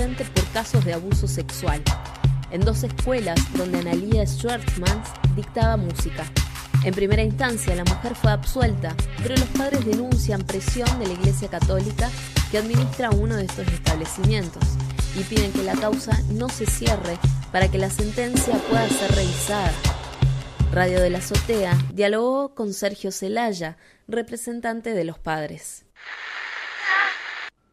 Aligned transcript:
por 0.00 0.46
casos 0.52 0.82
de 0.86 0.94
abuso 0.94 1.28
sexual, 1.28 1.82
en 2.50 2.62
dos 2.62 2.84
escuelas 2.84 3.38
donde 3.54 3.80
Analia 3.80 4.26
Schwartzman 4.26 5.02
dictaba 5.36 5.76
música. 5.76 6.24
En 6.84 6.94
primera 6.94 7.22
instancia, 7.22 7.74
la 7.74 7.84
mujer 7.84 8.14
fue 8.14 8.30
absuelta, 8.30 8.96
pero 9.22 9.36
los 9.36 9.48
padres 9.48 9.84
denuncian 9.84 10.40
presión 10.40 10.88
de 10.98 11.06
la 11.06 11.12
Iglesia 11.12 11.48
Católica 11.48 12.08
que 12.50 12.56
administra 12.56 13.10
uno 13.10 13.36
de 13.36 13.44
estos 13.44 13.68
establecimientos 13.68 14.62
y 15.18 15.22
piden 15.24 15.52
que 15.52 15.64
la 15.64 15.74
causa 15.74 16.18
no 16.30 16.48
se 16.48 16.64
cierre 16.64 17.18
para 17.52 17.70
que 17.70 17.76
la 17.76 17.90
sentencia 17.90 18.56
pueda 18.70 18.88
ser 18.88 19.14
revisada. 19.14 19.72
Radio 20.72 21.02
de 21.02 21.10
la 21.10 21.18
Azotea 21.18 21.76
dialogó 21.92 22.54
con 22.54 22.72
Sergio 22.72 23.12
Celaya, 23.12 23.76
representante 24.08 24.94
de 24.94 25.04
los 25.04 25.18
padres. 25.18 25.84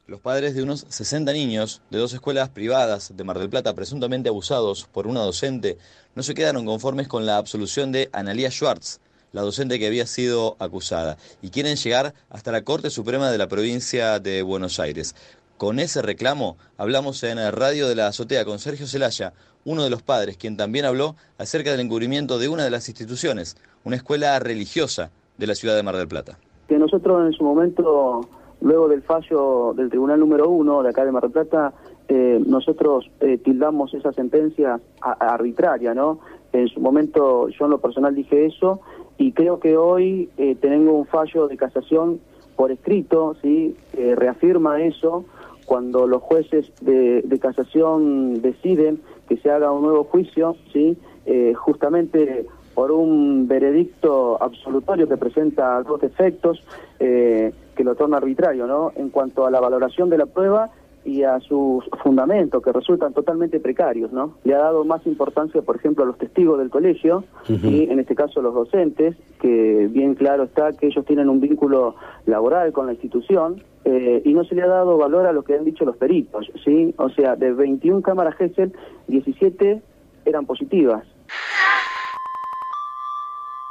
Los 0.07 0.21
padres 0.21 0.55
de 0.55 0.63
unos 0.63 0.85
60 0.87 1.33
niños 1.33 1.81
de 1.89 1.97
dos 1.97 2.13
escuelas 2.13 2.47
privadas 2.47 3.11
de 3.17 3.23
Mar 3.25 3.39
del 3.39 3.49
Plata 3.49 3.75
presuntamente 3.75 4.29
abusados 4.29 4.85
por 4.85 5.05
una 5.05 5.19
docente 5.19 5.77
no 6.15 6.23
se 6.23 6.33
quedaron 6.33 6.65
conformes 6.65 7.09
con 7.09 7.25
la 7.25 7.35
absolución 7.35 7.91
de 7.91 8.09
Analia 8.13 8.49
Schwartz, 8.49 9.01
la 9.33 9.41
docente 9.41 9.79
que 9.79 9.87
había 9.87 10.07
sido 10.07 10.55
acusada, 10.59 11.17
y 11.41 11.49
quieren 11.49 11.75
llegar 11.75 12.13
hasta 12.29 12.53
la 12.53 12.63
Corte 12.63 12.89
Suprema 12.89 13.29
de 13.31 13.37
la 13.37 13.49
provincia 13.49 14.21
de 14.21 14.43
Buenos 14.43 14.79
Aires. 14.79 15.13
Con 15.57 15.77
ese 15.77 16.01
reclamo 16.01 16.55
hablamos 16.77 17.21
en 17.23 17.39
Radio 17.51 17.89
de 17.89 17.95
la 17.95 18.07
Azotea 18.07 18.45
con 18.45 18.59
Sergio 18.59 18.87
Celaya, 18.87 19.33
uno 19.65 19.83
de 19.83 19.89
los 19.89 20.03
padres, 20.03 20.37
quien 20.37 20.55
también 20.55 20.85
habló 20.85 21.17
acerca 21.37 21.71
del 21.71 21.81
encubrimiento 21.81 22.39
de 22.39 22.47
una 22.47 22.63
de 22.63 22.71
las 22.71 22.87
instituciones, 22.87 23.57
una 23.83 23.97
escuela 23.97 24.39
religiosa 24.39 25.11
de 25.37 25.47
la 25.47 25.55
ciudad 25.55 25.75
de 25.75 25.83
Mar 25.83 25.97
del 25.97 26.07
Plata. 26.07 26.39
Que 26.69 26.77
nosotros 26.77 27.27
en 27.27 27.33
su 27.33 27.43
momento, 27.43 28.21
luego 28.61 28.87
del 28.87 29.01
fallo 29.03 29.73
del 29.75 29.89
Tribunal 29.89 30.19
número 30.19 30.49
uno 30.49 30.83
de 30.83 30.89
acá 30.89 31.05
de 31.05 31.11
Mar 31.11 31.23
del 31.23 31.31
Plata, 31.31 31.73
eh, 32.07 32.41
nosotros 32.45 33.09
eh, 33.19 33.37
tildamos 33.37 33.93
esa 33.93 34.11
sentencia 34.13 34.79
arbitraria, 35.01 35.93
¿no? 35.93 36.19
En 36.53 36.67
su 36.67 36.79
momento 36.79 37.49
yo 37.49 37.65
en 37.65 37.71
lo 37.71 37.79
personal 37.79 38.15
dije 38.15 38.45
eso 38.45 38.81
y 39.17 39.33
creo 39.33 39.59
que 39.59 39.77
hoy 39.77 40.29
eh, 40.37 40.55
tenemos 40.55 40.93
un 40.95 41.05
fallo 41.05 41.47
de 41.47 41.57
casación 41.57 42.19
por 42.55 42.71
escrito, 42.71 43.35
¿sí? 43.41 43.75
reafirma 43.93 44.81
eso 44.81 45.25
cuando 45.67 46.07
los 46.07 46.23
jueces 46.23 46.71
de, 46.81 47.21
de 47.21 47.39
casación 47.39 48.41
deciden 48.41 48.99
que 49.27 49.37
se 49.37 49.51
haga 49.51 49.71
un 49.71 49.83
nuevo 49.83 50.05
juicio, 50.05 50.55
¿sí? 50.73 50.97
Eh, 51.25 51.53
justamente 51.55 52.45
por 52.73 52.89
un 52.89 53.49
veredicto 53.49 54.41
absolutorio 54.41 55.09
que 55.09 55.17
presenta 55.17 55.83
dos 55.83 55.99
defectos 55.99 56.63
eh, 56.99 57.51
que 57.77 57.83
lo 57.83 57.95
torna 57.95 58.17
arbitrario, 58.17 58.67
¿no? 58.67 58.91
En 58.95 59.09
cuanto 59.09 59.45
a 59.45 59.51
la 59.51 59.61
valoración 59.61 60.09
de 60.09 60.17
la 60.17 60.25
prueba 60.25 60.71
y 61.05 61.23
a 61.23 61.39
sus 61.39 61.85
fundamentos 62.03 62.61
que 62.61 62.73
resultan 62.73 63.13
totalmente 63.13 63.61
precarios, 63.61 64.11
¿no? 64.11 64.33
Le 64.43 64.55
ha 64.55 64.57
dado 64.57 64.83
más 64.83 65.05
importancia, 65.07 65.61
por 65.61 65.77
ejemplo, 65.77 66.03
a 66.03 66.07
los 66.07 66.17
testigos 66.17 66.59
del 66.59 66.69
colegio 66.69 67.23
y 67.47 67.89
en 67.89 67.99
este 67.99 68.13
caso 68.13 68.41
los 68.41 68.53
docentes, 68.53 69.15
que 69.39 69.87
bien 69.89 70.15
claro 70.15 70.43
está 70.43 70.73
que 70.73 70.87
ellos 70.87 71.05
tienen 71.05 71.29
un 71.29 71.39
vínculo 71.39 71.95
laboral 72.25 72.73
con 72.73 72.87
la 72.87 72.93
institución 72.93 73.63
eh, 73.85 74.21
y 74.25 74.33
no 74.33 74.43
se 74.43 74.55
le 74.55 74.63
ha 74.63 74.67
dado 74.67 74.97
valor 74.97 75.27
a 75.27 75.31
lo 75.31 75.43
que 75.43 75.55
han 75.55 75.63
dicho 75.63 75.85
los 75.85 75.95
peritos, 75.95 76.51
¿sí? 76.65 76.93
O 76.97 77.09
sea, 77.09 77.37
de 77.37 77.53
21 77.53 78.01
cámaras 78.01 78.35
Gesell, 78.35 78.73
17 79.07 79.81
eran 80.25 80.45
positivas. 80.45 81.05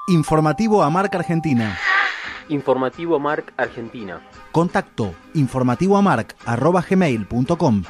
Informativo 0.09 0.83
a 0.83 0.89
Marca 0.89 1.19
Argentina. 1.19 1.77
Informativo 2.49 3.19
Marc 3.19 3.53
Argentina. 3.57 4.21
Contacto 4.53 5.13
informativoamarc.gmail.com 5.35 7.83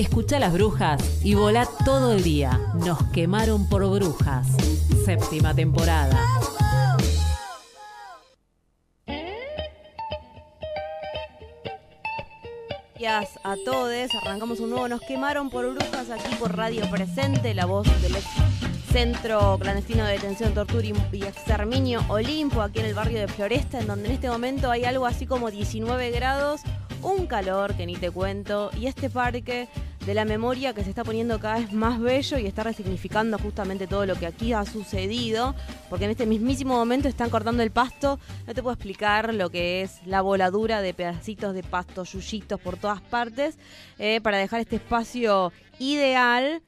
Escucha 0.00 0.38
las 0.38 0.54
brujas 0.54 1.20
y 1.22 1.34
volá 1.34 1.68
todo 1.84 2.14
el 2.14 2.22
día. 2.22 2.58
Nos 2.86 3.02
quemaron 3.12 3.68
por 3.68 3.86
brujas. 3.86 4.46
Séptima 5.04 5.54
temporada. 5.54 6.18
Gracias 12.98 13.38
a 13.44 13.56
todos. 13.66 14.14
Arrancamos 14.22 14.60
un 14.60 14.70
nuevo 14.70 14.88
Nos 14.88 15.02
quemaron 15.02 15.50
por 15.50 15.68
brujas 15.74 16.08
aquí 16.08 16.34
por 16.36 16.56
Radio 16.56 16.90
Presente, 16.90 17.52
la 17.52 17.66
voz 17.66 17.86
del 18.00 18.16
ex 18.16 18.26
Centro 18.90 19.58
Clandestino 19.60 20.04
de 20.06 20.12
Detención, 20.12 20.54
Tortura 20.54 20.88
y 21.12 21.24
Exterminio 21.24 22.02
Olimpo, 22.08 22.62
aquí 22.62 22.80
en 22.80 22.86
el 22.86 22.94
barrio 22.94 23.20
de 23.20 23.28
Floresta, 23.28 23.78
en 23.78 23.86
donde 23.86 24.08
en 24.08 24.14
este 24.14 24.30
momento 24.30 24.70
hay 24.70 24.84
algo 24.84 25.06
así 25.06 25.26
como 25.26 25.50
19 25.50 26.10
grados, 26.10 26.62
un 27.02 27.26
calor 27.26 27.74
que 27.74 27.86
ni 27.86 27.96
te 27.96 28.10
cuento, 28.10 28.70
y 28.76 28.86
este 28.86 29.08
parque 29.08 29.68
de 30.06 30.14
la 30.14 30.24
memoria 30.24 30.72
que 30.72 30.82
se 30.82 30.90
está 30.90 31.04
poniendo 31.04 31.38
cada 31.38 31.58
vez 31.58 31.72
más 31.72 32.00
bello 32.00 32.38
y 32.38 32.46
está 32.46 32.62
resignificando 32.62 33.38
justamente 33.38 33.86
todo 33.86 34.06
lo 34.06 34.16
que 34.16 34.26
aquí 34.26 34.52
ha 34.52 34.64
sucedido, 34.64 35.54
porque 35.88 36.06
en 36.06 36.12
este 36.12 36.26
mismísimo 36.26 36.74
momento 36.74 37.08
están 37.08 37.30
cortando 37.30 37.62
el 37.62 37.70
pasto, 37.70 38.18
no 38.46 38.54
te 38.54 38.62
puedo 38.62 38.74
explicar 38.74 39.34
lo 39.34 39.50
que 39.50 39.82
es 39.82 40.00
la 40.06 40.22
voladura 40.22 40.80
de 40.80 40.94
pedacitos 40.94 41.54
de 41.54 41.62
pasto, 41.62 42.04
yuyitos 42.04 42.60
por 42.60 42.76
todas 42.76 43.00
partes, 43.00 43.58
eh, 43.98 44.20
para 44.22 44.38
dejar 44.38 44.60
este 44.60 44.76
espacio 44.76 45.52
ideal 45.78 46.62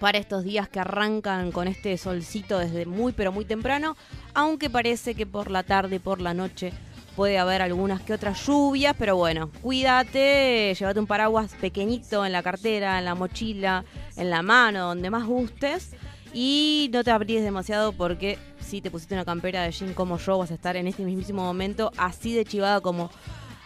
para 0.00 0.18
estos 0.18 0.44
días 0.44 0.68
que 0.68 0.80
arrancan 0.80 1.52
con 1.52 1.68
este 1.68 1.96
solcito 1.96 2.58
desde 2.58 2.84
muy 2.86 3.12
pero 3.12 3.32
muy 3.32 3.44
temprano, 3.44 3.96
aunque 4.34 4.68
parece 4.68 5.14
que 5.14 5.26
por 5.26 5.50
la 5.50 5.62
tarde 5.62 6.00
por 6.00 6.20
la 6.20 6.34
noche 6.34 6.72
puede 7.16 7.38
haber 7.38 7.62
algunas 7.62 8.00
que 8.02 8.12
otras 8.12 8.46
lluvias, 8.46 8.94
pero 8.98 9.16
bueno, 9.16 9.50
cuídate, 9.62 10.74
llévate 10.78 11.00
un 11.00 11.06
paraguas 11.06 11.52
pequeñito 11.60 12.26
en 12.26 12.32
la 12.32 12.42
cartera, 12.42 12.98
en 12.98 13.04
la 13.04 13.14
mochila, 13.14 13.84
en 14.16 14.30
la 14.30 14.42
mano, 14.42 14.88
donde 14.88 15.10
más 15.10 15.24
gustes. 15.24 15.90
Y 16.32 16.90
no 16.92 17.04
te 17.04 17.12
abríes 17.12 17.44
demasiado 17.44 17.92
porque 17.92 18.38
si 18.58 18.80
te 18.80 18.90
pusiste 18.90 19.14
una 19.14 19.24
campera 19.24 19.62
de 19.62 19.70
jean 19.70 19.94
como 19.94 20.18
yo, 20.18 20.38
vas 20.38 20.50
a 20.50 20.54
estar 20.54 20.76
en 20.76 20.88
este 20.88 21.04
mismísimo 21.04 21.44
momento 21.44 21.92
así 21.96 22.34
de 22.34 22.44
chivada 22.44 22.80
como 22.80 23.10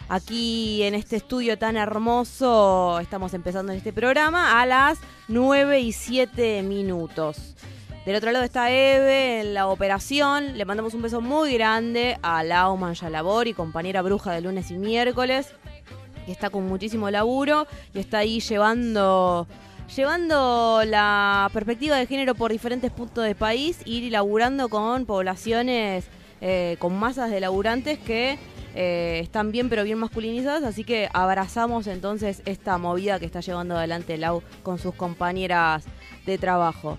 aquí 0.07 0.83
en 0.83 0.93
este 0.93 1.15
estudio 1.15 1.57
tan 1.57 1.77
hermoso. 1.77 2.99
Estamos 2.99 3.33
empezando 3.33 3.71
este 3.71 3.91
programa 3.91 4.61
a 4.61 4.67
las 4.67 4.99
9 5.27 5.79
y 5.79 5.91
7 5.93 6.61
minutos. 6.61 7.55
Del 8.09 8.15
otro 8.15 8.31
lado 8.31 8.43
está 8.43 8.71
Eve 8.71 9.41
en 9.41 9.53
la 9.53 9.67
operación. 9.67 10.57
Le 10.57 10.65
mandamos 10.65 10.95
un 10.95 11.03
beso 11.03 11.21
muy 11.21 11.53
grande 11.53 12.17
a 12.23 12.43
Lau 12.43 12.75
Manjalabor 12.75 13.47
y 13.47 13.53
compañera 13.53 14.01
bruja 14.01 14.31
de 14.31 14.41
lunes 14.41 14.71
y 14.71 14.79
miércoles, 14.79 15.53
que 16.25 16.31
está 16.31 16.49
con 16.49 16.65
muchísimo 16.65 17.11
laburo 17.11 17.67
y 17.93 17.99
está 17.99 18.17
ahí 18.17 18.39
llevando 18.39 19.47
llevando 19.95 20.81
la 20.87 21.51
perspectiva 21.53 21.97
de 21.97 22.07
género 22.07 22.33
por 22.33 22.51
diferentes 22.51 22.89
puntos 22.89 23.25
del 23.25 23.35
país 23.35 23.77
y 23.85 24.09
laburando 24.09 24.69
con 24.69 25.05
poblaciones, 25.05 26.07
eh, 26.41 26.77
con 26.79 26.97
masas 26.97 27.29
de 27.29 27.39
laburantes 27.39 27.99
que 27.99 28.39
eh, 28.73 29.19
están 29.21 29.51
bien 29.51 29.69
pero 29.69 29.83
bien 29.83 29.99
masculinizadas, 29.99 30.63
así 30.63 30.83
que 30.83 31.09
abrazamos 31.13 31.85
entonces 31.85 32.41
esta 32.45 32.79
movida 32.79 33.19
que 33.19 33.27
está 33.27 33.41
llevando 33.41 33.77
adelante 33.77 34.17
Lau 34.17 34.41
con 34.63 34.79
sus 34.79 34.95
compañeras 34.95 35.85
de 36.25 36.39
trabajo. 36.39 36.97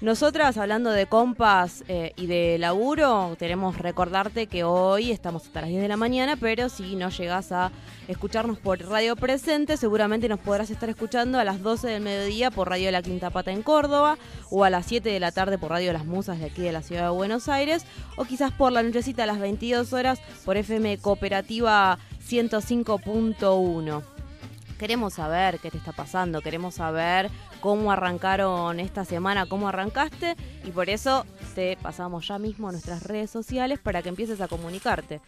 Nosotras, 0.00 0.56
hablando 0.58 0.92
de 0.92 1.06
compas 1.06 1.82
eh, 1.88 2.12
y 2.14 2.26
de 2.26 2.56
laburo, 2.58 3.34
queremos 3.36 3.78
recordarte 3.78 4.46
que 4.46 4.62
hoy 4.62 5.10
estamos 5.10 5.44
hasta 5.44 5.62
las 5.62 5.70
10 5.70 5.82
de 5.82 5.88
la 5.88 5.96
mañana, 5.96 6.36
pero 6.36 6.68
si 6.68 6.94
no 6.94 7.08
llegas 7.08 7.50
a 7.50 7.72
escucharnos 8.06 8.58
por 8.58 8.80
Radio 8.80 9.16
Presente, 9.16 9.76
seguramente 9.76 10.28
nos 10.28 10.38
podrás 10.38 10.70
estar 10.70 10.88
escuchando 10.88 11.40
a 11.40 11.44
las 11.44 11.62
12 11.62 11.88
del 11.88 12.00
mediodía 12.00 12.52
por 12.52 12.68
Radio 12.68 12.92
La 12.92 13.02
Quinta 13.02 13.30
Pata 13.30 13.50
en 13.50 13.64
Córdoba, 13.64 14.18
o 14.50 14.62
a 14.62 14.70
las 14.70 14.86
7 14.86 15.08
de 15.08 15.18
la 15.18 15.32
tarde 15.32 15.58
por 15.58 15.70
Radio 15.70 15.92
Las 15.92 16.06
Musas 16.06 16.38
de 16.38 16.46
aquí 16.46 16.62
de 16.62 16.70
la 16.70 16.82
ciudad 16.82 17.02
de 17.02 17.16
Buenos 17.16 17.48
Aires, 17.48 17.84
o 18.16 18.24
quizás 18.24 18.52
por 18.52 18.70
la 18.70 18.84
nochecita 18.84 19.24
a 19.24 19.26
las 19.26 19.40
22 19.40 19.92
horas 19.92 20.20
por 20.44 20.56
FM 20.56 20.98
Cooperativa 20.98 21.98
105.1. 22.24 24.17
Queremos 24.78 25.14
saber 25.14 25.58
qué 25.58 25.72
te 25.72 25.76
está 25.76 25.90
pasando, 25.90 26.40
queremos 26.40 26.76
saber 26.76 27.30
cómo 27.60 27.90
arrancaron 27.90 28.78
esta 28.78 29.04
semana, 29.04 29.46
cómo 29.46 29.68
arrancaste 29.68 30.36
y 30.64 30.70
por 30.70 30.88
eso 30.88 31.26
te 31.56 31.76
pasamos 31.82 32.28
ya 32.28 32.38
mismo 32.38 32.68
a 32.68 32.72
nuestras 32.72 33.02
redes 33.02 33.28
sociales 33.28 33.80
para 33.80 34.02
que 34.02 34.08
empieces 34.08 34.40
a 34.40 34.46
comunicarte. 34.46 35.20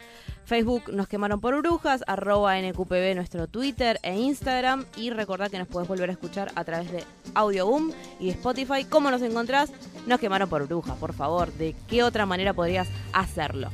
Facebook 0.45 0.93
nos 0.93 1.09
quemaron 1.09 1.41
por 1.41 1.57
brujas, 1.59 2.05
arroba 2.07 2.61
NQPB 2.61 3.17
nuestro 3.17 3.49
Twitter 3.49 3.99
e 4.05 4.17
Instagram 4.17 4.85
y 4.97 5.11
recordá 5.11 5.49
que 5.49 5.59
nos 5.59 5.67
puedes 5.67 5.89
volver 5.89 6.11
a 6.11 6.13
escuchar 6.13 6.53
a 6.55 6.63
través 6.63 6.93
de 6.93 7.05
Audioboom 7.35 7.91
y 8.21 8.27
de 8.27 8.33
Spotify. 8.33 8.85
¿Cómo 8.85 9.11
nos 9.11 9.23
encontrás? 9.23 9.73
Nos 10.07 10.21
quemaron 10.21 10.49
por 10.49 10.65
brujas, 10.69 10.97
por 10.97 11.13
favor. 11.13 11.53
¿De 11.55 11.75
qué 11.89 12.05
otra 12.05 12.25
manera 12.25 12.55
podrías 12.55 12.87
hacerlo? 13.13 13.69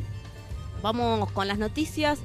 Vamos 0.81 1.31
con 1.33 1.49
las 1.49 1.59
noticias 1.59 2.19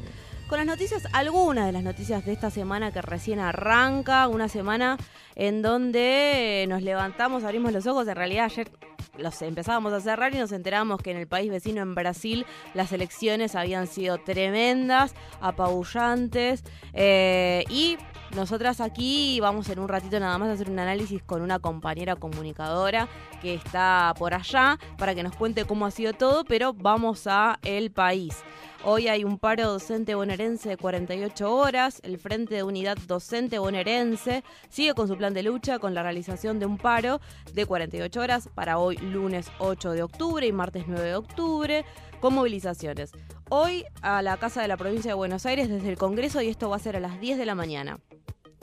con 0.52 0.58
las 0.58 0.68
noticias, 0.68 1.08
algunas 1.14 1.66
de 1.66 1.72
las 1.72 1.82
noticias 1.82 2.26
de 2.26 2.34
esta 2.34 2.50
semana 2.50 2.92
que 2.92 3.02
recién 3.02 3.40
arranca, 3.40 4.28
una 4.28 4.50
semana 4.50 4.98
en 5.36 5.62
donde 5.62 6.66
nos 6.68 6.82
levantamos, 6.82 7.46
abrimos 7.46 7.72
los 7.72 7.88
ojos, 7.88 8.06
en 8.10 8.18
realidad 8.18 8.44
ayer 8.48 8.70
los 9.18 9.42
empezábamos 9.44 9.94
a 9.94 10.02
cerrar 10.02 10.36
y 10.36 10.40
nos 10.40 10.52
enteramos 10.52 11.02
que 11.02 11.12
en 11.12 11.18
el 11.18 11.28
país 11.28 11.50
vecino, 11.50 11.82
en 11.82 11.96
Brasil, 11.96 12.46
las 12.74 12.92
elecciones 12.92 13.56
habían 13.56 13.88
sido 13.88 14.18
tremendas, 14.18 15.16
apabullantes 15.40 16.66
eh, 16.92 17.64
y 17.70 17.96
nosotras 18.36 18.82
aquí 18.82 19.40
vamos 19.40 19.70
en 19.70 19.80
un 19.80 19.88
ratito 19.88 20.20
nada 20.20 20.38
más 20.38 20.50
a 20.50 20.54
hacer 20.54 20.70
un 20.70 20.80
análisis 20.80 21.24
con 21.24 21.42
una 21.44 21.60
compañera 21.60 22.18
comunicadora 22.18 23.08
que 23.42 23.54
está 23.54 24.14
por 24.20 24.34
allá 24.34 24.78
para 24.98 25.16
que 25.16 25.24
nos 25.24 25.34
cuente 25.34 25.64
cómo 25.64 25.86
ha 25.86 25.92
sido 25.92 26.12
todo, 26.12 26.44
pero 26.44 26.74
vamos 26.74 27.26
a 27.28 27.58
el 27.64 27.92
país. 27.92 28.44
Hoy 28.84 29.08
hay 29.08 29.24
un 29.24 29.38
paro 29.38 29.74
docente 29.74 30.16
bonaerense 30.16 30.70
de 30.70 30.78
48 30.78 31.56
horas. 31.56 32.02
El 32.04 32.18
Frente 32.18 32.56
de 32.56 32.64
Unidad 32.64 32.98
Docente 33.06 33.60
Bonaerense 33.60 34.44
sigue 34.70 34.96
con 34.96 35.08
su 35.08 35.16
plan 35.16 35.36
de 35.36 35.44
lucha 35.44 35.78
con 35.78 35.94
la 35.94 36.02
realización 36.02 36.58
de 36.58 36.66
un 36.66 36.80
paro 36.80 37.22
de 37.54 37.68
48 37.68 38.20
horas 38.20 38.50
para 38.56 38.80
hoy 38.80 38.98
lunes 38.98 39.52
8 39.60 39.92
de 39.92 40.02
octubre 40.02 40.48
y 40.48 40.52
martes 40.52 40.86
9 40.88 41.10
de 41.10 41.16
octubre 41.16 41.86
con 42.20 42.34
movilizaciones. 42.34 43.12
Hoy 43.50 43.86
a 44.02 44.24
la 44.24 44.38
Casa 44.38 44.64
de 44.64 44.68
la 44.68 44.78
Provincia 44.78 45.12
de 45.12 45.16
Buenos 45.16 45.46
Aires 45.46 45.70
desde 45.70 45.90
el 45.90 45.98
Congreso 45.98 46.42
y 46.42 46.50
esto 46.50 46.68
va 46.68 46.78
a 46.78 46.80
ser 46.80 46.96
a 46.96 47.00
las 47.00 47.20
10 47.20 47.38
de 47.38 47.46
la 47.46 47.54
mañana. 47.54 48.00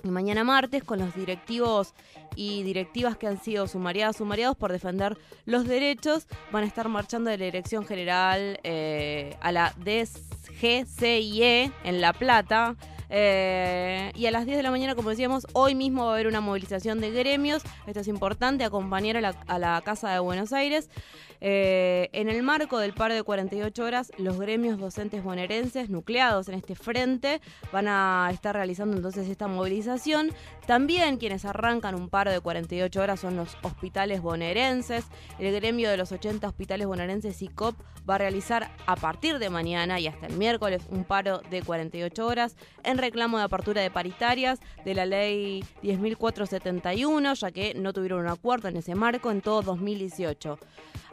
Y 0.04 0.08
mañana 0.08 0.44
martes 0.44 0.84
con 0.84 1.00
los 1.00 1.14
directivos 1.14 1.94
y 2.36 2.62
directivas 2.62 3.16
que 3.16 3.26
han 3.26 3.42
sido 3.42 3.66
sumariadas, 3.66 4.16
sumariados 4.16 4.56
por 4.56 4.70
defender 4.70 5.18
los 5.44 5.66
derechos, 5.66 6.28
van 6.52 6.62
a 6.64 6.66
estar 6.66 6.88
marchando 6.88 7.30
de 7.30 7.38
la 7.38 7.46
Dirección 7.46 7.84
General 7.84 8.60
eh, 8.62 9.36
a 9.40 9.50
la 9.50 9.74
DGCIE 9.78 11.72
en 11.84 12.00
La 12.00 12.12
Plata. 12.12 12.76
Eh, 13.10 14.12
y 14.14 14.26
a 14.26 14.30
las 14.30 14.44
10 14.44 14.58
de 14.58 14.62
la 14.62 14.70
mañana, 14.70 14.94
como 14.94 15.10
decíamos, 15.10 15.46
hoy 15.54 15.74
mismo 15.74 16.04
va 16.04 16.10
a 16.10 16.14
haber 16.14 16.26
una 16.26 16.40
movilización 16.40 17.00
de 17.00 17.10
gremios. 17.10 17.62
Esto 17.86 18.00
es 18.00 18.08
importante, 18.08 18.64
acompañar 18.64 19.16
a 19.16 19.20
la, 19.20 19.30
a 19.46 19.58
la 19.58 19.80
Casa 19.82 20.12
de 20.12 20.18
Buenos 20.20 20.52
Aires. 20.52 20.90
Eh, 21.40 22.08
en 22.12 22.28
el 22.28 22.42
marco 22.42 22.78
del 22.78 22.92
paro 22.92 23.14
de 23.14 23.22
48 23.22 23.84
horas, 23.84 24.12
los 24.18 24.38
gremios 24.38 24.78
docentes 24.78 25.22
bonaerenses 25.22 25.88
nucleados 25.88 26.48
en 26.48 26.54
este 26.54 26.74
frente 26.74 27.40
van 27.72 27.86
a 27.88 28.28
estar 28.32 28.54
realizando 28.54 28.96
entonces 28.96 29.28
esta 29.28 29.46
movilización. 29.46 30.32
También 30.66 31.18
quienes 31.18 31.44
arrancan 31.44 31.94
un 31.94 32.08
paro 32.08 32.30
de 32.30 32.40
48 32.40 33.00
horas 33.00 33.20
son 33.20 33.36
los 33.36 33.56
hospitales 33.62 34.20
bonaerenses. 34.20 35.06
El 35.38 35.54
gremio 35.54 35.90
de 35.90 35.96
los 35.96 36.12
80 36.12 36.46
hospitales 36.46 36.86
bonaerenses 36.86 37.40
ICOP 37.40 37.76
va 38.08 38.16
a 38.16 38.18
realizar 38.18 38.70
a 38.86 38.96
partir 38.96 39.38
de 39.38 39.50
mañana 39.50 40.00
y 40.00 40.06
hasta 40.06 40.26
el 40.26 40.36
miércoles 40.36 40.82
un 40.90 41.04
paro 41.04 41.40
de 41.50 41.62
48 41.62 42.26
horas 42.26 42.56
en 42.82 42.98
reclamo 42.98 43.38
de 43.38 43.44
apertura 43.44 43.82
de 43.82 43.90
paritarias 43.90 44.60
de 44.84 44.94
la 44.94 45.06
ley 45.06 45.64
10.471, 45.82 47.34
ya 47.34 47.50
que 47.50 47.74
no 47.74 47.92
tuvieron 47.92 48.20
un 48.20 48.28
acuerdo 48.28 48.68
en 48.68 48.76
ese 48.76 48.94
marco 48.94 49.30
en 49.30 49.40
todo 49.40 49.62
2018 49.62 50.58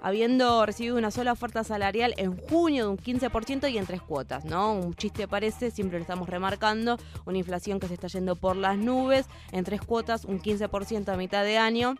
habiendo 0.05 0.63
recibido 0.67 0.97
una 0.97 1.09
sola 1.09 1.31
oferta 1.31 1.63
salarial 1.63 2.13
en 2.17 2.37
junio 2.37 2.83
de 2.83 2.89
un 2.91 2.97
15% 2.99 3.71
y 3.71 3.79
en 3.79 3.87
tres 3.87 4.03
cuotas, 4.03 4.45
¿no? 4.45 4.71
Un 4.71 4.93
chiste 4.93 5.27
parece, 5.27 5.71
siempre 5.71 5.97
lo 5.97 6.03
estamos 6.03 6.29
remarcando, 6.29 6.99
una 7.25 7.39
inflación 7.39 7.79
que 7.79 7.87
se 7.87 7.95
está 7.95 8.05
yendo 8.05 8.35
por 8.35 8.55
las 8.55 8.77
nubes, 8.77 9.25
en 9.51 9.63
tres 9.63 9.81
cuotas, 9.81 10.23
un 10.23 10.39
15% 10.39 11.09
a 11.11 11.17
mitad 11.17 11.43
de 11.43 11.57
año. 11.57 11.95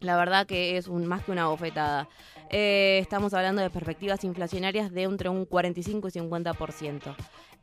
La 0.00 0.16
verdad 0.16 0.46
que 0.46 0.78
es 0.78 0.88
un, 0.88 1.04
más 1.04 1.22
que 1.22 1.32
una 1.32 1.48
bofetada. 1.48 2.08
Eh, 2.48 2.98
estamos 3.02 3.34
hablando 3.34 3.60
de 3.60 3.68
perspectivas 3.68 4.24
inflacionarias 4.24 4.90
de 4.90 5.02
entre 5.02 5.28
un 5.28 5.44
45 5.44 6.08
y 6.08 6.12
50%. 6.12 7.14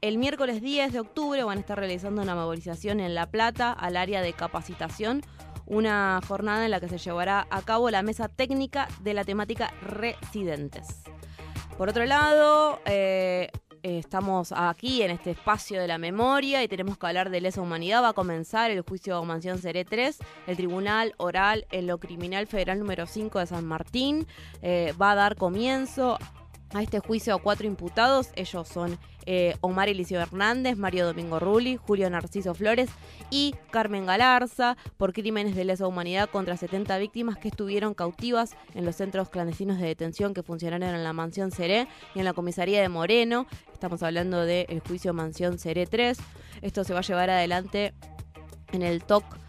El 0.01 0.19
miércoles 0.19 0.61
10 0.61 0.93
de 0.93 0.99
octubre 0.99 1.43
van 1.43 1.57
a 1.57 1.61
estar 1.61 1.79
realizando 1.79 2.21
una 2.21 2.35
movilización 2.35 2.99
en 2.99 3.15
La 3.15 3.31
Plata 3.31 3.71
al 3.71 3.97
área 3.97 4.21
de 4.21 4.33
capacitación 4.33 5.23
una 5.71 6.19
jornada 6.27 6.65
en 6.65 6.71
la 6.71 6.81
que 6.81 6.89
se 6.89 6.97
llevará 6.97 7.47
a 7.49 7.61
cabo 7.61 7.89
la 7.89 8.03
mesa 8.03 8.27
técnica 8.27 8.89
de 9.01 9.13
la 9.13 9.23
temática 9.23 9.73
residentes. 9.81 11.01
Por 11.77 11.87
otro 11.87 12.05
lado, 12.05 12.81
eh, 12.85 13.49
estamos 13.81 14.51
aquí 14.51 15.01
en 15.01 15.11
este 15.11 15.31
espacio 15.31 15.79
de 15.79 15.87
la 15.87 15.97
memoria 15.97 16.61
y 16.61 16.67
tenemos 16.67 16.97
que 16.97 17.07
hablar 17.07 17.29
de 17.29 17.39
lesa 17.39 17.61
humanidad. 17.61 18.03
Va 18.03 18.09
a 18.09 18.13
comenzar 18.13 18.69
el 18.69 18.81
juicio 18.81 19.23
Mansión 19.23 19.59
Seré 19.59 19.85
3, 19.85 20.17
el 20.47 20.57
Tribunal 20.57 21.15
Oral 21.15 21.65
en 21.71 21.87
lo 21.87 21.99
Criminal 21.99 22.47
Federal 22.47 22.77
número 22.77 23.07
5 23.07 23.39
de 23.39 23.47
San 23.47 23.65
Martín. 23.65 24.27
Eh, 24.61 24.93
va 25.01 25.11
a 25.11 25.15
dar 25.15 25.37
comienzo 25.37 26.17
a 26.73 26.81
este 26.81 26.99
juicio 26.99 27.35
a 27.35 27.41
cuatro 27.41 27.67
imputados. 27.67 28.29
Ellos 28.35 28.67
son 28.67 28.97
eh, 29.25 29.55
Omar 29.61 29.89
Eliseo 29.89 30.21
Hernández, 30.21 30.77
Mario 30.77 31.05
Domingo 31.05 31.39
Rulli, 31.39 31.77
Julio 31.77 32.09
Narciso 32.09 32.53
Flores 32.53 32.89
y 33.29 33.55
Carmen 33.69 34.05
Galarza 34.05 34.77
por 34.97 35.13
crímenes 35.13 35.55
de 35.55 35.65
lesa 35.65 35.87
humanidad 35.87 36.29
contra 36.29 36.57
70 36.57 36.97
víctimas 36.97 37.37
que 37.37 37.49
estuvieron 37.49 37.93
cautivas 37.93 38.55
en 38.73 38.85
los 38.85 38.95
centros 38.95 39.29
clandestinos 39.29 39.79
de 39.79 39.87
detención 39.87 40.33
que 40.33 40.43
funcionaron 40.43 40.89
en 40.89 41.03
la 41.03 41.13
mansión 41.13 41.51
Seré 41.51 41.87
y 42.15 42.19
en 42.19 42.25
la 42.25 42.33
comisaría 42.33 42.81
de 42.81 42.89
Moreno. 42.89 43.47
Estamos 43.73 44.03
hablando 44.03 44.45
del 44.45 44.81
juicio 44.87 45.13
Mansión 45.13 45.59
Seré 45.59 45.85
3. 45.85 46.17
Esto 46.61 46.83
se 46.83 46.93
va 46.93 46.99
a 46.99 47.03
llevar 47.03 47.29
adelante 47.29 47.93
en 48.71 48.81
el 48.81 49.03
TOC 49.03 49.40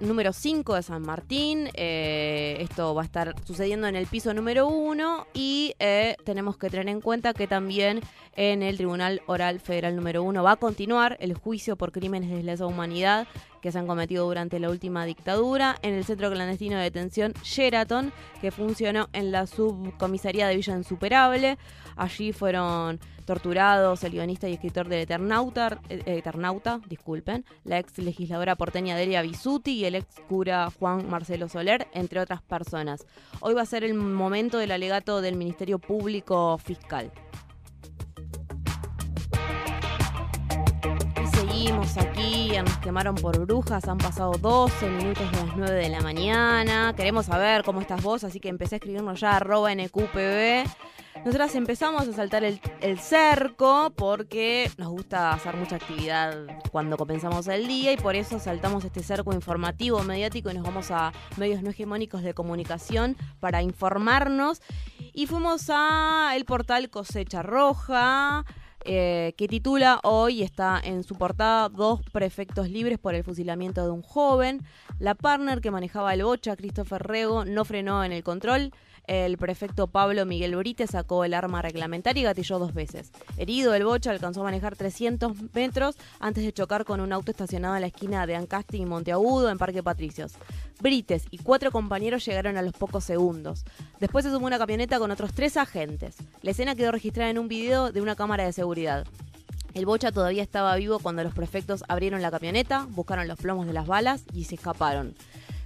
número 0.00 0.32
5 0.32 0.74
de 0.74 0.82
San 0.82 1.02
Martín. 1.02 1.68
Eh, 1.74 2.58
esto 2.60 2.94
va 2.94 3.02
a 3.02 3.04
estar 3.04 3.34
sucediendo 3.44 3.86
en 3.86 3.96
el 3.96 4.06
piso 4.06 4.34
número 4.34 4.68
1 4.68 5.26
y 5.34 5.74
eh, 5.78 6.16
tenemos 6.24 6.56
que 6.56 6.70
tener 6.70 6.88
en 6.88 7.00
cuenta 7.00 7.34
que 7.34 7.46
también 7.46 8.00
en 8.34 8.62
el 8.62 8.76
Tribunal 8.76 9.22
Oral 9.26 9.60
Federal 9.60 9.96
número 9.96 10.22
1 10.22 10.42
va 10.42 10.52
a 10.52 10.56
continuar 10.56 11.16
el 11.20 11.34
juicio 11.34 11.76
por 11.76 11.92
crímenes 11.92 12.30
de 12.30 12.42
lesa 12.42 12.66
humanidad 12.66 13.26
que 13.60 13.72
se 13.72 13.78
han 13.78 13.86
cometido 13.86 14.26
durante 14.26 14.58
la 14.60 14.70
última 14.70 15.04
dictadura 15.04 15.76
en 15.82 15.94
el 15.94 16.04
centro 16.04 16.30
clandestino 16.30 16.76
de 16.76 16.84
detención 16.84 17.32
Sheraton, 17.42 18.12
que 18.40 18.50
funcionó 18.50 19.08
en 19.12 19.32
la 19.32 19.46
subcomisaría 19.46 20.48
de 20.48 20.56
Villa 20.56 20.76
Insuperable. 20.76 21.58
Allí 21.96 22.32
fueron 22.32 23.00
torturados 23.26 24.04
el 24.04 24.12
guionista 24.12 24.48
y 24.48 24.54
escritor 24.54 24.88
del 24.88 25.00
Eternauta, 25.00 25.80
eh, 25.88 26.02
Eternauta 26.06 26.80
disculpen, 26.88 27.44
la 27.64 27.78
ex 27.78 27.98
legisladora 27.98 28.54
porteña 28.54 28.96
Delia 28.96 29.20
Bisuti 29.20 29.72
y 29.72 29.84
el 29.84 29.96
ex 29.96 30.06
cura 30.28 30.70
Juan 30.78 31.10
Marcelo 31.10 31.48
Soler, 31.48 31.88
entre 31.92 32.20
otras 32.20 32.40
personas. 32.42 33.04
Hoy 33.40 33.54
va 33.54 33.62
a 33.62 33.66
ser 33.66 33.84
el 33.84 33.94
momento 33.94 34.58
del 34.58 34.70
alegato 34.70 35.20
del 35.20 35.36
Ministerio 35.36 35.78
Público 35.78 36.56
Fiscal. 36.58 37.10
Seguimos 41.56 41.96
aquí, 41.96 42.52
nos 42.62 42.76
quemaron 42.78 43.14
por 43.14 43.38
brujas, 43.46 43.88
han 43.88 43.96
pasado 43.96 44.32
12 44.32 44.90
minutos 44.90 45.30
de 45.30 45.36
las 45.38 45.56
9 45.56 45.72
de 45.72 45.88
la 45.88 46.00
mañana, 46.02 46.92
queremos 46.94 47.26
saber 47.26 47.62
cómo 47.64 47.80
estás 47.80 48.02
vos, 48.02 48.24
así 48.24 48.40
que 48.40 48.50
empecé 48.50 48.74
a 48.74 48.76
escribirnos 48.76 49.20
ya 49.20 49.36
arroba 49.36 49.74
NQPB. 49.74 50.66
Nosotras 51.24 51.54
empezamos 51.54 52.06
a 52.08 52.12
saltar 52.12 52.44
el, 52.44 52.60
el, 52.82 52.98
cerco 52.98 53.90
porque 53.96 54.70
nos 54.76 54.88
gusta 54.90 55.32
hacer 55.32 55.56
mucha 55.56 55.76
actividad 55.76 56.46
cuando 56.70 56.98
comenzamos 56.98 57.48
el 57.48 57.66
día 57.66 57.92
y 57.92 57.96
por 57.96 58.16
eso 58.16 58.38
saltamos 58.38 58.84
este 58.84 59.02
cerco 59.02 59.32
informativo, 59.32 60.02
mediático 60.02 60.50
y 60.50 60.54
nos 60.54 60.62
vamos 60.62 60.90
a 60.90 61.14
medios 61.38 61.62
no 61.62 61.70
hegemónicos 61.70 62.22
de 62.22 62.34
comunicación 62.34 63.16
para 63.40 63.62
informarnos. 63.62 64.60
Y 65.14 65.26
fuimos 65.26 65.70
a 65.70 66.34
el 66.36 66.44
portal 66.44 66.90
Cosecha 66.90 67.42
Roja, 67.42 68.44
eh, 68.88 69.34
que 69.36 69.48
titula 69.48 69.98
hoy, 70.04 70.42
está 70.42 70.80
en 70.82 71.02
su 71.02 71.16
portada, 71.16 71.68
dos 71.68 72.00
prefectos 72.12 72.70
libres 72.70 72.98
por 72.98 73.16
el 73.16 73.24
fusilamiento 73.24 73.84
de 73.84 73.90
un 73.90 74.02
joven. 74.02 74.62
La 75.00 75.16
partner 75.16 75.60
que 75.60 75.72
manejaba 75.72 76.14
el 76.14 76.22
bocha, 76.22 76.54
Christopher 76.54 77.02
Rego, 77.02 77.44
no 77.44 77.64
frenó 77.64 78.04
en 78.04 78.12
el 78.12 78.22
control. 78.22 78.72
El 79.06 79.38
prefecto 79.38 79.86
Pablo 79.86 80.26
Miguel 80.26 80.56
Brite 80.56 80.86
sacó 80.86 81.24
el 81.24 81.34
arma 81.34 81.62
reglamentaria 81.62 82.20
y 82.20 82.24
gatilló 82.24 82.58
dos 82.58 82.74
veces. 82.74 83.12
Herido, 83.36 83.74
el 83.74 83.84
bocha 83.84 84.10
alcanzó 84.10 84.40
a 84.40 84.44
manejar 84.44 84.76
300 84.76 85.54
metros 85.54 85.96
antes 86.18 86.44
de 86.44 86.52
chocar 86.52 86.84
con 86.84 87.00
un 87.00 87.12
auto 87.12 87.30
estacionado 87.30 87.76
en 87.76 87.82
la 87.82 87.86
esquina 87.88 88.26
de 88.26 88.34
Ancasti 88.34 88.78
y 88.78 88.86
Monteagudo 88.86 89.50
en 89.50 89.58
Parque 89.58 89.82
Patricios. 89.82 90.32
Brites 90.80 91.24
y 91.30 91.38
cuatro 91.38 91.72
compañeros 91.72 92.24
llegaron 92.24 92.56
a 92.56 92.62
los 92.62 92.74
pocos 92.74 93.04
segundos. 93.04 93.64
Después 93.98 94.24
se 94.24 94.30
sumó 94.30 94.46
una 94.46 94.58
camioneta 94.58 94.98
con 94.98 95.10
otros 95.10 95.32
tres 95.32 95.56
agentes. 95.56 96.16
La 96.42 96.50
escena 96.50 96.74
quedó 96.74 96.92
registrada 96.92 97.30
en 97.30 97.38
un 97.38 97.48
video 97.48 97.92
de 97.92 98.02
una 98.02 98.14
cámara 98.14 98.44
de 98.44 98.52
seguridad. 98.52 99.06
El 99.72 99.86
bocha 99.86 100.12
todavía 100.12 100.42
estaba 100.42 100.76
vivo 100.76 100.98
cuando 100.98 101.22
los 101.22 101.34
prefectos 101.34 101.84
abrieron 101.88 102.22
la 102.22 102.30
camioneta, 102.30 102.86
buscaron 102.90 103.28
los 103.28 103.38
plomos 103.38 103.66
de 103.66 103.72
las 103.72 103.86
balas 103.86 104.24
y 104.32 104.44
se 104.44 104.54
escaparon. 104.54 105.14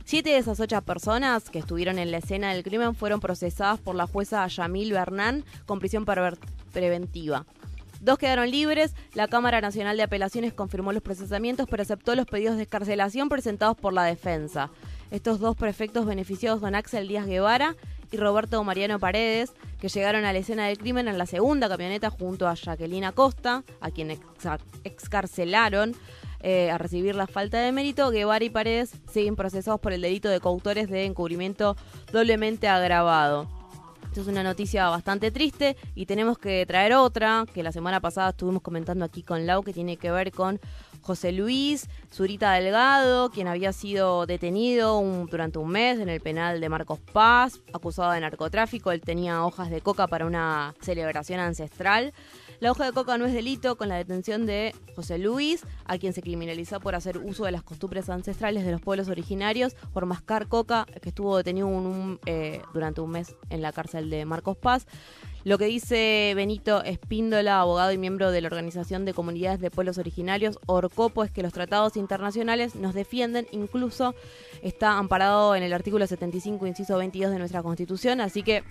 Siete 0.05 0.31
de 0.31 0.38
esas 0.38 0.59
ocho 0.59 0.83
personas 0.83 1.50
que 1.50 1.61
estuvieron 1.61 1.99
en 1.99 2.11
la 2.11 2.19
escena 2.19 2.52
del 2.52 2.64
crimen 2.64 2.95
fueron 2.97 3.21
procesadas 3.21 3.79
por 3.79 3.95
la 3.95 4.09
jueza 4.09 4.47
Yamil 4.47 4.93
Bernán 4.93 5.45
con 5.67 5.79
prisión 5.79 6.05
preventiva. 6.05 7.47
Dos 8.00 8.19
quedaron 8.19 8.50
libres. 8.50 8.95
La 9.14 9.29
Cámara 9.29 9.61
Nacional 9.61 9.97
de 9.97 10.02
Apelaciones 10.02 10.55
confirmó 10.55 10.93
los 10.93 11.02
procesamientos, 11.02 11.69
pero 11.71 11.83
aceptó 11.83 12.14
los 12.14 12.26
pedidos 12.26 12.57
de 12.57 12.62
escarcelación 12.62 13.29
presentados 13.29 13.76
por 13.76 13.93
la 13.93 14.05
defensa. 14.05 14.71
Estos 15.11 15.40
dos 15.40 15.57
prefectos 15.57 16.07
beneficiados 16.07 16.61
son 16.61 16.75
Axel 16.75 17.09
Díaz 17.09 17.26
Guevara 17.26 17.76
y 18.12 18.17
Roberto 18.17 18.62
Mariano 18.64 18.99
Paredes, 18.99 19.52
que 19.81 19.88
llegaron 19.88 20.25
a 20.25 20.33
la 20.33 20.38
escena 20.38 20.67
del 20.67 20.79
crimen 20.79 21.09
en 21.09 21.19
la 21.19 21.26
segunda 21.26 21.69
camioneta 21.69 22.11
junto 22.11 22.49
a 22.49 22.55
Jacqueline 22.55 23.05
Acosta, 23.05 23.64
a 23.81 23.90
quien 23.90 24.11
excarcelaron. 24.85 25.95
Eh, 26.43 26.71
a 26.71 26.79
recibir 26.79 27.14
la 27.17 27.26
falta 27.26 27.61
de 27.61 27.71
mérito, 27.71 28.11
Guevara 28.11 28.43
y 28.43 28.49
Paredes 28.49 28.93
siguen 29.12 29.37
procesados 29.37 29.79
por 29.79 29.93
el 29.93 30.00
delito 30.00 30.31
de 30.31 30.40
coautores 30.40 30.88
de 30.88 31.05
encubrimiento 31.05 31.76
doblemente 32.12 32.67
agravado. 32.67 33.47
Esto 34.11 34.23
es 34.23 34.26
una 34.26 34.43
noticia 34.43 34.88
bastante 34.88 35.31
triste 35.31 35.76
y 35.95 36.07
tenemos 36.07 36.37
que 36.37 36.67
traer 36.67 36.95
otra 36.95 37.45
que 37.55 37.62
la 37.62 37.71
semana 37.71 38.00
pasada 38.00 38.31
estuvimos 38.31 38.61
comentando 38.61 39.05
aquí 39.05 39.23
con 39.23 39.47
Lau 39.47 39.62
que 39.62 39.73
tiene 39.73 39.99
que 39.99 40.11
ver 40.11 40.33
con 40.33 40.59
José 41.11 41.33
Luis 41.33 41.88
Zurita 42.12 42.52
Delgado, 42.52 43.31
quien 43.31 43.49
había 43.49 43.73
sido 43.73 44.26
detenido 44.26 45.02
durante 45.29 45.59
un 45.59 45.69
mes 45.69 45.99
en 45.99 46.09
el 46.09 46.21
penal 46.21 46.61
de 46.61 46.69
Marcos 46.69 47.00
Paz, 47.00 47.61
acusado 47.73 48.12
de 48.12 48.21
narcotráfico. 48.21 48.93
Él 48.93 49.00
tenía 49.00 49.45
hojas 49.45 49.71
de 49.71 49.81
coca 49.81 50.07
para 50.07 50.25
una 50.25 50.73
celebración 50.81 51.40
ancestral. 51.40 52.14
La 52.61 52.71
hoja 52.73 52.85
de 52.85 52.93
coca 52.93 53.17
no 53.17 53.25
es 53.25 53.33
delito 53.33 53.76
con 53.76 53.88
la 53.88 53.97
detención 53.97 54.45
de 54.45 54.75
José 54.95 55.17
Luis, 55.17 55.64
a 55.87 55.97
quien 55.97 56.12
se 56.12 56.21
criminalizó 56.21 56.79
por 56.79 56.95
hacer 56.95 57.17
uso 57.17 57.47
de 57.47 57.52
las 57.52 57.62
costumbres 57.62 58.11
ancestrales 58.11 58.67
de 58.67 58.71
los 58.71 58.83
pueblos 58.83 59.09
originarios, 59.09 59.75
por 59.95 60.05
mascar 60.05 60.47
coca, 60.47 60.87
que 61.00 61.09
estuvo 61.09 61.38
detenido 61.38 61.71
eh, 62.26 62.61
durante 62.75 63.00
un 63.00 63.12
mes 63.12 63.35
en 63.49 63.62
la 63.62 63.73
cárcel 63.73 64.11
de 64.11 64.26
Marcos 64.26 64.59
Paz. 64.59 64.87
Lo 65.45 65.57
que 65.57 65.64
dice 65.64 66.35
Benito 66.37 66.85
Espíndola, 66.85 67.61
abogado 67.61 67.93
y 67.93 67.99
miembro 67.99 68.31
de 68.31 68.43
la 68.43 68.49
Organización 68.49 69.07
de 69.07 69.14
Comunidades 69.14 69.61
de 69.61 69.71
Pueblos 69.71 69.97
Originarios, 69.97 70.59
Orcopo, 70.67 71.25
es 71.25 71.31
que 71.31 71.43
los 71.43 71.55
tratados 71.55 71.97
internacionales 71.97 72.75
nos 72.75 72.93
defienden, 72.93 73.47
incluso 73.52 74.14
está 74.61 74.99
amparado 74.99 75.57
en 75.57 75.62
el 75.62 75.73
artículo 75.73 76.07
75, 76.07 76.67
inciso 76.67 76.99
22 76.99 77.31
de 77.31 77.38
nuestra 77.38 77.62
Constitución, 77.62 78.21
así 78.21 78.43
que 78.43 78.64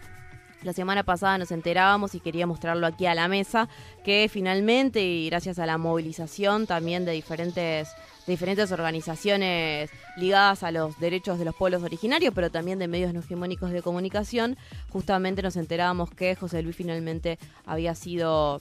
la 0.63 0.73
semana 0.73 1.03
pasada 1.03 1.37
nos 1.37 1.51
enterábamos 1.51 2.15
y 2.15 2.19
quería 2.19 2.45
mostrarlo 2.47 2.85
aquí 2.87 3.05
a 3.05 3.15
la 3.15 3.27
mesa, 3.27 3.69
que 4.03 4.29
finalmente, 4.31 5.03
y 5.03 5.29
gracias 5.29 5.59
a 5.59 5.65
la 5.65 5.77
movilización 5.77 6.67
también 6.67 7.05
de 7.05 7.13
diferentes, 7.13 7.89
de 8.25 8.33
diferentes 8.33 8.71
organizaciones 8.71 9.89
ligadas 10.17 10.63
a 10.63 10.71
los 10.71 10.99
derechos 10.99 11.39
de 11.39 11.45
los 11.45 11.55
pueblos 11.55 11.83
originarios, 11.83 12.33
pero 12.33 12.49
también 12.49 12.79
de 12.79 12.87
medios 12.87 13.13
no 13.13 13.21
hegemónicos 13.21 13.71
de 13.71 13.81
comunicación, 13.81 14.57
justamente 14.89 15.41
nos 15.41 15.55
enterábamos 15.55 16.09
que 16.11 16.35
José 16.35 16.61
Luis 16.61 16.75
finalmente 16.75 17.39
había 17.65 17.95
sido 17.95 18.59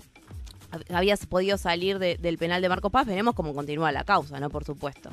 había 0.91 1.17
podido 1.17 1.57
salir 1.57 1.99
del 1.99 2.39
penal 2.39 2.61
de 2.61 2.69
Marco 2.69 2.91
Paz, 2.91 3.07
veremos 3.07 3.35
cómo 3.35 3.55
continúa 3.55 3.91
la 3.91 4.05
causa, 4.05 4.39
¿no? 4.39 4.51
Por 4.51 4.65
supuesto. 4.65 5.11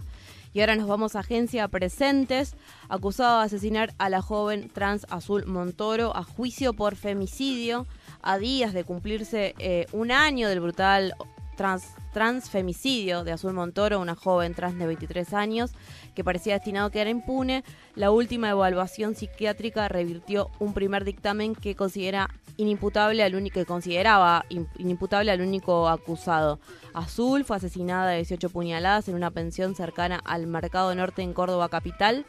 Y 0.55 0.61
ahora 0.61 0.77
nos 0.77 0.87
vamos 0.87 1.17
a 1.17 1.19
Agencia 1.19 1.67
Presentes, 1.67 2.55
acusado 2.87 3.39
de 3.39 3.45
asesinar 3.47 3.93
a 3.97 4.07
la 4.07 4.21
joven 4.21 4.69
trans 4.69 5.05
Azul 5.09 5.45
Montoro 5.45 6.15
a 6.15 6.23
juicio 6.23 6.71
por 6.71 6.95
femicidio, 6.95 7.85
a 8.21 8.37
días 8.37 8.73
de 8.73 8.85
cumplirse 8.85 9.53
eh, 9.59 9.85
un 9.91 10.13
año 10.13 10.47
del 10.47 10.61
brutal 10.61 11.13
trans, 11.55 11.93
transfemicidio 12.13 13.23
de 13.23 13.31
Azul 13.31 13.53
Montoro, 13.53 13.99
una 13.99 14.15
joven 14.15 14.53
trans 14.53 14.77
de 14.77 14.85
23 14.85 15.33
años 15.33 15.71
que 16.13 16.23
parecía 16.23 16.53
destinado 16.53 16.87
a 16.87 16.91
quedar 16.91 17.07
impune. 17.07 17.63
La 17.95 18.11
última 18.11 18.49
evaluación 18.49 19.15
psiquiátrica 19.15 19.87
revirtió 19.87 20.49
un 20.59 20.73
primer 20.73 21.03
dictamen 21.03 21.55
que 21.55 21.75
considera 21.75 22.29
inimputable 22.57 23.23
al 23.23 23.35
único 23.35 23.59
que 23.59 23.65
consideraba 23.65 24.45
inimputable 24.77 25.31
al 25.31 25.41
único 25.41 25.89
acusado. 25.89 26.59
Azul 26.93 27.43
fue 27.43 27.57
asesinada 27.57 28.11
de 28.11 28.17
18 28.17 28.49
puñaladas 28.49 29.07
en 29.09 29.15
una 29.15 29.31
pensión 29.31 29.75
cercana 29.75 30.21
al 30.23 30.47
Mercado 30.47 30.93
Norte 30.95 31.21
en 31.21 31.33
Córdoba 31.33 31.69
capital, 31.69 32.25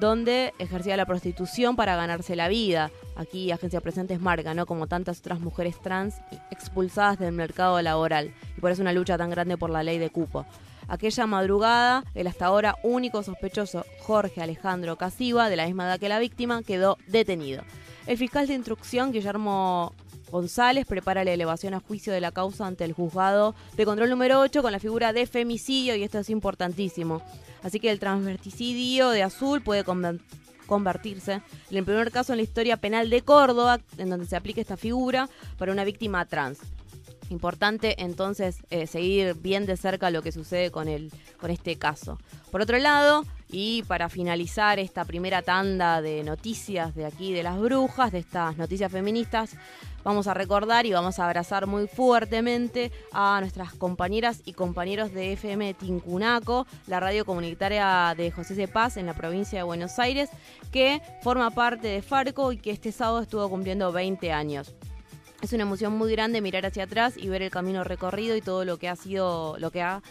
donde 0.00 0.54
ejercía 0.58 0.96
la 0.96 1.06
prostitución 1.06 1.76
para 1.76 1.94
ganarse 1.94 2.34
la 2.34 2.48
vida. 2.48 2.90
Aquí 3.16 3.52
Agencia 3.52 3.80
Presentes 3.80 4.20
marca, 4.20 4.54
¿no? 4.54 4.64
Como 4.66 4.86
tantas 4.86 5.20
otras 5.20 5.40
mujeres 5.40 5.80
trans 5.80 6.16
expulsadas 6.50 7.18
del 7.18 7.32
mercado 7.32 7.80
laboral. 7.82 8.32
Y 8.56 8.60
por 8.60 8.70
eso 8.70 8.82
una 8.82 8.94
lucha 8.94 9.18
tan 9.18 9.30
grande 9.30 9.58
por 9.58 9.68
la 9.70 9.82
ley 9.82 9.98
de 9.98 10.10
cupo. 10.10 10.46
Aquella 10.88 11.26
madrugada, 11.26 12.02
el 12.14 12.26
hasta 12.26 12.46
ahora 12.46 12.76
único 12.82 13.22
sospechoso 13.22 13.84
Jorge 14.00 14.42
Alejandro 14.42 14.96
Casiva, 14.96 15.48
de 15.48 15.56
la 15.56 15.66
misma 15.66 15.84
edad 15.84 16.00
que 16.00 16.08
la 16.08 16.18
víctima, 16.18 16.62
quedó 16.62 16.96
detenido. 17.06 17.62
El 18.06 18.18
fiscal 18.18 18.48
de 18.48 18.54
instrucción, 18.54 19.12
Guillermo 19.12 19.92
González, 20.32 20.86
prepara 20.86 21.22
la 21.22 21.32
elevación 21.32 21.74
a 21.74 21.80
juicio 21.80 22.12
de 22.12 22.20
la 22.20 22.32
causa 22.32 22.66
ante 22.66 22.84
el 22.84 22.92
juzgado 22.92 23.54
de 23.76 23.84
control 23.84 24.10
número 24.10 24.40
8 24.40 24.62
con 24.62 24.72
la 24.72 24.80
figura 24.80 25.12
de 25.12 25.26
femicidio 25.26 25.94
y 25.94 26.02
esto 26.02 26.18
es 26.18 26.30
importantísimo. 26.30 27.22
Así 27.62 27.80
que 27.80 27.90
el 27.90 27.98
transverticidio 27.98 29.10
de 29.10 29.22
Azul 29.22 29.60
puede 29.62 29.84
convertirse 30.66 31.42
en 31.70 31.76
el 31.76 31.84
primer 31.84 32.10
caso 32.10 32.32
en 32.32 32.38
la 32.38 32.42
historia 32.42 32.76
penal 32.76 33.10
de 33.10 33.22
Córdoba 33.22 33.80
en 33.98 34.10
donde 34.10 34.26
se 34.26 34.36
aplique 34.36 34.60
esta 34.60 34.76
figura 34.76 35.28
para 35.58 35.72
una 35.72 35.84
víctima 35.84 36.24
trans. 36.24 36.58
Importante 37.30 38.02
entonces 38.02 38.58
eh, 38.70 38.88
seguir 38.88 39.34
bien 39.34 39.64
de 39.64 39.76
cerca 39.76 40.10
lo 40.10 40.20
que 40.20 40.32
sucede 40.32 40.72
con, 40.72 40.88
el, 40.88 41.12
con 41.38 41.50
este 41.50 41.76
caso. 41.76 42.18
Por 42.50 42.60
otro 42.60 42.76
lado, 42.78 43.24
y 43.48 43.84
para 43.84 44.08
finalizar 44.08 44.80
esta 44.80 45.04
primera 45.04 45.42
tanda 45.42 46.02
de 46.02 46.24
noticias 46.24 46.94
de 46.96 47.06
aquí 47.06 47.32
de 47.32 47.44
las 47.44 47.58
brujas, 47.58 48.10
de 48.10 48.18
estas 48.18 48.56
noticias 48.56 48.90
feministas, 48.90 49.56
vamos 50.02 50.26
a 50.26 50.34
recordar 50.34 50.86
y 50.86 50.92
vamos 50.92 51.20
a 51.20 51.26
abrazar 51.26 51.68
muy 51.68 51.86
fuertemente 51.86 52.90
a 53.12 53.38
nuestras 53.40 53.74
compañeras 53.74 54.42
y 54.44 54.52
compañeros 54.52 55.12
de 55.12 55.34
FM 55.34 55.74
Tincunaco, 55.74 56.66
la 56.88 56.98
radio 56.98 57.24
comunitaria 57.24 58.12
de 58.16 58.32
José 58.32 58.56
C. 58.56 58.66
Paz 58.66 58.96
en 58.96 59.06
la 59.06 59.14
provincia 59.14 59.60
de 59.60 59.62
Buenos 59.62 60.00
Aires, 60.00 60.30
que 60.72 61.00
forma 61.22 61.52
parte 61.52 61.86
de 61.86 62.02
Farco 62.02 62.50
y 62.50 62.58
que 62.58 62.72
este 62.72 62.90
sábado 62.90 63.20
estuvo 63.20 63.48
cumpliendo 63.48 63.92
20 63.92 64.32
años. 64.32 64.74
Es 65.42 65.52
una 65.52 65.62
emoción 65.62 65.96
muy 65.96 66.12
grande 66.12 66.40
mirar 66.40 66.66
hacia 66.66 66.84
atrás 66.84 67.14
y 67.16 67.28
ver 67.28 67.42
el 67.42 67.50
camino 67.50 67.82
recorrido 67.84 68.36
y 68.36 68.42
todo 68.42 68.64
lo 68.64 68.78
que 68.78 68.88
ha 68.88 68.96
sido, 68.96 69.56
lo 69.58 69.70
que 69.70 69.82
ha 69.82 70.02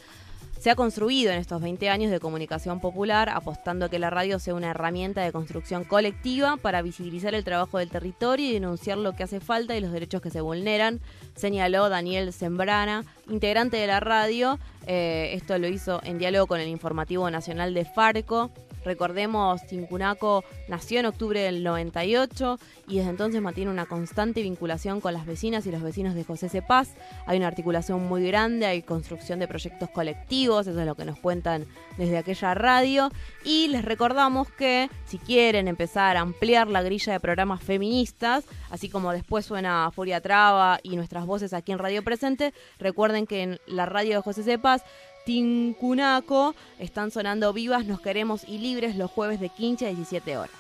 se 0.60 0.70
ha 0.70 0.76
construido 0.76 1.32
en 1.32 1.40
estos 1.40 1.62
20 1.62 1.90
años 1.90 2.12
de 2.12 2.20
comunicación 2.20 2.82
popular, 2.82 3.30
apostando 3.30 3.86
a 3.86 3.90
que 3.90 3.98
la 3.98 4.10
radio 4.10 4.40
sea 4.40 4.54
una 4.54 4.72
herramienta 4.72 5.22
de 5.22 5.32
construcción 5.32 5.86
colectiva 5.86 6.58
para 6.58 6.82
visibilizar 6.82 7.34
el 7.34 7.46
trabajo 7.46 7.78
del 7.78 7.90
territorio 7.90 8.50
y 8.50 8.54
denunciar 8.54 8.98
lo 8.98 9.16
que 9.16 9.24
hace 9.24 9.40
falta 9.40 9.78
y 9.78 9.80
los 9.80 9.94
derechos 9.94 10.22
que 10.22 10.30
se 10.30 10.42
vulneran, 10.42 11.00
señaló 11.36 11.88
Daniel 11.88 12.34
Sembrana, 12.34 13.06
integrante 13.30 13.78
de 13.78 13.88
la 13.88 14.02
radio. 14.02 14.60
Eh, 14.86 15.32
esto 15.34 15.58
lo 15.58 15.70
hizo 15.70 16.02
en 16.04 16.20
diálogo 16.20 16.48
con 16.48 16.60
el 16.60 16.68
Informativo 16.68 17.30
Nacional 17.32 17.74
de 17.74 17.86
Farco. 17.86 18.52
Recordemos, 18.84 19.66
Tincunaco 19.68 20.44
nació 20.68 21.00
en 21.00 21.08
octubre 21.08 21.42
del 21.42 21.64
98 21.64 22.60
y 22.88 22.98
desde 22.98 23.10
entonces 23.10 23.42
mantiene 23.42 23.72
una 23.72 23.86
constante 23.86 24.42
vinculación 24.42 25.02
con 25.02 25.14
las 25.14 25.26
vecinas 25.26 25.66
y 25.66 25.72
los 25.72 25.82
vecinos 25.82 26.16
de 26.16 26.24
José 26.24 26.50
C. 26.50 26.62
Paz. 26.62 26.94
Hay 27.26 27.38
una 27.38 27.48
articulación 27.48 28.08
muy 28.08 28.26
grande, 28.26 28.66
hay 28.66 28.82
construcción 28.82 29.40
de 29.40 29.48
proyectos 29.48 29.90
colectivos, 29.90 30.68
eso 30.68 30.80
es 30.80 30.86
lo 30.86 30.96
que 30.96 31.06
nos 31.06 31.20
cuentan 31.20 31.66
desde 31.98 32.18
aquella 32.18 32.54
radio. 32.54 33.12
Y 33.44 33.68
les 33.68 33.84
recordamos 33.84 34.50
que 34.50 34.90
si 35.06 35.18
quieren 35.18 35.68
empezar 35.68 36.18
a 36.18 36.22
ampliar 36.22 36.68
la 36.68 36.82
grilla 36.82 37.14
de 37.14 37.20
programas 37.20 37.62
feministas, 37.62 38.46
así 38.70 38.90
como 38.90 39.12
después 39.12 39.46
suena 39.46 39.92
Furia 39.92 40.22
Traba 40.22 40.80
y 40.84 40.96
nuestras 40.96 41.26
voces 41.26 41.54
aquí 41.54 41.72
en 41.72 41.80
Radio 41.80 42.04
Presente, 42.04 42.54
recuerden 42.80 43.28
que 43.28 43.44
en 43.44 43.60
la 43.68 43.86
radio 43.86 44.16
de 44.16 44.22
José 44.22 44.44
C. 44.44 44.58
Paz 44.58 44.84
Tincunaco 45.30 46.56
están 46.80 47.12
sonando 47.12 47.54
vivas, 47.54 47.86
nos 47.86 48.02
queremos 48.02 48.44
y 48.48 48.58
libres 48.58 48.96
los 48.96 49.12
jueves 49.12 49.40
de 49.40 49.50
15 49.50 49.86
a 49.86 49.90
17 49.90 50.38
horas. 50.38 50.56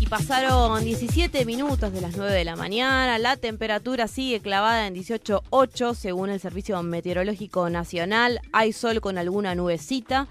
Y 0.00 0.06
pasaron 0.06 0.82
17 0.82 1.44
minutos 1.44 1.92
de 1.92 2.00
las 2.00 2.16
9 2.16 2.32
de 2.32 2.46
la 2.46 2.56
mañana, 2.56 3.18
la 3.18 3.36
temperatura 3.36 4.08
sigue 4.08 4.40
clavada 4.40 4.86
en 4.86 4.94
18.8 4.94 5.94
según 5.94 6.30
el 6.30 6.40
Servicio 6.40 6.82
Meteorológico 6.82 7.68
Nacional, 7.68 8.40
hay 8.54 8.72
sol 8.72 9.02
con 9.02 9.18
alguna 9.18 9.54
nubecita. 9.54 10.28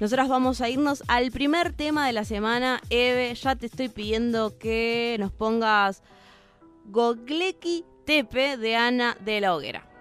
Nosotras 0.00 0.28
vamos 0.28 0.60
a 0.60 0.68
irnos 0.68 1.04
al 1.06 1.30
primer 1.30 1.72
tema 1.72 2.08
de 2.08 2.14
la 2.14 2.24
semana. 2.24 2.80
Eve, 2.90 3.32
ya 3.36 3.54
te 3.54 3.66
estoy 3.66 3.88
pidiendo 3.88 4.58
que 4.58 5.14
nos 5.20 5.30
pongas 5.30 6.02
Gogleki 6.86 7.84
Tepe 8.04 8.56
de 8.56 8.76
Ana 8.76 9.16
de 9.20 9.40
la 9.40 9.54
Hoguera. 9.54 9.91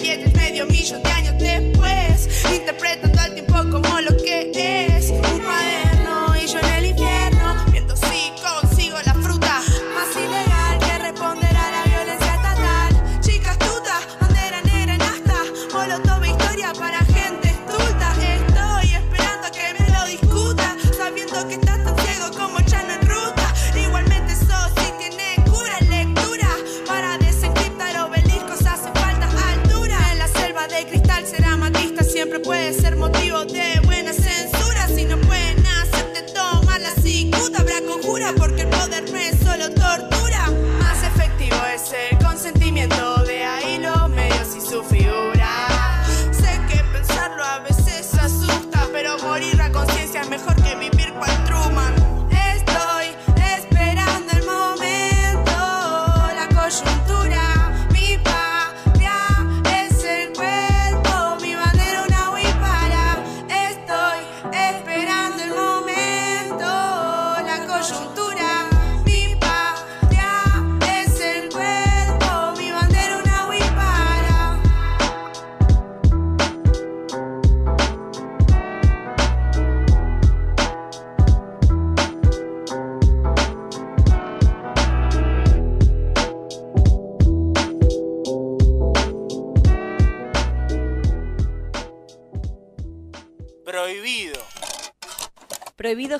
10 0.00 0.37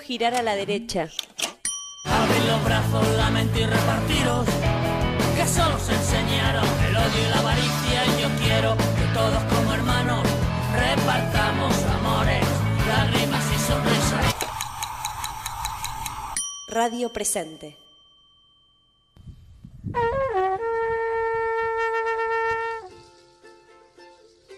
girar 0.09 0.35
a 0.35 0.43
la 0.43 0.57
derecha. 0.57 1.11
Abrir 2.05 2.45
los 2.47 2.65
brazos, 2.65 3.07
la 3.19 3.29
mente 3.29 3.61
y 3.61 3.67
repartiros. 3.67 4.47
Que 5.37 5.47
solo 5.47 5.77
os 5.77 5.87
enseñaron 5.87 6.65
el 6.65 6.97
odio 6.97 7.27
y 7.27 7.29
la 7.29 7.39
avaricia. 7.41 8.07
Y 8.07 8.23
yo 8.23 8.29
quiero 8.43 8.75
que 8.75 9.05
todos 9.13 9.43
como 9.53 9.75
hermanos 9.75 10.27
repartamos 10.73 11.75
amores, 11.85 12.43
lágrimas 12.89 13.45
y 13.55 13.59
sonrisas. 13.71 14.35
Radio 16.69 17.13
presente. 17.13 17.77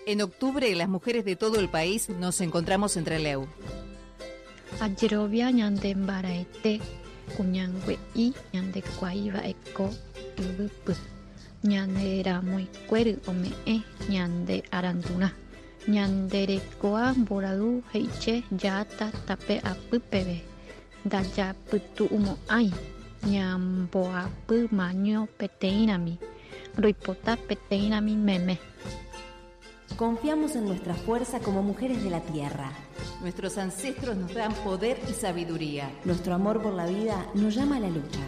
En 0.07 0.23
octubre, 0.23 0.73
las 0.77 0.89
mujeres 0.89 1.25
de 1.25 1.35
todo 1.35 1.59
el 1.59 1.69
país 1.69 2.09
nos 2.09 2.41
encontramos 2.41 2.97
en 2.97 3.05
Trelew. 3.05 3.49
Ayerovia 4.81 5.47
ñande 5.53 5.95
mbaraete 5.95 6.81
kuñangue 7.37 7.95
y 8.15 8.33
ñande 8.55 8.81
kuaiva 8.97 9.41
eko 9.53 9.87
yvypy 10.43 10.95
ñande 11.71 12.23
ramoikuéry 12.27 13.13
ome'ẽ 13.31 13.77
arandura 14.77 15.29
ñande 15.95 16.39
rekoa 16.53 17.05
mboradu 17.21 17.71
he'iche 17.93 18.35
játa 18.63 19.07
tape 19.27 19.55
apýpeve 19.73 20.37
ndajapytu'umo'ãi 21.07 22.69
ñamboapy 23.33 24.59
maño 24.79 25.19
peteĩrami 25.39 26.15
roipota 26.83 27.33
peteĩrami 27.49 28.15
meme 28.29 28.57
Confiamos 29.97 30.57
en 30.57 30.65
nuestra 30.65 30.95
fuerza 30.95 31.41
como 31.41 31.63
mujeres 31.63 32.03
de 32.03 32.11
la 32.11 32.21
tierra. 32.21 32.73
Nuestros 33.21 33.59
ancestros 33.59 34.17
nos 34.17 34.33
dan 34.33 34.55
poder 34.55 34.99
y 35.09 35.13
sabiduría. 35.13 35.91
Nuestro 36.05 36.35
amor 36.35 36.63
por 36.63 36.73
la 36.73 36.87
vida 36.87 37.27
nos 37.35 37.55
llama 37.55 37.77
a 37.77 37.81
la 37.81 37.91
lucha. 37.91 38.21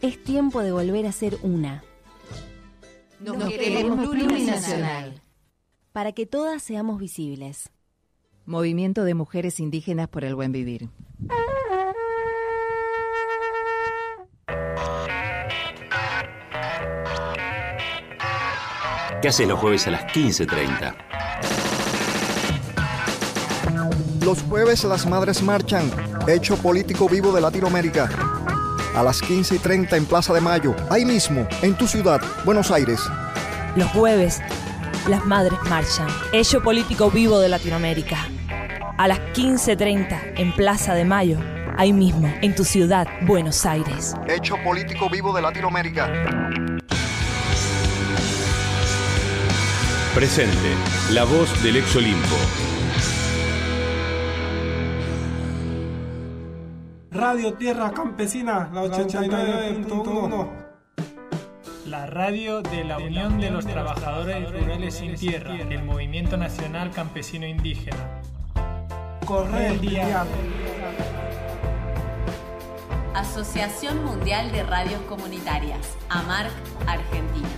Es 0.00 0.22
tiempo 0.22 0.62
de 0.62 0.72
volver 0.72 1.06
a 1.06 1.12
ser 1.12 1.38
una. 1.42 1.82
Nos, 3.20 3.36
nos 3.36 3.50
queremos 3.50 4.08
plurinacional. 4.08 5.20
Para 5.92 6.12
que 6.12 6.26
todas 6.26 6.62
seamos 6.62 6.98
visibles. 6.98 7.70
Movimiento 8.46 9.04
de 9.04 9.14
Mujeres 9.14 9.60
Indígenas 9.60 10.08
por 10.08 10.24
el 10.24 10.34
Buen 10.34 10.52
Vivir. 10.52 10.88
¿Qué 19.20 19.26
haces 19.26 19.48
los 19.48 19.58
jueves 19.58 19.84
a 19.88 19.90
las 19.90 20.04
15.30? 20.06 20.94
Los 24.24 24.42
jueves 24.42 24.84
las 24.84 25.06
madres 25.06 25.42
marchan, 25.42 25.90
hecho 26.28 26.56
político 26.56 27.08
vivo 27.08 27.32
de 27.32 27.40
Latinoamérica. 27.40 28.08
A 28.94 29.02
las 29.02 29.20
15 29.20 29.56
y 29.56 29.58
30 29.58 29.96
en 29.96 30.06
Plaza 30.06 30.32
de 30.32 30.40
Mayo, 30.40 30.76
ahí 30.88 31.04
mismo, 31.04 31.48
en 31.62 31.74
tu 31.74 31.88
ciudad, 31.88 32.20
Buenos 32.44 32.70
Aires. 32.70 33.00
Los 33.74 33.90
jueves, 33.90 34.40
las 35.08 35.24
madres 35.24 35.58
marchan, 35.68 36.06
hecho 36.32 36.62
político 36.62 37.10
vivo 37.10 37.40
de 37.40 37.48
Latinoamérica. 37.48 38.18
A 38.98 39.08
las 39.08 39.18
15.30 39.34 40.34
en 40.36 40.54
Plaza 40.54 40.94
de 40.94 41.04
Mayo, 41.04 41.40
ahí 41.76 41.92
mismo, 41.92 42.32
en 42.40 42.54
tu 42.54 42.64
ciudad, 42.64 43.08
Buenos 43.22 43.66
Aires. 43.66 44.14
Hecho 44.28 44.54
político 44.62 45.10
vivo 45.10 45.34
de 45.34 45.42
Latinoamérica. 45.42 46.77
Presente, 50.18 50.74
la 51.12 51.22
voz 51.22 51.62
del 51.62 51.76
ex 51.76 51.94
Olimpo. 51.94 52.34
Radio 57.12 57.54
Tierra 57.54 57.92
Campesina, 57.92 58.68
la 58.72 58.82
89.1. 58.82 60.48
La 61.86 62.06
radio 62.06 62.62
de 62.62 62.82
la 62.82 62.98
Unión 62.98 63.38
de 63.38 63.52
los 63.52 63.64
Trabajadores 63.64 64.50
Rurales 64.50 64.96
Sin 64.96 65.14
Tierra, 65.14 65.54
el 65.54 65.84
Movimiento 65.84 66.36
Nacional 66.36 66.90
Campesino 66.90 67.46
Indígena. 67.46 68.20
Corre 69.24 69.78
día. 69.78 70.26
Asociación 73.14 74.04
Mundial 74.04 74.50
de 74.50 74.64
Radios 74.64 75.00
Comunitarias, 75.02 75.96
AMARC, 76.08 76.50
Argentina. 76.88 77.48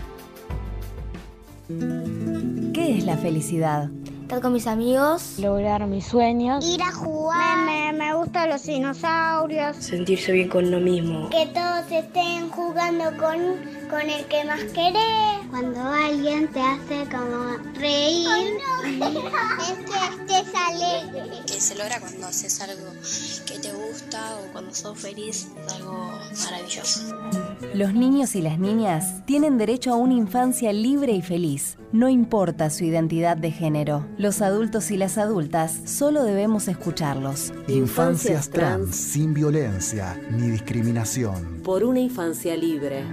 ¿Qué 2.72 2.98
es 2.98 3.04
la 3.04 3.16
felicidad? 3.16 3.90
Estar 4.22 4.40
con 4.40 4.52
mis 4.52 4.68
amigos. 4.68 5.38
Lograr 5.38 5.87
mis 5.88 6.04
sueños. 6.04 6.64
Ir 6.64 6.80
a 6.83 6.92
jugar. 6.92 7.66
Me, 7.66 7.92
me, 7.92 7.98
me 7.98 8.14
gustan 8.14 8.48
los 8.48 8.62
dinosaurios. 8.62 9.76
Sentirse 9.76 10.30
bien 10.30 10.48
con 10.48 10.70
lo 10.70 10.78
mismo. 10.78 11.28
Que 11.30 11.46
todos 11.46 11.90
estén 11.90 12.48
jugando 12.50 13.04
con, 13.16 13.56
con 13.90 14.09
el 14.09 14.24
que 14.26 14.44
más 14.44 14.62
querés. 14.72 15.48
Cuando 15.50 15.80
alguien 15.83 16.46
te 16.48 16.61
hace 16.61 17.09
como 17.11 17.56
reír. 17.74 18.28
Ay, 18.30 19.00
no. 19.00 19.06
es 19.62 20.26
que 20.26 20.35
estés 20.38 20.54
alegre. 20.54 21.38
Que 21.46 21.61
se 21.61 21.74
logra 21.74 21.98
cuando 21.98 22.28
haces 22.28 22.61
algo 22.61 22.92
que 23.46 23.59
te 23.59 23.72
gusta 23.72 24.37
o 24.37 24.52
cuando 24.52 24.72
sos 24.72 24.96
feliz. 24.96 25.48
Es 25.66 25.72
algo 25.74 26.12
maravilloso. 26.44 27.00
Los 27.75 27.94
niños 27.94 28.35
y 28.35 28.42
las 28.42 28.59
niñas 28.59 29.25
tienen 29.27 29.59
derecho 29.59 29.92
a 29.92 29.96
una 29.96 30.14
infancia 30.14 30.73
libre 30.73 31.12
y 31.12 31.23
feliz. 31.23 31.77
No 31.92 32.09
importa 32.09 32.70
su 32.70 32.85
identidad 32.85 33.37
de 33.37 33.51
género. 33.51 34.07
Los 34.18 34.42
adultos 34.42 34.90
y 34.90 34.96
las 34.96 35.18
adultas 35.18 35.81
solo 35.85 36.25
debemos 36.25 36.68
escucharlos. 36.68 37.53
Infancias 37.68 38.51
trans 38.51 38.94
sin 38.94 39.35
violencia 39.35 40.20
ni 40.31 40.49
discriminación. 40.51 41.61
Por 41.62 41.85
una 41.85 42.01
infancia 42.01 42.57
libre. 42.57 43.05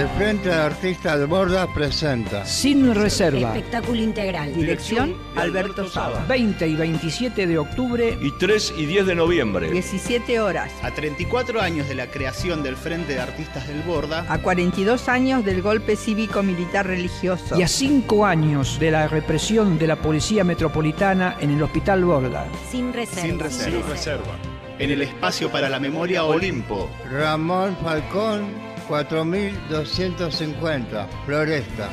El 0.00 0.08
Frente 0.08 0.48
de 0.48 0.54
Artistas 0.54 1.18
de 1.18 1.26
Borda 1.26 1.66
presenta 1.74 2.46
Sin 2.46 2.94
Reserva. 2.94 3.54
Espectáculo 3.54 4.00
integral. 4.00 4.54
Dirección 4.54 5.14
Alberto 5.36 5.86
Saba. 5.90 6.24
20 6.26 6.68
y 6.68 6.74
27 6.74 7.46
de 7.46 7.58
octubre. 7.58 8.16
Y 8.18 8.30
3 8.38 8.72
y 8.78 8.86
10 8.86 9.04
de 9.04 9.14
noviembre. 9.14 9.70
17 9.70 10.40
horas. 10.40 10.72
A 10.82 10.90
34 10.92 11.60
años 11.60 11.86
de 11.86 11.96
la 11.96 12.06
creación 12.06 12.62
del 12.62 12.76
Frente 12.76 13.12
de 13.12 13.20
Artistas 13.20 13.68
del 13.68 13.82
Borda. 13.82 14.24
A 14.32 14.38
42 14.38 15.06
años 15.10 15.44
del 15.44 15.60
golpe 15.60 15.96
cívico-militar 15.96 16.86
religioso. 16.86 17.58
Y 17.58 17.62
a 17.62 17.68
5 17.68 18.24
años 18.24 18.80
de 18.80 18.92
la 18.92 19.06
represión 19.06 19.78
de 19.78 19.86
la 19.86 19.96
Policía 19.96 20.44
Metropolitana 20.44 21.36
en 21.40 21.50
el 21.50 21.62
Hospital 21.62 22.06
Borda. 22.06 22.46
Sin 22.70 22.94
reserva. 22.94 23.20
Sin 23.20 23.38
reserva. 23.38 23.80
Sin 23.82 23.90
reserva. 23.90 24.32
En 24.78 24.92
el 24.92 25.02
espacio 25.02 25.50
para 25.50 25.68
la 25.68 25.78
memoria 25.78 26.24
Olimpo. 26.24 26.88
Ramón 27.12 27.76
Falcón 27.82 28.69
4250, 28.90 31.08
Floresta. 31.24 31.88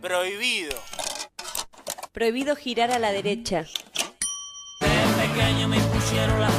Prohibido. 0.00 0.78
Prohibido 2.12 2.54
girar 2.54 2.92
a 2.92 3.00
la 3.00 3.10
derecha. 3.10 3.64
De 4.78 4.86
pequeño 5.20 5.66
me 5.66 5.78
impusieron 5.78 6.40
las 6.40 6.54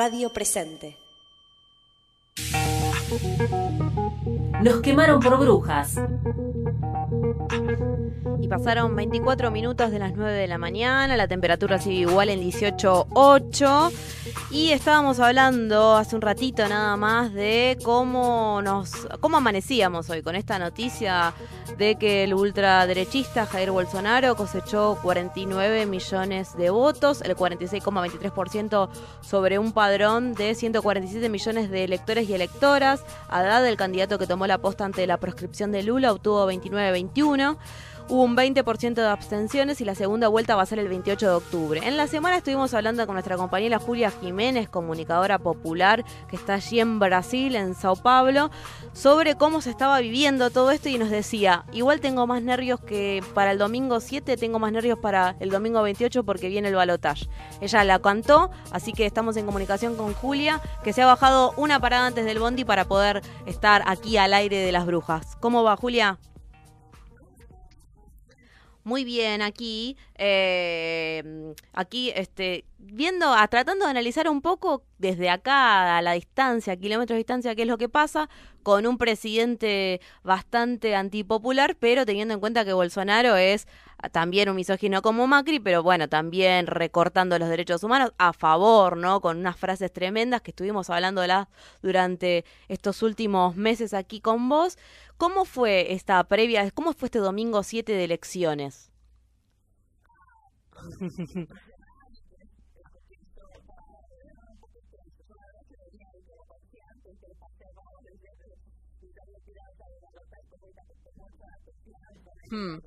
Radio 0.00 0.28
presente. 0.30 0.96
Nos 4.62 4.80
quemaron 4.80 5.18
por 5.18 5.36
brujas. 5.40 5.96
Y 8.40 8.46
pasaron 8.46 8.94
24 8.94 9.50
minutos 9.50 9.90
de 9.90 9.98
las 9.98 10.14
9 10.14 10.32
de 10.32 10.46
la 10.46 10.58
mañana, 10.58 11.16
la 11.16 11.26
temperatura 11.26 11.78
sigue 11.80 12.02
igual 12.02 12.28
en 12.28 12.40
18.8 12.40 13.92
y 14.50 14.70
estábamos 14.70 15.18
hablando 15.18 15.96
hace 15.96 16.14
un 16.14 16.22
ratito 16.22 16.68
nada 16.68 16.96
más 16.96 17.32
de 17.32 17.76
cómo 17.82 18.60
nos 18.62 19.08
cómo 19.20 19.38
amanecíamos 19.38 20.08
hoy 20.10 20.22
con 20.22 20.36
esta 20.36 20.58
noticia 20.58 21.34
de 21.76 21.96
que 21.96 22.24
el 22.24 22.34
ultraderechista 22.34 23.46
Jair 23.46 23.70
Bolsonaro 23.70 24.36
cosechó 24.36 24.98
49 25.02 25.86
millones 25.86 26.56
de 26.56 26.70
votos, 26.70 27.22
el 27.22 27.36
46,23% 27.36 28.88
sobre 29.20 29.58
un 29.58 29.72
padrón 29.72 30.34
de 30.34 30.54
147 30.54 31.28
millones 31.28 31.70
de 31.70 31.84
electores 31.84 32.28
y 32.28 32.34
electoras. 32.34 33.02
Haddad, 33.28 33.66
el 33.66 33.76
candidato 33.76 34.18
que 34.18 34.26
tomó 34.26 34.46
la 34.46 34.58
posta 34.58 34.84
ante 34.84 35.06
la 35.06 35.18
proscripción 35.18 35.72
de 35.72 35.82
Lula, 35.82 36.12
obtuvo 36.12 36.50
29-21. 36.50 37.56
Hubo 38.10 38.22
un 38.22 38.38
20% 38.38 38.94
de 38.94 39.06
abstenciones 39.06 39.82
y 39.82 39.84
la 39.84 39.94
segunda 39.94 40.28
vuelta 40.28 40.56
va 40.56 40.62
a 40.62 40.66
ser 40.66 40.78
el 40.78 40.88
28 40.88 41.26
de 41.26 41.34
octubre. 41.34 41.80
En 41.84 41.98
la 41.98 42.06
semana 42.06 42.38
estuvimos 42.38 42.72
hablando 42.72 43.04
con 43.04 43.16
nuestra 43.16 43.36
compañera 43.36 43.78
Julia 43.78 44.10
Jiménez, 44.10 44.70
comunicadora 44.70 45.38
popular 45.38 46.02
que 46.30 46.36
está 46.36 46.54
allí 46.54 46.80
en 46.80 46.98
Brasil, 46.98 47.54
en 47.54 47.74
Sao 47.74 47.96
Paulo, 47.96 48.50
sobre 48.94 49.34
cómo 49.34 49.60
se 49.60 49.68
estaba 49.68 50.00
viviendo 50.00 50.48
todo 50.48 50.70
esto 50.70 50.88
y 50.88 50.96
nos 50.96 51.10
decía, 51.10 51.66
igual 51.70 52.00
tengo 52.00 52.26
más 52.26 52.42
nervios 52.42 52.80
que 52.80 53.22
para 53.34 53.52
el 53.52 53.58
domingo 53.58 54.00
7, 54.00 54.38
tengo 54.38 54.58
más 54.58 54.72
nervios 54.72 54.98
para 54.98 55.36
el 55.38 55.50
domingo 55.50 55.82
28 55.82 56.24
porque 56.24 56.48
viene 56.48 56.68
el 56.68 56.76
balotaje. 56.76 57.28
Ella 57.60 57.84
la 57.84 57.98
cantó, 57.98 58.50
así 58.70 58.94
que 58.94 59.04
estamos 59.04 59.36
en 59.36 59.44
comunicación 59.44 59.96
con 59.96 60.14
Julia, 60.14 60.62
que 60.82 60.94
se 60.94 61.02
ha 61.02 61.06
bajado 61.06 61.52
una 61.58 61.78
parada 61.78 62.06
antes 62.06 62.24
del 62.24 62.38
bondi 62.38 62.64
para 62.64 62.86
poder 62.86 63.20
estar 63.44 63.82
aquí 63.86 64.16
al 64.16 64.32
aire 64.32 64.56
de 64.56 64.72
las 64.72 64.86
brujas. 64.86 65.36
¿Cómo 65.40 65.62
va, 65.62 65.76
Julia? 65.76 66.18
Muy 68.88 69.04
bien 69.04 69.42
aquí, 69.42 69.98
eh, 70.14 71.52
aquí 71.74 72.10
este, 72.16 72.64
viendo, 72.78 73.34
a, 73.34 73.46
tratando 73.48 73.84
de 73.84 73.90
analizar 73.90 74.30
un 74.30 74.40
poco 74.40 74.82
desde 74.96 75.28
acá 75.28 75.98
a 75.98 76.02
la 76.02 76.12
distancia, 76.12 76.74
kilómetros 76.74 77.14
de 77.14 77.18
distancia, 77.18 77.54
qué 77.54 77.62
es 77.62 77.68
lo 77.68 77.76
que 77.76 77.90
pasa 77.90 78.30
con 78.62 78.86
un 78.86 78.96
presidente 78.96 80.00
bastante 80.22 80.96
antipopular, 80.96 81.76
pero 81.76 82.06
teniendo 82.06 82.32
en 82.34 82.40
cuenta 82.40 82.64
que 82.64 82.72
Bolsonaro 82.72 83.36
es 83.36 83.68
también 84.12 84.48
un 84.48 84.56
misógino 84.56 85.02
como 85.02 85.26
Macri, 85.26 85.60
pero 85.60 85.82
bueno, 85.82 86.08
también 86.08 86.66
recortando 86.66 87.38
los 87.38 87.48
derechos 87.48 87.82
humanos 87.82 88.12
a 88.16 88.32
favor, 88.32 88.96
¿no? 88.96 89.20
Con 89.20 89.38
unas 89.38 89.56
frases 89.56 89.92
tremendas 89.92 90.40
que 90.40 90.52
estuvimos 90.52 90.88
hablando 90.88 91.20
de 91.20 91.28
las 91.28 91.48
durante 91.82 92.44
estos 92.68 93.02
últimos 93.02 93.56
meses 93.56 93.94
aquí 93.94 94.20
con 94.20 94.48
vos. 94.48 94.78
¿Cómo 95.18 95.44
fue 95.44 95.92
esta 95.92 96.22
previa, 96.28 96.70
cómo 96.70 96.92
fue 96.94 97.06
este 97.08 97.18
domingo 97.18 97.62
7 97.62 97.92
de 97.92 98.04
elecciones? 98.04 98.90
Hmm. 112.50 112.78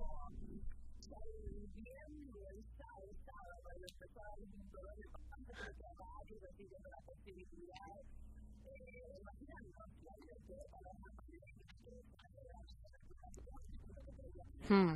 Hmm. 14.72 14.96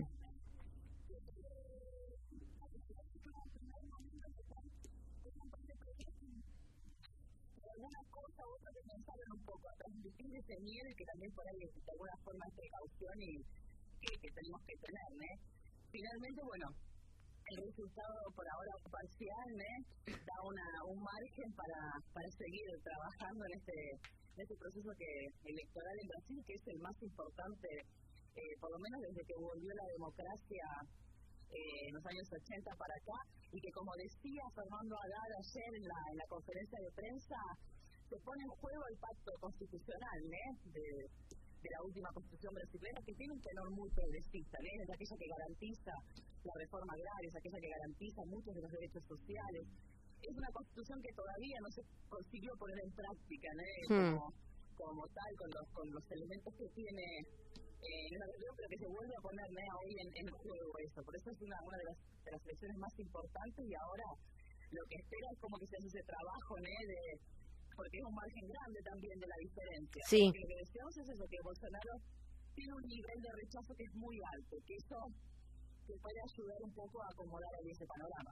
ese 10.40 10.56
miedo 10.64 10.88
y 10.88 10.96
que 10.96 11.04
también 11.12 11.32
por 11.36 11.44
ahí 11.44 11.60
de 11.60 11.92
alguna 11.92 12.16
forma 12.24 12.44
es 12.48 12.56
precaución 12.56 13.18
y 13.20 13.32
que, 14.00 14.12
que 14.16 14.32
tenemos 14.32 14.62
que 14.64 14.76
tener, 14.80 15.10
¿eh? 15.12 15.36
Finalmente, 15.92 16.40
bueno, 16.44 16.68
el 17.52 17.58
resultado 17.68 18.16
por 18.32 18.48
ahora 18.48 18.74
parcial 18.88 19.50
¿eh? 19.60 19.80
da 20.08 20.38
una, 20.40 20.68
un 20.88 21.00
margen 21.04 21.50
para, 21.52 21.82
para 22.16 22.30
seguir 22.32 22.64
trabajando 22.80 23.44
en 23.44 23.54
este, 23.60 23.78
en 23.92 24.40
este 24.40 24.56
proceso 24.56 24.90
que 24.96 25.12
electoral 25.52 25.96
en 26.00 26.08
Brasil, 26.08 26.40
que 26.48 26.56
es 26.56 26.64
el 26.64 26.80
más 26.80 26.96
importante, 27.04 27.68
eh, 28.36 28.54
por 28.60 28.72
lo 28.72 28.80
menos 28.80 29.00
desde 29.00 29.24
que 29.24 29.36
volvió 29.40 29.72
la 29.72 29.88
democracia 29.96 30.66
eh, 31.56 31.88
en 31.88 31.94
los 31.96 32.06
años 32.06 32.28
80 32.28 32.68
para 32.76 32.96
acá, 33.00 33.20
y 33.52 33.58
que 33.64 33.72
como 33.72 33.92
decía 33.96 34.44
Fernando 34.52 34.94
Haddad 34.96 35.32
ayer 35.40 35.72
en 35.80 35.86
la, 35.88 36.00
en 36.12 36.18
la 36.20 36.28
conferencia 36.28 36.80
de 36.84 36.92
prensa, 36.92 37.40
se 38.12 38.18
pone 38.22 38.42
en 38.44 38.54
juego 38.60 38.84
el 38.92 38.98
pacto 39.00 39.32
constitucional 39.40 40.20
¿eh? 40.20 40.52
de, 40.70 40.86
de 41.66 41.70
la 41.74 41.82
última 41.82 42.10
constitución 42.14 42.54
brasileña, 42.54 43.02
que 43.02 43.18
tiene 43.18 43.34
un 43.34 43.42
tenor 43.42 43.68
muy 43.74 43.90
progresista, 43.90 44.56
¿eh? 44.62 44.78
es 44.84 44.90
aquella 44.94 45.18
que 45.18 45.30
garantiza 45.34 45.94
la 46.46 46.54
reforma 46.62 46.94
agraria, 46.94 47.30
es 47.32 47.38
aquella 47.42 47.60
que 47.64 47.72
garantiza 47.74 48.22
muchos 48.30 48.54
de 48.54 48.62
los 48.62 48.72
derechos 48.72 49.04
sociales. 49.10 49.64
Es 50.22 50.34
una 50.36 50.52
constitución 50.54 51.00
que 51.02 51.14
todavía 51.14 51.58
no 51.62 51.70
se 51.74 51.82
consiguió 52.10 52.52
poner 52.58 52.78
en 52.86 52.92
práctica. 52.94 53.50
Hmm. 53.90 54.14
como, 54.14 54.24
como, 54.76 55.02
tal, 55.10 55.32
con 55.38 55.50
los, 55.56 55.66
con 55.74 55.88
los 55.90 56.06
elementos 56.12 56.54
que 56.54 56.68
tiene 56.76 57.06
eh, 57.86 58.08
en 58.12 58.20
la 58.20 58.28
pero 58.28 58.68
que 58.70 58.80
se 58.82 58.90
vuelve 58.90 59.14
a 59.16 59.22
poner 59.22 59.46
hoy 59.46 59.94
en, 60.02 60.10
en 60.10 60.28
juego 60.34 60.72
eso. 60.82 61.00
Por 61.06 61.14
eso 61.16 61.30
es 61.30 61.40
una, 61.42 61.58
una 61.62 61.78
de, 61.78 61.86
las, 61.86 61.98
de 62.26 62.32
las 62.34 62.42
elecciones 62.46 62.78
más 62.78 62.94
importantes 63.00 63.62
y 63.66 63.74
ahora 63.76 64.08
lo 64.72 64.84
que 64.90 64.98
espera 64.98 65.28
es 65.32 65.40
como 65.40 65.56
que 65.62 65.68
se 65.68 65.76
hace 65.78 65.88
ese 65.88 66.04
trabajo 66.04 66.54
¿no? 66.58 66.70
de 66.70 67.00
porque 67.76 67.98
es 68.00 68.06
un 68.08 68.16
margen 68.16 68.46
grande 68.48 68.80
también 68.88 69.18
de 69.20 69.28
la 69.28 69.38
diferencia. 69.44 70.04
Sí. 70.08 70.24
Lo 70.32 70.48
que 70.48 70.58
decíamos 70.64 70.94
es 70.96 71.08
eso, 71.12 71.24
que 71.28 71.40
Bolsonaro 71.44 71.94
tiene 72.56 72.72
un 72.72 72.86
nivel 72.88 73.20
de 73.20 73.32
rechazo 73.36 73.72
que 73.76 73.84
es 73.84 73.94
muy 74.00 74.16
alto, 74.32 74.56
que 74.64 74.76
eso 74.80 74.98
que 75.86 75.96
puede 76.02 76.20
ayudar 76.24 76.60
un 76.64 76.74
poco 76.74 76.96
a 77.04 77.08
acomodar 77.12 77.52
ahí 77.60 77.70
ese 77.70 77.86
panorama. 77.86 78.32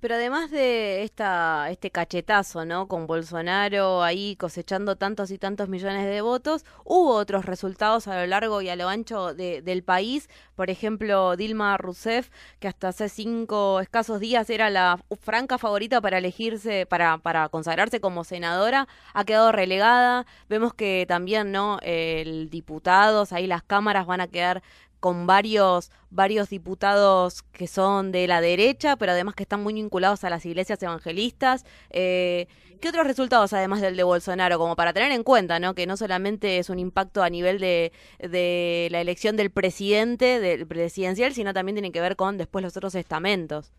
Pero 0.00 0.14
además 0.14 0.52
de 0.52 1.02
esta, 1.02 1.70
este 1.70 1.90
cachetazo, 1.90 2.64
¿no? 2.64 2.86
Con 2.86 3.08
Bolsonaro 3.08 4.04
ahí 4.04 4.36
cosechando 4.36 4.94
tantos 4.94 5.32
y 5.32 5.38
tantos 5.38 5.68
millones 5.68 6.06
de 6.06 6.20
votos, 6.20 6.64
hubo 6.84 7.14
otros 7.16 7.44
resultados 7.46 8.06
a 8.06 8.20
lo 8.20 8.26
largo 8.28 8.62
y 8.62 8.68
a 8.68 8.76
lo 8.76 8.88
ancho 8.88 9.34
de, 9.34 9.60
del 9.60 9.82
país. 9.82 10.28
Por 10.54 10.70
ejemplo, 10.70 11.36
Dilma 11.36 11.76
Rousseff, 11.78 12.30
que 12.60 12.68
hasta 12.68 12.88
hace 12.88 13.08
cinco 13.08 13.80
escasos 13.80 14.20
días 14.20 14.48
era 14.50 14.70
la 14.70 15.00
franca 15.20 15.58
favorita 15.58 16.00
para 16.00 16.18
elegirse, 16.18 16.86
para, 16.86 17.18
para 17.18 17.48
consagrarse 17.48 18.00
como 18.00 18.22
senadora, 18.22 18.86
ha 19.14 19.24
quedado 19.24 19.50
relegada. 19.50 20.26
Vemos 20.48 20.74
que 20.74 21.06
también, 21.08 21.50
¿no? 21.50 21.80
El 21.82 22.50
diputados, 22.50 23.32
ahí 23.32 23.48
las 23.48 23.64
cámaras 23.64 24.06
van 24.06 24.20
a 24.20 24.28
quedar 24.28 24.62
con 25.00 25.26
varios, 25.26 25.90
varios 26.10 26.48
diputados 26.50 27.42
que 27.52 27.66
son 27.66 28.12
de 28.12 28.26
la 28.26 28.40
derecha, 28.40 28.96
pero 28.96 29.12
además 29.12 29.34
que 29.34 29.44
están 29.44 29.62
muy 29.62 29.74
vinculados 29.74 30.24
a 30.24 30.30
las 30.30 30.44
iglesias 30.46 30.82
evangelistas. 30.82 31.64
Eh, 31.90 32.48
¿Qué 32.80 32.88
otros 32.90 33.06
resultados, 33.06 33.52
además 33.52 33.80
del 33.80 33.96
de 33.96 34.04
Bolsonaro, 34.04 34.58
como 34.58 34.76
para 34.76 34.92
tener 34.92 35.10
en 35.10 35.24
cuenta, 35.24 35.58
¿no? 35.58 35.74
que 35.74 35.86
no 35.86 35.96
solamente 35.96 36.58
es 36.58 36.70
un 36.70 36.78
impacto 36.78 37.22
a 37.22 37.30
nivel 37.30 37.58
de, 37.58 37.92
de 38.20 38.88
la 38.92 39.00
elección 39.00 39.36
del 39.36 39.50
presidente, 39.50 40.38
del 40.38 40.66
presidencial, 40.66 41.34
sino 41.34 41.52
también 41.52 41.74
tiene 41.74 41.90
que 41.90 42.00
ver 42.00 42.14
con 42.14 42.38
después 42.38 42.62
los 42.62 42.76
otros 42.76 42.94
estamentos? 42.94 43.72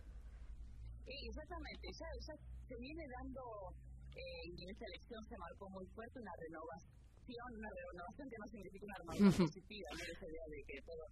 exactamente, 1.07 1.91
ya, 1.93 2.07
se 2.67 2.75
viene 2.75 3.07
dando, 3.07 3.73
eh, 4.15 4.51
en 4.57 4.69
esta 4.69 4.85
elección 4.85 5.25
se 5.25 5.37
marcó 5.37 5.69
muy 5.69 5.85
fuerte 5.87 6.19
una 6.19 6.35
renovación 6.35 6.98
una 7.37 7.69
renovación 7.69 8.25
que 8.29 8.39
no 8.39 8.47
significa 8.49 8.85
una 8.85 8.97
renovación 8.97 9.33
positiva, 9.45 9.87
no 9.93 10.01
esa 10.01 10.25
idea 10.25 10.47
de 10.49 10.59
que 10.65 10.77
todo. 10.81 11.05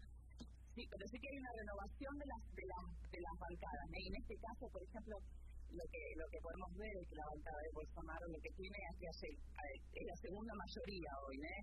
Sí, 0.73 0.81
pero 0.89 1.03
sí 1.09 1.17
que 1.17 1.29
hay 1.29 1.37
una 1.37 1.53
renovación 1.57 2.13
de 2.17 2.25
las, 2.25 2.41
de 2.53 2.65
las, 2.69 2.83
de 3.09 3.19
las 3.21 3.35
bancadas. 3.37 3.87
¿eh? 3.93 4.01
Y 4.01 4.07
en 4.07 4.15
este 4.21 4.35
caso, 4.37 4.63
por 4.69 4.81
ejemplo, 4.81 5.15
lo 5.73 5.85
que, 5.89 6.01
lo 6.15 6.27
que 6.29 6.39
podemos 6.41 6.69
ver 6.77 6.93
es 7.01 7.05
que 7.09 7.17
la 7.17 7.27
bancada 7.33 7.59
de 7.65 7.71
Bolsonaro 7.73 8.25
lo 8.29 8.39
que 8.39 8.51
tiene 8.55 8.77
es, 8.77 8.95
que 8.97 9.09
es 9.09 10.05
la 10.05 10.17
segunda 10.21 10.53
mayoría 10.53 11.11
hoy, 11.25 11.37
¿eh? 11.41 11.61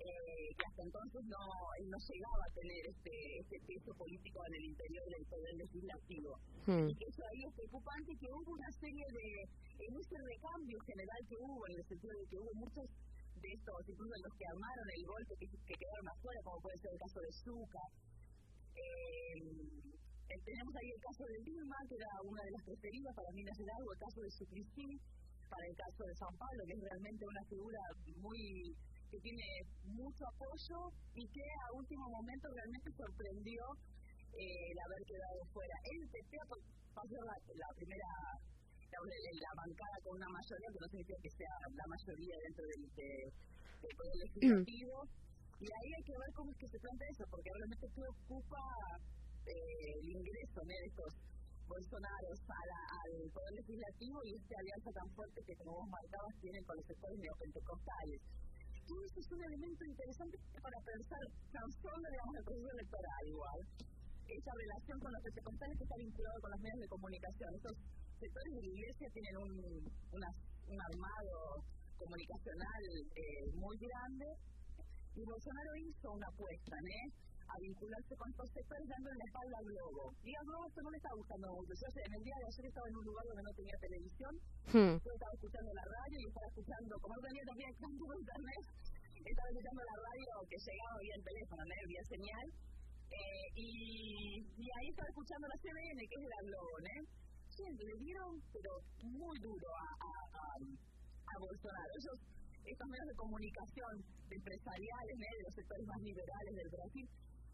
Eh, 0.00 0.48
que 0.56 0.64
hasta 0.64 0.82
entonces 0.82 1.22
no, 1.28 1.44
no 1.92 1.98
llegaba 2.00 2.44
a 2.48 2.54
tener 2.56 2.82
este, 2.88 3.12
este 3.36 3.56
peso 3.68 3.92
político 4.00 4.40
en 4.48 4.54
el 4.54 4.64
interior 4.72 5.04
del 5.12 5.26
poder 5.28 5.54
legislativo. 5.60 6.30
Hmm. 6.64 6.88
Y 6.88 6.94
que 6.96 7.04
eso 7.04 7.20
ahí 7.20 7.44
es 7.44 7.52
preocupante 7.52 8.16
que 8.16 8.28
hubo 8.32 8.48
una 8.48 8.72
serie 8.80 9.04
de, 9.12 9.28
en 9.84 9.92
ese 10.00 10.16
recambio 10.16 10.78
general 10.88 11.20
que 11.28 11.36
hubo, 11.36 11.68
en 11.68 11.76
el 11.76 11.84
sentido 11.84 12.14
de 12.16 12.26
que 12.32 12.38
hubo 12.38 12.52
muchos 12.54 12.86
de 13.40 13.48
estos, 13.56 13.88
incluso 13.88 14.14
los 14.20 14.34
que 14.36 14.46
armaron 14.46 14.88
el 14.92 15.02
golpe 15.04 15.32
que, 15.40 15.46
que 15.48 15.76
quedaron 15.80 16.08
afuera, 16.08 16.40
como 16.44 16.60
puede 16.60 16.78
ser 16.78 16.90
el 16.92 17.00
caso 17.00 17.18
de 17.20 17.32
Zucca. 17.40 17.84
Eh, 18.76 19.90
tenemos 20.44 20.72
ahí 20.76 20.90
el 20.90 21.02
caso 21.02 21.22
de 21.26 21.36
Dilma, 21.42 21.78
que 21.88 21.96
era 21.96 22.10
una 22.22 22.42
de 22.44 22.52
las 22.54 22.62
preferidas 22.64 23.12
para 23.16 23.30
Minas 23.34 23.56
Gerais, 23.58 23.84
o 23.84 23.92
el 23.92 24.00
caso 24.00 24.18
de 24.20 24.30
Suplicy, 24.30 24.88
para 25.50 25.64
el 25.66 25.74
caso 25.74 26.02
de 26.06 26.14
San 26.14 26.34
Pablo, 26.38 26.60
que 26.66 26.74
es 26.78 26.82
realmente 26.86 27.22
una 27.26 27.44
figura 27.50 27.82
muy 28.22 28.40
que 29.10 29.18
tiene 29.18 29.42
mucho 29.90 30.22
apoyo 30.22 30.78
y 31.18 31.26
que 31.26 31.42
a 31.42 31.74
último 31.74 32.06
momento 32.14 32.46
realmente 32.46 32.88
sorprendió 32.94 33.62
eh, 34.38 34.70
el 34.70 34.78
haber 34.86 35.02
quedado 35.02 35.40
fuera. 35.50 35.74
El 35.82 36.02
PP 36.06 36.30
pasó 36.94 37.16
la, 37.26 37.34
la 37.34 37.70
primera 37.74 38.10
la 38.90 39.52
bancada 39.54 39.96
con 40.02 40.12
una 40.18 40.30
mayoría, 40.34 40.68
que 40.72 40.80
no 40.80 40.88
significa 40.90 41.18
que 41.22 41.30
sea 41.30 41.54
la 41.70 41.86
mayoría 41.86 42.34
dentro 42.42 42.64
del, 42.66 42.82
Poder 43.80 44.16
Legislativo. 44.20 44.96
y 45.56 45.64
ahí 45.64 45.88
hay 45.96 46.04
que 46.04 46.12
ver 46.12 46.30
cómo 46.36 46.50
es 46.52 46.58
que 46.58 46.68
se 46.68 46.78
plantea 46.80 47.08
eso, 47.16 47.24
porque 47.30 47.48
realmente 47.48 47.86
preocupa 47.96 48.62
eh, 49.48 49.88
el 49.96 50.08
ingreso 50.20 50.60
de 50.68 50.76
estos 50.84 51.10
Bolsonaro 51.70 52.28
al 52.34 53.12
Poder 53.30 53.54
Legislativo 53.62 54.18
y 54.26 54.34
esta 54.34 54.58
alianza 54.58 54.90
tan 54.90 55.08
fuerte 55.14 55.38
que, 55.46 55.54
como 55.54 55.70
vos 55.78 55.88
marcabas, 55.88 56.34
tienen 56.42 56.62
con 56.66 56.74
los 56.76 56.86
sectores 56.90 57.18
neopentecostales. 57.22 58.20
Y 58.90 58.94
eso 59.06 59.18
es 59.22 59.28
un 59.30 59.42
elemento 59.46 59.82
interesante 59.86 60.34
para 60.58 60.78
pensar 60.82 61.22
tan 61.54 61.68
solo, 61.78 62.04
digamos, 62.10 62.34
el 62.36 62.44
proceso 62.44 62.70
electoral 62.74 63.22
igual. 63.22 63.60
Esa 64.26 64.50
relación 64.50 64.98
con 64.98 65.10
los 65.14 65.22
pentecostales 65.22 65.74
que 65.78 65.84
está 65.86 65.96
vinculado 65.96 66.36
con 66.42 66.50
los 66.50 66.60
medios 66.60 66.80
de 66.82 66.88
comunicación. 66.90 67.50
Sectores 68.20 68.52
de 68.52 68.60
la 68.60 68.68
iglesia 68.68 69.06
tienen 69.16 69.36
un, 69.40 69.52
un 70.12 70.78
armado 70.78 71.64
comunicacional 71.96 72.82
eh, 73.16 73.48
muy 73.56 73.76
grande 73.80 74.28
y 75.16 75.20
Bolsonaro 75.24 75.72
hizo 75.76 76.06
una 76.12 76.28
apuesta 76.28 76.76
¿eh? 76.76 77.06
a 77.50 77.54
vincularse 77.58 78.14
con 78.14 78.30
estos 78.30 78.48
sectores 78.54 78.86
dándole 78.86 79.16
la 79.18 79.26
espalda 79.26 79.56
al 79.58 79.66
globo. 79.66 80.02
Y 80.22 80.30
al 80.38 80.46
globo 80.46 80.64
esto 80.70 80.80
no 80.86 80.90
le 80.90 80.98
está 81.02 81.12
gustando 81.18 81.46
mucho. 81.50 81.72
Yo 81.74 81.86
en 81.90 82.14
el 82.14 82.22
día 82.22 82.36
de 82.38 82.46
ayer 82.46 82.64
estaba 82.70 82.86
en 82.86 82.96
un 83.00 83.04
lugar 83.10 83.24
donde 83.26 83.42
no 83.42 83.52
tenía 83.58 83.76
televisión, 83.80 84.32
hmm. 84.70 84.94
yo 85.02 85.10
estaba 85.10 85.34
escuchando 85.34 85.70
la 85.74 85.86
radio 85.90 86.16
y 86.20 86.26
estaba 86.30 86.46
escuchando, 86.46 86.92
como 87.00 87.12
no 87.16 87.22
tenía 87.26 87.44
también 87.50 87.70
tanto 87.82 88.02
internet, 88.20 88.62
estaba 89.20 89.48
escuchando 89.50 89.80
la 89.82 89.96
radio 89.98 90.30
que 90.46 90.58
llegaba 90.60 90.94
vía 91.02 91.16
el 91.18 91.24
teléfono, 91.26 91.62
¿no? 91.66 91.74
vía 91.90 92.04
señal. 92.06 92.46
Eh, 93.10 93.46
y, 93.58 94.38
y 94.38 94.66
ahí 94.70 94.86
estaba 94.94 95.10
escuchando 95.10 95.44
la 95.50 95.58
CBN, 95.58 95.98
que 95.98 96.14
es 96.14 96.26
la 96.30 96.40
Globo, 96.46 96.74
¿eh? 97.60 97.72
le 97.76 97.94
dieron, 98.04 98.32
pero 98.52 98.70
muy 99.04 99.36
duro 99.40 99.68
a, 99.76 101.34
Bolsonaro. 101.40 101.90
Ellos, 101.96 102.18
estos 102.68 102.88
medios 102.88 103.08
de 103.08 103.16
comunicación 103.16 103.94
empresariales, 104.28 105.16
de 105.16 105.42
los 105.46 105.54
sectores 105.54 105.86
más 105.86 106.00
liberales 106.04 106.52
del 106.52 106.68
Brasil, 106.68 107.06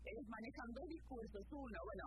ellos 0.06 0.26
manejan 0.26 0.68
dos 0.74 0.88
discursos. 0.90 1.42
Uno, 1.54 1.78
bueno, 1.86 2.06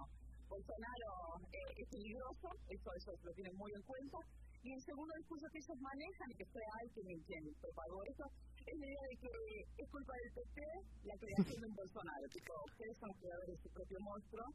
Bolsonaro 0.50 1.12
eh, 1.56 1.72
es 1.80 1.88
peligroso, 1.88 2.48
eso, 2.68 2.90
eso 3.00 3.12
lo 3.24 3.32
tienen 3.32 3.56
muy 3.56 3.72
en 3.72 3.84
cuenta. 3.84 4.18
Y 4.60 4.74
el 4.76 4.82
segundo 4.84 5.14
discurso 5.16 5.48
que 5.56 5.60
ellos 5.64 5.80
manejan, 5.80 6.28
y 6.32 6.36
que 6.36 6.48
fue 6.52 6.64
alguien 6.84 7.16
quien 7.24 7.44
propagó 7.64 8.04
eso, 8.04 8.26
es 8.60 8.76
la 8.76 8.86
idea 8.92 9.06
de 9.08 9.16
que 9.24 9.32
es 9.80 9.88
culpa 9.88 10.14
del 10.20 10.32
PP 10.36 10.60
la 11.08 11.16
creación 11.16 11.58
de 11.64 11.68
un 11.70 11.76
Bolsonaro. 11.80 12.26
Tipo, 12.28 12.54
ustedes 12.68 12.96
son 13.00 13.12
creadores 13.24 13.56
de 13.56 13.62
su 13.64 13.70
propio 13.72 14.00
monstruo, 14.04 14.46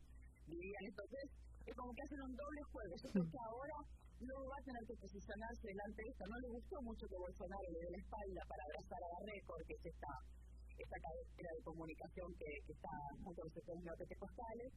dirían. 0.45 0.85
Entonces, 0.85 1.25
es 1.67 1.75
como 1.75 1.93
que 1.93 2.03
hacen 2.03 2.21
un 2.23 2.35
doble 2.37 2.63
juego. 2.73 2.95
Yo 2.97 3.09
creo 3.11 3.27
que 3.31 3.41
ahora 3.45 3.79
no 4.21 4.37
va 4.49 4.57
a 4.57 4.65
tener 4.65 4.83
que 4.87 4.97
posicionarse 4.97 5.65
delante 5.69 5.99
de 6.03 6.09
esto. 6.09 6.25
No 6.27 6.39
le 6.41 6.49
gustó 6.49 6.77
mucho 6.83 7.05
que 7.09 7.17
Bolsonaro 7.17 7.69
le 7.73 7.81
dé 7.85 7.91
la 7.91 8.01
espalda 8.05 8.43
para 8.49 8.63
abrazar 8.65 9.01
a 9.05 9.13
la 9.15 9.21
récord, 9.33 9.61
que 9.67 9.75
es 9.75 9.85
esta, 9.85 10.13
esta 10.79 10.99
cadena 11.01 11.51
de 11.55 11.63
comunicación 11.65 12.29
que, 12.39 12.51
que 12.67 12.73
está 12.73 12.95
junto 13.23 13.39
a 13.41 13.45
los 13.45 13.55
sectores 13.55 13.83
neopentecostales, 13.85 14.71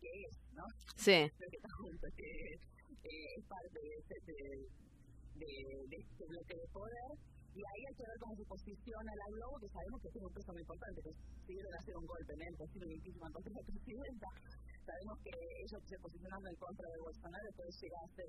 que 0.00 0.10
es, 0.22 0.34
¿no? 0.54 0.64
Sí. 0.96 1.18
que 1.26 1.56
está 1.56 1.70
junto, 1.82 2.06
que 2.14 2.30
eh, 2.30 3.28
es 3.36 3.44
parte 3.46 3.74
de, 3.74 3.90
este, 3.98 4.14
de, 4.22 4.38
de, 5.34 5.50
de 5.90 5.96
este 5.98 6.24
bloque 6.26 6.54
de 6.54 6.68
poder. 6.72 7.10
Y 7.50 7.58
ahí 7.58 7.82
hay 7.82 7.94
que 7.98 8.06
ver 8.06 8.18
cómo 8.22 8.36
se 8.36 8.46
posiciona 8.46 9.10
la 9.10 9.26
Globo, 9.34 9.58
que 9.58 9.68
sabemos 9.74 9.98
que 10.00 10.10
tiene 10.14 10.26
un 10.30 10.34
peso 10.38 10.52
muy 10.54 10.62
importante, 10.62 11.02
que 11.02 11.10
si 11.10 11.50
quieren 11.50 11.74
hacer 11.74 11.96
un 11.98 12.06
golpe 12.06 12.32
en 12.38 12.54
posible 12.54 12.86
muchísimas 12.94 13.32
contra 13.34 13.50
la 13.50 13.62
presidenta, 13.66 14.28
sabemos 14.90 15.18
que 15.22 15.30
ellos 15.62 15.80
se 15.86 15.98
posicionando 15.98 16.48
en 16.48 16.56
contra 16.56 16.86
de 16.90 16.98
Bolsonaro 16.98 17.48
puede 17.54 17.70
llegar 17.70 18.02
a 18.04 18.08
ser 18.14 18.26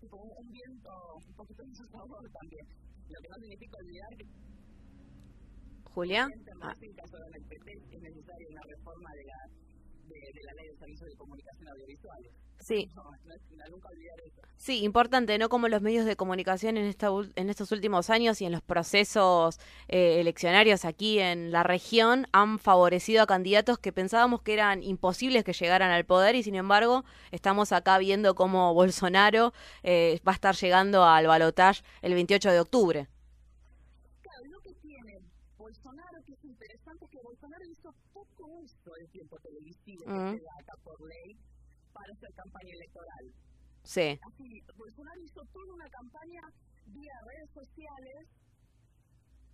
tipo 0.00 0.16
un, 0.16 0.50
viento 0.50 0.90
un 1.28 1.34
poquito 1.34 1.62
en 1.62 1.74
su 1.74 1.84
favor 1.88 2.24
también. 2.32 2.66
Lo 3.08 3.20
que 3.20 3.28
no 3.28 3.36
significa 3.36 3.76
olvidar 3.78 4.16
que 4.16 4.26
Julia. 5.92 6.24
En 6.24 6.92
caso 6.94 7.16
del 7.18 7.44
PT 7.44 7.68
es 7.90 8.00
necesaria 8.00 8.48
una 8.48 8.62
reforma 8.62 9.10
de 9.12 9.24
la, 9.24 9.38
de, 10.12 10.32
de 10.32 10.42
la 10.44 10.52
ley 10.54 10.68
de 10.68 10.76
servicios 10.76 11.10
de 11.10 11.16
comunicación 11.16 11.68
audiovisuales. 11.68 12.32
Sí. 12.60 12.90
No, 12.94 13.04
no 13.04 13.68
nunca 13.70 13.88
olvidar 13.88 14.20
eso. 14.20 14.42
Sí, 14.56 14.84
importante, 14.84 15.38
¿no? 15.38 15.48
Como 15.48 15.66
los 15.66 15.82
medios 15.82 16.04
de 16.04 16.14
comunicación 16.14 16.76
en, 16.76 16.84
esta, 16.84 17.08
en 17.34 17.50
estos 17.50 17.72
últimos 17.72 18.10
años 18.10 18.40
y 18.40 18.44
en 18.44 18.52
los 18.52 18.62
procesos 18.62 19.58
eh, 19.88 20.20
eleccionarios 20.20 20.84
aquí 20.84 21.18
en 21.18 21.50
la 21.50 21.64
región 21.64 22.28
han 22.30 22.60
favorecido 22.60 23.24
a 23.24 23.26
candidatos 23.26 23.78
que 23.78 23.92
pensábamos 23.92 24.42
que 24.42 24.52
eran 24.52 24.84
imposibles 24.84 25.42
que 25.42 25.52
llegaran 25.52 25.90
al 25.90 26.04
poder 26.04 26.36
y 26.36 26.44
sin 26.44 26.54
embargo 26.54 27.04
estamos 27.32 27.72
acá 27.72 27.98
viendo 27.98 28.36
cómo 28.36 28.72
Bolsonaro 28.72 29.52
eh, 29.82 30.20
va 30.26 30.30
a 30.30 30.36
estar 30.36 30.54
llegando 30.54 31.04
al 31.04 31.26
balotaje 31.26 31.82
el 32.00 32.14
28 32.14 32.52
de 32.52 32.60
octubre. 32.60 33.08
Uso 38.62 38.90
del 38.98 39.08
tiempo 39.10 39.36
televisivo 39.38 40.02
Mm. 40.06 40.32
que 40.32 40.38
se 40.38 40.44
da 40.44 40.56
acá 40.60 40.74
por 40.84 40.96
ley 41.08 41.36
para 41.92 42.12
hacer 42.12 42.30
campaña 42.34 42.72
electoral. 42.72 43.24
Sí. 43.84 44.08
Así, 44.22 44.48
Bolsonaro 44.76 45.20
hizo 45.22 45.42
toda 45.52 45.74
una 45.74 45.88
campaña 45.90 46.42
vía 46.86 47.14
redes 47.26 47.50
sociales 47.52 48.28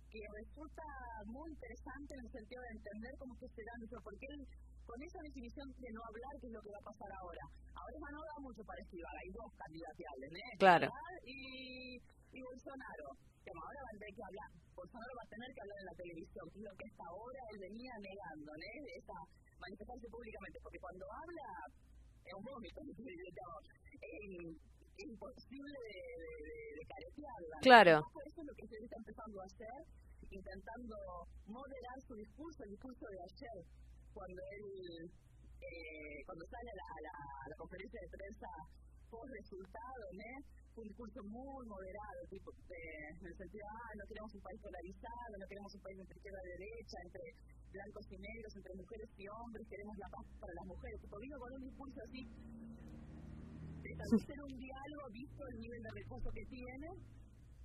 que 0.09 0.21
resulta 0.33 0.83
muy 1.25 1.51
interesante 1.51 2.15
en 2.15 2.25
el 2.25 2.31
sentido 2.31 2.61
de 2.63 2.69
entender 2.77 3.11
cómo 3.19 3.33
es 3.35 3.39
que 3.41 3.49
se 3.49 3.61
eso, 3.61 3.97
porque 4.03 4.25
él, 4.29 4.47
con 4.85 5.01
esa 5.03 5.19
definición 5.21 5.69
de 5.77 5.89
no 5.93 6.01
hablar, 6.03 6.33
¿qué 6.41 6.47
es 6.47 6.53
lo 6.53 6.61
que 6.61 6.71
va 6.71 6.81
a 6.81 6.89
pasar 6.89 7.11
ahora? 7.21 7.45
Ahora 7.77 7.97
no 8.11 8.21
da 8.25 8.37
mucho 8.41 8.63
para 8.65 8.81
esquivar, 8.81 9.13
hay 9.21 9.29
dos 9.29 9.53
candidateables, 9.53 10.29
¿eh? 10.33 10.57
Claro. 10.57 10.87
Y, 11.25 12.01
y 12.31 12.41
Bolsonaro. 12.41 13.07
Que 13.39 13.51
ahora 13.55 13.79
va 13.81 13.89
a 13.89 13.97
tener 13.97 14.13
que 14.13 14.23
hablar, 14.29 14.49
Bolsonaro 14.75 15.13
va 15.15 15.23
a 15.23 15.31
tener 15.31 15.49
que 15.55 15.61
hablar 15.63 15.79
en 15.79 15.89
la 15.89 15.95
televisión, 15.95 16.43
que 16.51 16.59
es 16.59 16.65
lo 16.69 16.75
que 16.75 16.85
hasta 16.91 17.05
ahora 17.07 17.41
él 17.49 17.57
venía 17.59 17.93
negando, 18.03 18.51
¿eh? 18.51 18.77
Esa, 18.99 19.17
manifestarse 19.59 20.07
públicamente, 20.11 20.59
porque 20.61 20.79
cuando 20.79 21.05
habla 21.07 21.47
es 22.25 22.33
un 22.33 22.43
vómito, 22.43 22.79
digamos, 22.99 23.63
es, 23.99 24.55
imposible 24.99 25.77
de, 25.87 25.95
de. 25.95 26.39
Claro. 27.61 28.03
Eso 28.27 28.41
es 28.41 28.47
lo 28.47 28.53
que 28.55 28.67
se 28.67 28.75
está 28.75 28.97
empezando 28.97 29.41
a 29.41 29.45
hacer, 29.45 29.79
intentando 30.29 30.95
moderar 31.47 31.97
su 32.07 32.15
discurso, 32.15 32.63
el 32.63 32.71
discurso 32.71 33.05
de 33.07 33.19
ayer, 33.23 33.57
cuando 34.13 34.41
él, 34.51 35.11
eh, 35.61 36.23
cuando 36.25 36.45
sale 36.45 36.69
a 36.71 36.75
la, 36.75 36.83
a 36.83 37.01
la, 37.01 37.15
a 37.45 37.49
la 37.49 37.55
conferencia 37.55 37.99
de 38.01 38.09
prensa 38.09 38.47
post 39.09 39.29
resultado, 39.33 40.03
¿eh? 40.13 40.39
fue 40.73 40.83
un 40.85 40.89
discurso 40.89 41.19
muy 41.25 41.63
moderado, 41.65 42.19
tipo, 42.29 42.49
eh, 42.53 43.09
en 43.09 43.25
el 43.25 43.35
sentido, 43.35 43.65
ah, 43.67 43.91
no 43.97 44.05
queremos 44.05 44.31
un 44.33 44.41
país 44.41 44.59
polarizado, 44.61 45.33
no 45.37 45.47
queremos 45.49 45.71
un 45.75 45.81
país 45.81 45.97
entre 45.99 46.15
izquierda 46.15 46.39
y 46.39 46.49
derecha, 46.49 46.97
entre 47.03 47.23
blancos 47.73 48.05
y 48.09 48.17
negros, 48.17 48.51
entre 48.55 48.73
mujeres 48.75 49.09
y 49.17 49.25
hombres, 49.27 49.67
queremos 49.69 49.95
la 49.97 50.09
paz 50.09 50.25
para 50.39 50.53
las 50.53 50.65
mujeres. 50.65 50.97
Tipo, 51.01 51.15
vino 51.19 51.35
con 51.39 51.49
un 51.53 51.63
discurso 51.65 51.99
así, 52.05 52.21
de 53.81 53.89
establecer 53.89 54.37
un 54.45 54.55
diálogo, 54.57 55.03
visto 55.11 55.41
el 55.47 55.57
nivel 55.59 55.81
de 55.83 55.91
recursos 55.99 56.31
que 56.33 56.45
tiene, 56.45 56.87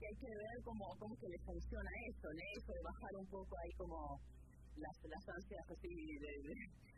que 0.01 0.07
hay 0.09 0.17
que 0.17 0.33
ver 0.35 0.57
cómo, 0.65 0.85
cómo 0.99 1.15
que 1.17 1.29
le 1.29 1.39
funciona 1.45 1.91
eso, 2.09 2.29
¿no? 2.33 2.45
Eso 2.57 2.73
de 2.73 2.83
bajar 2.83 3.13
un 3.17 3.29
poco 3.29 3.53
ahí 3.63 3.73
como 3.77 4.21
las, 4.77 4.97
las 5.07 5.25
ansias 5.29 5.65
así 5.71 5.93
de, 6.19 6.33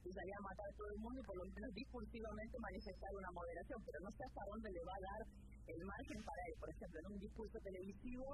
de 0.06 0.12
salir 0.14 0.34
a 0.38 0.46
matar 0.46 0.66
a 0.70 0.76
todo 0.78 0.88
el 0.94 0.98
mundo 1.02 1.18
y 1.18 1.26
por 1.26 1.36
lo 1.36 1.44
menos 1.50 1.70
discursivamente 1.74 2.54
manifestar 2.62 3.10
una 3.10 3.30
moderación, 3.34 3.78
pero 3.82 3.98
no 4.06 4.10
sé 4.14 4.22
hasta 4.22 4.42
dónde 4.46 4.68
le 4.70 4.82
va 4.86 4.94
a 4.94 5.02
dar 5.02 5.20
el 5.66 5.80
margen 5.82 6.20
para 6.22 6.42
él, 6.46 6.54
por 6.62 6.70
ejemplo, 6.70 6.96
en 7.00 7.06
un 7.10 7.18
discurso 7.18 7.58
televisivo, 7.58 8.26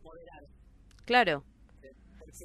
moderarse. 0.00 0.56
Claro. 1.04 1.44
Porque, 1.44 2.40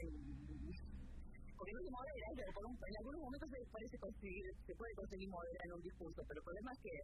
porque 1.56 1.74
no 1.74 1.82
se 1.84 1.92
modera, 1.92 2.28
pero 2.36 2.52
por 2.52 2.64
un, 2.68 2.76
en 2.76 2.96
algunos 3.00 3.22
momentos 3.24 3.48
se, 3.48 3.60
parece 3.72 3.96
conseguir, 4.00 4.46
se 4.68 4.76
puede 4.76 4.94
conseguir 4.96 5.30
moderar 5.32 5.64
en 5.64 5.74
un 5.80 5.84
discurso, 5.84 6.20
pero 6.28 6.40
el 6.40 6.46
problema 6.46 6.72
es 6.76 6.80
que 6.84 6.96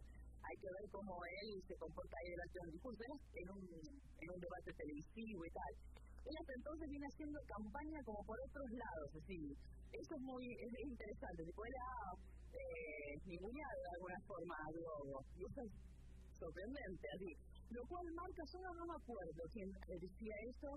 hay 0.44 0.56
que 0.60 0.68
ver 0.68 0.84
cómo 0.92 1.12
él 1.24 1.48
se 1.64 1.74
comporta 1.80 2.14
ahí 2.20 2.30
delante 2.36 2.54
de 2.60 2.64
un 2.68 2.72
discurso, 2.76 3.00
en 3.32 3.48
un, 3.48 3.60
en 3.64 4.28
un 4.28 4.40
debate 4.40 4.70
televisivo 4.76 5.40
y 5.40 5.50
tal. 5.56 5.72
Él 6.26 6.34
hasta 6.34 6.54
entonces 6.58 6.86
viene 6.90 7.06
haciendo 7.06 7.38
campaña 7.46 7.98
como 8.02 8.20
por 8.26 8.38
otros 8.42 8.68
lados, 8.74 9.10
así. 9.14 9.38
Eso 9.94 10.12
es 10.18 10.22
muy 10.22 10.44
es, 10.58 10.72
es 10.74 10.86
interesante, 10.90 11.44
se 11.46 11.52
puede 11.54 11.78
eh, 12.52 13.14
de 13.22 13.90
alguna 13.94 14.18
forma 14.26 14.54
a 14.58 14.68
Globo, 14.74 15.22
y 15.36 15.44
eso 15.46 15.60
es 15.62 15.72
sorprendente, 16.38 17.06
así. 17.14 17.30
Lo 17.70 17.82
cual 17.86 18.06
marca, 18.14 18.42
yo 18.46 18.58
no, 18.62 18.84
me 18.86 18.96
acuerdo 18.98 19.42
quién 19.52 19.70
eh, 19.70 19.98
decía 19.98 20.34
eso, 20.50 20.70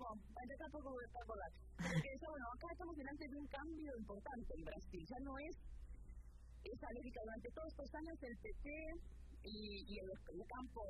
bueno, 0.00 0.20
acá 0.24 0.66
poco 0.72 0.88
de 0.96 1.08
acordar. 1.08 1.52
Porque 1.76 2.08
eso, 2.08 2.26
bueno, 2.28 2.46
acá 2.56 2.66
estamos 2.72 2.96
delante 2.96 3.24
de 3.28 3.36
un 3.36 3.48
cambio 3.48 3.90
importante 4.00 4.50
en 4.56 4.64
Brasil. 4.64 5.02
Ya 5.04 5.20
no 5.24 5.32
es 5.44 5.54
esa 6.64 6.88
lógica. 6.96 7.20
Durante 7.20 7.48
todos 7.52 7.68
estos 7.68 7.90
años 8.00 8.16
el 8.20 8.36
PT 8.40 8.68
y, 9.44 9.98
el 10.00 10.08
campo 10.48 10.82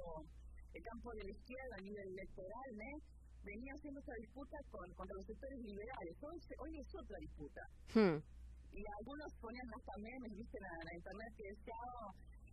el 0.75 0.83
campo 0.83 1.11
de 1.19 1.25
la 1.27 1.33
izquierda 1.35 1.75
a 1.75 1.83
nivel 1.83 2.09
electoral 2.15 2.71
¿eh? 2.79 2.97
Venía 3.45 3.73
haciendo 3.75 4.01
esa 4.01 4.15
disputa 4.21 4.57
con, 4.71 4.87
contra 4.95 5.17
los 5.17 5.27
sectores 5.27 5.59
liberales. 5.61 6.15
Hoy, 6.21 6.39
hoy 6.59 6.73
es 6.81 6.89
otra 6.95 7.17
disputa. 7.21 7.63
Hmm. 7.95 8.19
Y 8.71 8.81
algunos 9.01 9.29
ponían 9.41 9.67
hasta 9.67 9.95
memes, 9.99 10.33
viste, 10.37 10.57
en 10.59 10.65
la, 10.65 10.73
en 10.79 10.97
internet 10.97 11.31
que 11.37 11.47
decían, 11.51 11.79
oh, 11.91 12.11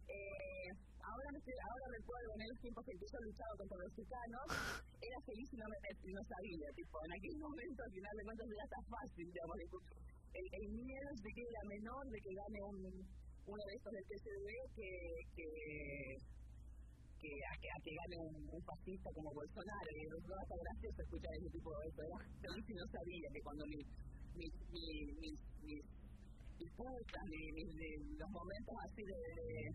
eh, 0.07 0.69
ahora, 1.03 1.29
ahora 1.29 1.85
recuerdo 1.93 2.29
en 2.39 2.49
los 2.49 2.59
tiempos 2.63 2.83
en 2.87 2.97
que 2.97 3.05
yo 3.05 3.19
luchaba 3.21 3.53
contra 3.57 3.77
los 3.77 3.91
chicanos, 3.93 4.45
era 5.07 5.17
feliz 5.27 5.47
y 5.53 5.57
no, 5.57 5.67
me, 5.69 5.77
no 6.09 6.21
sabía, 6.25 6.67
tipo, 6.73 6.95
en 7.05 7.11
aquel 7.13 7.35
momento 7.37 7.79
al 7.83 7.93
final 7.93 8.13
de 8.17 8.23
cuentas 8.23 8.47
era 8.49 8.67
tan 8.67 8.83
fácil, 8.87 9.25
digamos, 9.29 9.55
el, 9.61 10.45
el 10.47 10.65
miedo 10.73 11.09
de 11.21 11.29
que 11.33 11.43
era 11.43 11.63
menor, 11.69 12.03
de 12.09 12.19
que 12.21 12.31
gane 12.33 12.59
un, 12.65 12.77
uno 13.47 13.63
de 13.63 13.73
estos 13.75 13.91
del 13.93 14.05
que, 14.75 14.89
que, 15.35 15.47
que, 17.21 17.31
a, 17.45 17.53
que, 17.61 17.69
a 17.69 17.79
que 17.83 17.95
gane 17.95 18.17
un, 18.17 18.63
fascista 18.63 19.09
como 19.13 19.33
Bolsonaro, 19.33 19.89
y 19.95 20.05
no 20.07 20.17
va 20.29 20.41
a 20.41 20.57
gracioso 20.57 21.01
escuchar 21.01 21.33
ese 21.35 21.49
tipo 21.49 21.69
de 21.79 21.87
eso, 21.87 22.01
era 22.03 22.17
feliz 22.41 22.69
y 22.69 22.73
no 22.73 22.85
sabía 22.87 23.29
que 23.31 23.41
cuando 23.41 23.65
mis, 23.65 23.85
mis, 24.35 24.53
mis, 24.73 25.39
mis, 25.63 25.83
los 28.17 28.29
momentos 28.29 28.75
así 28.85 29.03
de, 29.03 29.73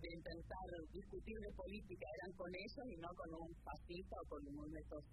de 0.00 0.14
intentar 0.14 0.68
discutir 0.92 1.38
de 1.38 1.50
política 1.52 2.06
eran 2.22 2.32
con 2.36 2.54
ellos 2.54 2.86
y 2.90 2.96
no 2.96 3.08
con 3.14 3.34
un 3.34 3.54
fascista 3.64 4.16
o 4.22 4.28
con 4.28 4.46
uno 4.46 4.66
de 4.66 4.80
estos 4.80 5.04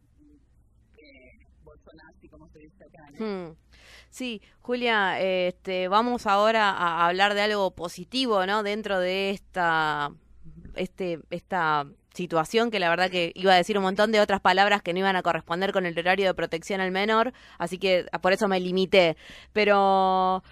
eh, 0.97 1.43
como 2.29 2.47
se 2.49 2.59
dice 2.59 2.83
acá. 2.83 3.11
¿no? 3.11 3.25
Hmm. 3.25 3.55
Sí, 4.09 4.41
Julia, 4.61 5.19
este, 5.19 5.87
vamos 5.87 6.25
ahora 6.25 6.69
a 6.71 7.07
hablar 7.07 7.33
de 7.33 7.41
algo 7.41 7.71
positivo, 7.71 8.45
¿no? 8.45 8.63
Dentro 8.63 8.99
de 8.99 9.31
esta, 9.31 10.11
este, 10.75 11.19
esta 11.29 11.85
situación 12.13 12.69
que 12.71 12.79
la 12.79 12.89
verdad 12.89 13.09
que 13.09 13.31
iba 13.35 13.53
a 13.53 13.57
decir 13.57 13.77
un 13.77 13.83
montón 13.83 14.11
de 14.11 14.21
otras 14.21 14.39
palabras 14.39 14.81
que 14.81 14.93
no 14.93 14.99
iban 14.99 15.15
a 15.15 15.23
corresponder 15.23 15.73
con 15.73 15.85
el 15.85 15.97
horario 15.97 16.27
de 16.27 16.33
protección 16.33 16.79
al 16.79 16.91
menor, 16.91 17.33
así 17.57 17.77
que 17.77 18.05
por 18.21 18.33
eso 18.33 18.47
me 18.47 18.59
limité. 18.59 19.17
Pero 19.51 20.43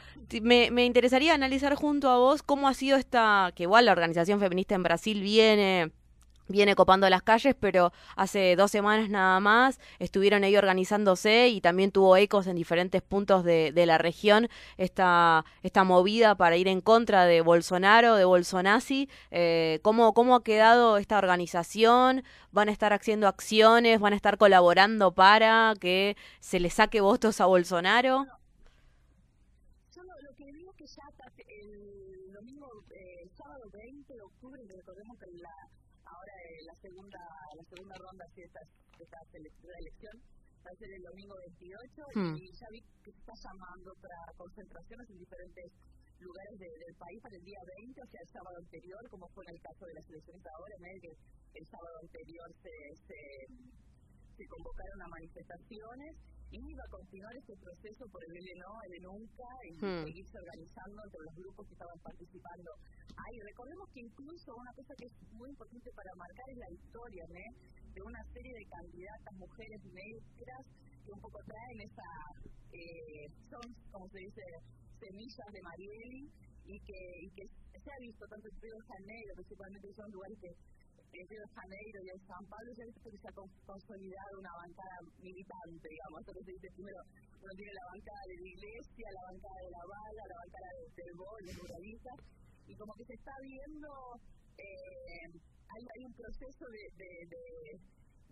me, 0.41 0.71
me 0.71 0.85
interesaría 0.85 1.33
analizar 1.33 1.75
junto 1.75 2.09
a 2.09 2.17
vos 2.17 2.43
cómo 2.43 2.67
ha 2.67 2.73
sido 2.73 2.97
esta, 2.97 3.51
que 3.55 3.63
igual 3.63 3.85
la 3.85 3.91
organización 3.91 4.39
feminista 4.39 4.75
en 4.75 4.83
Brasil 4.83 5.21
viene 5.21 5.91
viene 6.47 6.75
copando 6.75 7.09
las 7.09 7.23
calles, 7.23 7.55
pero 7.59 7.93
hace 8.15 8.55
dos 8.55 8.71
semanas 8.71 9.09
nada 9.09 9.39
más 9.39 9.79
estuvieron 9.99 10.43
ahí 10.43 10.55
organizándose 10.55 11.47
y 11.49 11.61
también 11.61 11.91
tuvo 11.91 12.17
ecos 12.17 12.47
en 12.47 12.55
diferentes 12.55 13.01
puntos 13.01 13.43
de, 13.43 13.71
de 13.71 13.85
la 13.85 13.97
región 13.97 14.49
esta, 14.77 15.45
esta 15.63 15.83
movida 15.83 16.35
para 16.35 16.57
ir 16.57 16.67
en 16.67 16.81
contra 16.81 17.25
de 17.25 17.41
Bolsonaro, 17.41 18.15
de 18.15 18.25
Bolsonasi. 18.25 19.09
Eh, 19.31 19.79
¿cómo, 19.81 20.13
¿Cómo 20.13 20.35
ha 20.35 20.43
quedado 20.43 20.97
esta 20.97 21.17
organización? 21.17 22.23
¿Van 22.51 22.69
a 22.69 22.71
estar 22.71 22.93
haciendo 22.93 23.27
acciones? 23.27 23.99
¿Van 23.99 24.13
a 24.13 24.15
estar 24.15 24.37
colaborando 24.37 25.13
para 25.13 25.73
que 25.79 26.17
se 26.39 26.59
le 26.59 26.69
saque 26.69 27.01
votos 27.01 27.41
a 27.41 27.45
Bolsonaro? 27.45 28.25
Yo 29.95 30.03
lo, 30.03 30.35
que 30.35 30.51
digo 30.51 30.73
que 30.73 30.85
ya 30.85 31.03
el 31.47 32.33
domingo, 32.33 32.83
eh, 32.91 33.29
sábado 33.35 33.69
20 33.71 34.13
de 34.13 34.21
octubre, 34.21 34.61
recordemos 34.67 35.17
que 35.17 35.27
la, 35.37 35.69
la 36.81 36.89
segunda 36.89 37.21
la 37.53 37.63
segunda 37.69 37.95
ronda 38.01 38.25
de 38.33 38.41
esta, 38.41 38.61
esta 38.97 39.17
elección 39.37 40.15
va 40.65 40.69
a 40.73 40.77
ser 40.81 40.89
el 40.97 41.03
domingo 41.05 41.35
28 41.37 42.01
Hmm. 42.17 42.33
y 42.37 42.43
ya 42.57 42.67
vi 42.73 42.79
que 43.05 43.11
se 43.13 43.19
está 43.21 43.33
llamando 43.37 43.89
para 44.01 44.17
concentraciones 44.37 45.05
en 45.13 45.17
diferentes 45.21 45.67
lugares 46.21 46.55
de- 46.57 46.77
del 46.85 46.95
país 46.97 47.19
para 47.21 47.35
el 47.37 47.43
día 47.45 47.61
20, 47.81 48.01
o 48.01 48.09
sea, 48.09 48.21
el 48.21 48.29
sábado 48.33 48.57
anterior, 48.61 49.01
como 49.09 49.25
fue 49.33 49.41
en 49.45 49.53
el 49.57 49.61
caso 49.61 49.83
de 49.85 49.93
las 49.97 50.05
elecciones 50.09 50.43
ahora, 50.53 50.73
en 50.77 50.85
el 50.89 50.97
que 51.01 51.11
el 51.61 51.65
sábado 51.69 51.95
anterior 52.01 52.47
se, 52.61 52.75
se, 53.09 53.19
se 54.37 54.43
convocaron 54.49 54.99
a 55.01 55.07
manifestaciones 55.17 56.11
y 56.51 56.73
va 56.75 56.83
a 56.83 56.91
continuar 56.91 57.33
este 57.37 57.55
proceso 57.55 58.03
por 58.11 58.21
el 58.27 58.33
LNO, 58.35 58.73
el 58.91 58.95
nunca 59.07 59.49
y 59.63 59.71
Hmm. 59.79 60.03
seguirse 60.03 60.35
organizando 60.35 60.99
entre 60.99 61.21
los 61.23 61.35
grupos 61.39 61.63
que 61.67 61.73
estaban 61.79 61.99
participando. 62.03 62.69
Ay, 63.15 63.33
recordemos 63.39 63.87
que 63.93 64.01
incluso 64.03 64.47
una 64.55 64.73
cosa 64.75 64.93
que 64.99 65.05
es 65.07 65.15
muy 65.31 65.49
importante 65.49 65.89
para 65.95 66.11
marcar 66.15 66.47
es 66.51 66.59
la 66.59 66.71
historia 66.75 67.23
¿eh? 67.23 67.51
de 67.95 68.01
una 68.03 68.21
serie 68.35 68.51
de 68.51 68.65
candidatas 68.67 69.33
mujeres 69.39 69.81
negras 69.95 70.63
que 71.05 71.11
un 71.11 71.21
poco 71.21 71.39
traen 71.47 71.77
esa, 71.87 72.09
eh, 72.75 73.25
son, 73.47 73.65
como 73.91 74.05
se 74.11 74.19
dice, 74.19 74.43
semillas 74.99 75.49
de 75.55 75.61
Marieli 75.63 76.23
y 76.67 76.75
que, 76.83 76.99
y 77.23 77.27
que 77.31 77.43
se 77.47 77.89
ha 77.89 77.99
visto 77.99 78.23
tanto 78.27 78.47
en 78.47 78.55
Río 78.61 78.75
de 78.75 78.85
Janeiro, 78.91 79.31
principalmente 79.35 79.87
son 79.95 80.07
lugares 80.11 80.37
que 80.39 80.51
de 81.11 81.43
Janeiro 81.43 81.99
y 82.07 82.09
en 82.15 82.21
San 82.23 82.43
Pablo 82.47 82.71
que 82.71 82.87
se 82.87 83.27
ha 83.27 83.35
con- 83.35 83.51
consolidado 83.67 84.33
una 84.39 84.53
bancada 84.63 84.97
militante, 85.19 85.85
digamos. 85.91 86.17
Entonces 86.23 86.43
se 86.47 86.51
dice 86.55 86.67
primero, 86.71 86.99
uno 87.35 87.51
tiene 87.51 87.73
la 87.75 87.85
bancada 87.91 88.23
de 88.31 88.35
la 88.39 88.47
iglesia, 88.47 89.05
la 89.11 89.23
bancada 89.27 89.59
de 89.59 89.71
la 89.75 89.83
bala, 89.91 90.21
la 90.23 90.37
bancada 90.39 90.69
de 90.71 90.85
Terbol, 90.95 91.41
de 91.43 91.53
muralistas, 91.59 92.17
y 92.63 92.73
como 92.79 92.91
que 92.95 93.05
se 93.11 93.15
está 93.19 93.35
viendo, 93.43 93.89
eh, 94.55 95.27
hay, 95.35 96.01
un 96.07 96.13
proceso 96.15 96.63
de, 96.71 96.83
de, 96.95 97.11
de, 97.27 97.43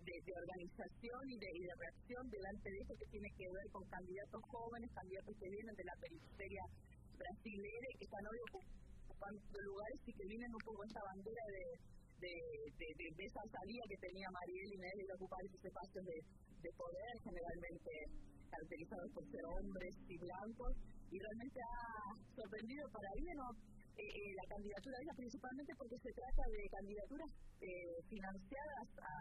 de, 0.00 0.14
de 0.24 0.32
organización 0.40 1.22
y 1.28 1.36
de, 1.36 1.50
de 1.60 1.72
reacción 1.84 2.24
delante 2.32 2.64
de 2.64 2.78
eso 2.80 2.94
que 2.96 3.08
tiene 3.12 3.28
que 3.36 3.44
ver 3.44 3.66
con 3.76 3.84
candidatos 3.92 4.40
jóvenes, 4.48 4.88
candidatos 4.96 5.34
que 5.36 5.48
vienen 5.52 5.74
de 5.76 5.84
la 5.84 5.96
periferia 6.00 6.64
brasilera 7.12 7.86
y 7.92 7.96
que 8.00 8.04
están 8.08 8.24
hoy 8.24 8.40
ocupando 8.48 9.40
lugares 9.68 10.00
y 10.08 10.12
que 10.16 10.24
vienen 10.32 10.48
un 10.48 10.64
poco 10.64 10.80
esta 10.80 11.02
bandera 11.04 11.44
de, 11.52 11.64
de, 12.20 12.34
de, 12.76 12.88
de, 13.00 13.06
de 13.16 13.24
esa 13.24 13.42
salida 13.48 13.82
que 13.88 13.98
tenía 13.98 14.28
Mariel 14.30 14.68
y 14.72 14.78
Nelly 14.78 15.04
de 15.08 15.14
ocupar 15.16 15.40
esos 15.44 15.64
espacios 15.64 16.04
de, 16.04 16.18
de 16.60 16.70
poder, 16.76 17.12
generalmente 17.24 17.90
caracterizados 18.50 19.08
por 19.14 19.24
ser 19.30 19.44
hombres 19.46 19.94
y 20.08 20.16
blancos, 20.18 20.72
y 21.10 21.16
realmente 21.18 21.58
ha 21.60 22.12
sorprendido 22.34 22.82
para 22.92 23.10
bien 23.16 23.36
¿no? 23.38 23.48
eh, 23.98 24.06
eh, 24.06 24.32
la 24.36 24.46
candidatura 24.46 24.94
de 24.98 25.02
ella, 25.04 25.16
principalmente 25.16 25.72
porque 25.78 25.98
se 25.98 26.12
trata 26.12 26.42
de 26.50 26.62
candidaturas 26.70 27.30
eh, 27.60 27.96
financiadas 28.10 28.88
a, 29.00 29.14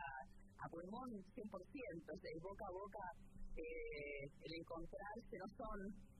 a 0.60 0.66
pulmón 0.70 1.10
100%, 1.34 1.46
o 1.50 2.18
sea, 2.20 2.32
el 2.36 2.42
boca 2.42 2.66
a 2.68 2.74
boca, 2.74 3.06
eh, 3.56 4.24
el 4.28 4.54
encontrarse, 4.60 5.34
no 5.40 5.48
son 5.56 5.78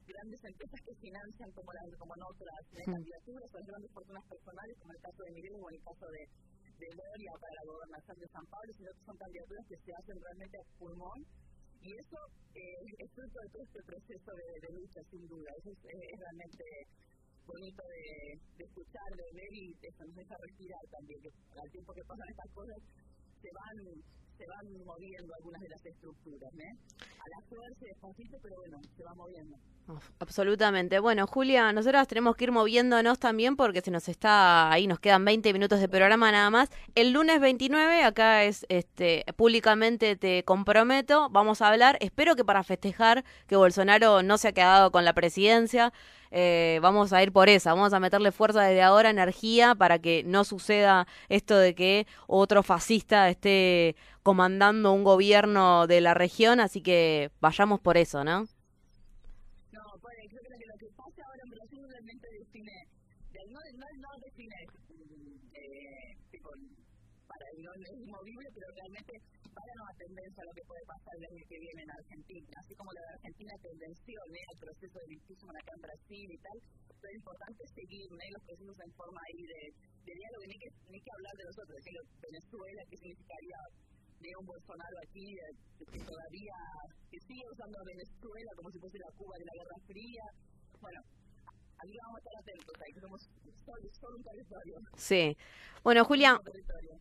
grandes 0.10 0.42
empresas 0.42 0.80
que 0.82 0.96
financian 1.06 1.50
como, 1.54 1.70
las, 1.70 1.86
como 2.02 2.14
en 2.18 2.24
otras 2.26 2.62
candidaturas, 2.74 3.48
son 3.54 3.64
grandes 3.64 3.92
fortunas 3.94 4.26
personales, 4.26 4.74
como 4.82 4.92
el 4.94 5.02
caso 5.06 5.22
de 5.22 5.32
Miguel 5.38 5.54
o 5.54 5.70
el 5.70 5.82
caso 5.86 6.06
de, 6.10 6.22
de 6.80 6.88
Gloria 6.96 7.32
para 7.36 7.54
la 7.60 7.66
gobernación 7.68 8.18
de 8.20 8.28
San 8.32 8.46
Pablo, 8.48 8.72
sino 8.72 8.90
que 8.96 9.04
son 9.04 9.18
candidaturas 9.20 9.66
que 9.68 9.78
se 9.84 9.92
hacen 9.92 10.16
realmente 10.16 10.56
a 10.58 10.66
pulmón. 10.80 11.20
Y 11.80 11.90
eso 11.96 12.20
eh, 12.56 13.04
es 13.04 13.10
fruto 13.12 13.38
de 13.40 13.50
todo 13.52 13.64
este 13.64 13.82
proceso 13.84 14.30
de, 14.36 14.48
de 14.64 14.70
lucha, 14.80 15.02
sin 15.12 15.24
duda. 15.28 15.50
Eso 15.60 15.70
es, 15.72 15.80
eh, 15.80 16.12
realmente 16.16 16.64
bonito 17.48 17.84
de, 17.84 18.08
de 18.58 18.64
escuchar, 18.64 19.10
de 19.16 19.28
ver 19.36 19.52
y 19.52 19.64
eso 19.76 20.02
nos 20.06 20.16
deja 20.16 20.36
respirar 20.40 20.84
también, 20.92 21.20
que 21.24 21.32
al 21.60 21.72
tiempo 21.72 21.94
que 21.94 22.06
pasan 22.06 22.30
estas 22.30 22.52
cosas 22.54 22.80
se 23.42 23.50
van 23.52 23.78
se 24.40 24.46
van 24.48 24.66
moviendo 24.88 25.32
algunas 25.36 25.62
de 25.62 25.70
las 25.70 25.84
estructuras, 25.84 26.54
¿eh? 26.64 26.74
Pero 28.42 28.56
bueno, 28.58 28.80
se 28.96 29.04
va 29.04 29.14
moviendo. 29.14 29.58
Absolutamente. 30.20 31.00
Bueno, 31.00 31.26
Julia, 31.26 31.72
nosotras 31.74 32.08
tenemos 32.08 32.36
que 32.36 32.46
ir 32.46 32.52
moviéndonos 32.52 33.18
también 33.18 33.56
porque 33.56 33.82
se 33.82 33.90
nos 33.90 34.08
está 34.08 34.72
ahí, 34.72 34.86
nos 34.86 35.00
quedan 35.00 35.26
20 35.26 35.52
minutos 35.52 35.80
de 35.80 35.90
programa 35.90 36.32
nada 36.32 36.50
más. 36.52 36.70
El 36.94 37.12
lunes 37.12 37.40
29, 37.40 38.04
acá 38.04 38.44
es 38.44 38.66
este 38.70 39.26
públicamente 39.36 40.16
te 40.16 40.44
comprometo, 40.44 41.30
vamos 41.32 41.62
a 41.62 41.70
hablar, 41.70 41.98
espero 42.02 42.36
que 42.36 42.46
para 42.46 42.64
festejar 42.64 43.24
que 43.48 43.56
Bolsonaro 43.56 44.22
no 44.22 44.38
se 44.38 44.50
ha 44.50 44.52
quedado 44.52 44.92
con 44.92 45.06
la 45.06 45.14
presidencia, 45.14 45.92
eh, 46.32 46.80
vamos 46.84 47.12
a 47.12 47.24
ir 47.24 47.32
por 47.32 47.50
esa, 47.50 47.74
vamos 47.74 47.94
a 47.94 48.00
meterle 48.00 48.32
fuerza 48.32 48.62
desde 48.62 48.84
ahora, 48.84 49.10
energía, 49.10 49.74
para 49.74 49.98
que 50.00 50.24
no 50.24 50.44
suceda 50.44 51.08
esto 51.28 51.58
de 51.58 51.74
que 51.74 52.08
otro 52.28 52.62
fascista 52.62 53.30
esté 53.30 53.96
comandando 54.22 54.92
un 54.92 55.04
gobierno 55.04 55.88
de 55.88 56.02
la 56.02 56.14
región, 56.14 56.60
así 56.60 56.82
que 56.82 57.09
vayamos 57.40 57.80
por 57.82 57.96
eso, 57.98 58.24
¿no? 58.24 58.42
No, 59.76 59.84
pues 60.02 60.16
creo 60.30 60.44
que 60.44 60.66
lo 60.72 60.78
que, 60.82 60.90
pasa 60.96 61.20
ahora 61.22 61.42
en 61.46 61.52
Brasil 61.54 61.82
realmente 61.90 62.28
define, 62.40 62.76
de, 63.32 63.40
no, 63.54 63.60
no, 63.82 63.88
no 64.04 64.10
define 64.26 64.58
eh, 65.54 66.18
tipo, 66.32 66.50
para 67.30 67.46
no 67.62 67.72
es 67.74 67.98
inmovible, 68.02 68.48
pero 68.54 68.68
realmente 68.74 69.14
para 69.54 69.74
no 69.76 69.84
tendencia 69.98 70.42
a 70.42 70.48
lo 70.50 70.54
que 70.56 70.66
puede 70.66 70.84
pasar 70.88 71.14
el 71.20 71.26
año 71.30 71.44
que 71.50 71.60
viene 71.60 71.82
en 71.84 71.92
Argentina. 71.92 72.50
Así 72.58 72.74
como 72.76 72.90
la 72.94 73.02
de 73.02 73.12
Argentina 73.20 73.54
tendenció 73.62 74.18
al 74.24 74.58
proceso 74.60 74.98
de 75.00 75.08
litismo 75.14 75.50
acá 75.52 75.72
en 75.76 75.82
Brasil 75.84 76.28
y 76.32 76.40
tal, 76.40 76.58
pero 77.00 77.10
es 77.10 77.18
importante 77.20 77.62
seguir 77.76 78.08
¿eh? 78.10 78.30
los 78.34 78.44
procesos 78.44 78.78
en 78.80 78.92
forma 78.96 79.20
ahí 79.30 79.42
de, 79.46 79.62
de 80.06 80.14
diálogo, 80.16 80.44
ni 80.48 80.58
que, 80.58 80.70
ni 80.90 81.00
que 81.02 81.12
hablar 81.14 81.34
de 81.38 81.46
nosotros, 81.50 81.76
de 81.80 81.92
Venezuela, 82.26 82.82
que 82.90 82.98
significaría 82.98 83.58
de 84.20 84.30
un 84.40 84.46
Bolsonaro 84.46 84.98
aquí, 85.08 85.36
de 85.36 85.86
que 85.92 86.00
todavía, 86.00 86.56
que 87.10 87.20
sigue 87.20 87.44
usando 87.52 87.80
a 87.80 87.84
Venezuela 87.86 88.52
como 88.56 88.70
si 88.72 88.80
fuese 88.80 88.98
la 89.00 89.12
Cuba 89.18 89.36
de 89.38 89.46
la 89.46 89.54
Guerra 89.54 89.78
Fría. 89.88 90.24
Bueno, 90.82 91.00
aquí 91.78 91.98
vamos 92.04 92.16
a 92.16 92.20
estar 92.20 92.36
atentos, 92.42 92.76
ahí 92.82 92.94
somos 93.00 93.22
solo, 93.66 93.90
solo 93.94 94.18
un 94.18 94.24
territorio. 94.24 94.76
Sí. 94.96 95.38
Bueno, 95.84 96.04
Julia, 96.04 96.40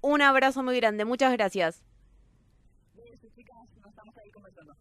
un 0.00 0.22
abrazo 0.22 0.62
muy 0.62 0.76
grande. 0.76 1.04
Muchas 1.04 1.32
gracias. 1.32 1.84
Besos, 2.94 3.32
chicas, 3.34 3.56
nos 3.80 3.90
estamos 3.90 4.16
ahí 4.16 4.30
conversando. 4.30 4.74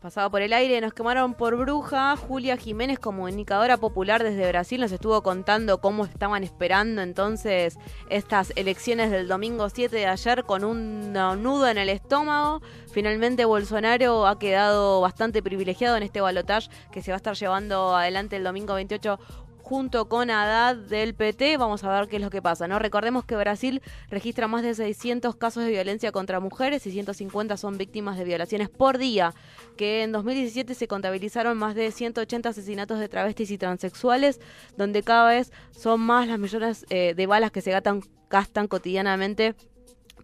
Pasado 0.00 0.30
por 0.30 0.42
el 0.42 0.52
aire, 0.52 0.78
nos 0.82 0.92
quemaron 0.92 1.32
por 1.32 1.56
bruja. 1.56 2.16
Julia 2.16 2.58
Jiménez, 2.58 2.98
comunicadora 2.98 3.78
popular 3.78 4.22
desde 4.22 4.46
Brasil, 4.46 4.78
nos 4.78 4.92
estuvo 4.92 5.22
contando 5.22 5.80
cómo 5.80 6.04
estaban 6.04 6.44
esperando 6.44 7.00
entonces 7.00 7.78
estas 8.10 8.52
elecciones 8.56 9.10
del 9.10 9.26
domingo 9.26 9.70
7 9.70 9.96
de 9.96 10.06
ayer 10.06 10.44
con 10.44 10.64
un 10.64 11.14
nudo 11.14 11.68
en 11.68 11.78
el 11.78 11.88
estómago. 11.88 12.60
Finalmente 12.92 13.46
Bolsonaro 13.46 14.26
ha 14.26 14.38
quedado 14.38 15.00
bastante 15.00 15.42
privilegiado 15.42 15.96
en 15.96 16.02
este 16.02 16.20
balotaje 16.20 16.68
que 16.92 17.00
se 17.00 17.10
va 17.10 17.16
a 17.16 17.16
estar 17.16 17.34
llevando 17.34 17.96
adelante 17.96 18.36
el 18.36 18.44
domingo 18.44 18.74
28 18.74 19.18
junto 19.66 20.08
con 20.08 20.30
Haddad 20.30 20.76
del 20.76 21.12
PT. 21.12 21.56
Vamos 21.56 21.82
a 21.82 21.90
ver 21.90 22.08
qué 22.08 22.16
es 22.16 22.22
lo 22.22 22.30
que 22.30 22.40
pasa, 22.40 22.68
¿no? 22.68 22.78
Recordemos 22.78 23.24
que 23.24 23.34
Brasil 23.34 23.82
registra 24.08 24.46
más 24.46 24.62
de 24.62 24.76
600 24.76 25.34
casos 25.34 25.64
de 25.64 25.70
violencia 25.70 26.12
contra 26.12 26.38
mujeres 26.38 26.86
y 26.86 26.92
150 26.92 27.56
son 27.56 27.76
víctimas 27.76 28.16
de 28.16 28.22
violaciones 28.22 28.68
por 28.68 28.96
día, 28.96 29.34
que 29.76 30.04
en 30.04 30.12
2017 30.12 30.72
se 30.72 30.86
contabilizaron 30.86 31.58
más 31.58 31.74
de 31.74 31.90
180 31.90 32.48
asesinatos 32.48 33.00
de 33.00 33.08
travestis 33.08 33.50
y 33.50 33.58
transexuales, 33.58 34.40
donde 34.76 35.02
cada 35.02 35.30
vez 35.30 35.50
son 35.72 36.00
más 36.00 36.28
las 36.28 36.38
millones 36.38 36.86
eh, 36.88 37.14
de 37.16 37.26
balas 37.26 37.50
que 37.50 37.60
se 37.60 37.72
gastan, 37.72 38.02
gastan 38.30 38.68
cotidianamente 38.68 39.56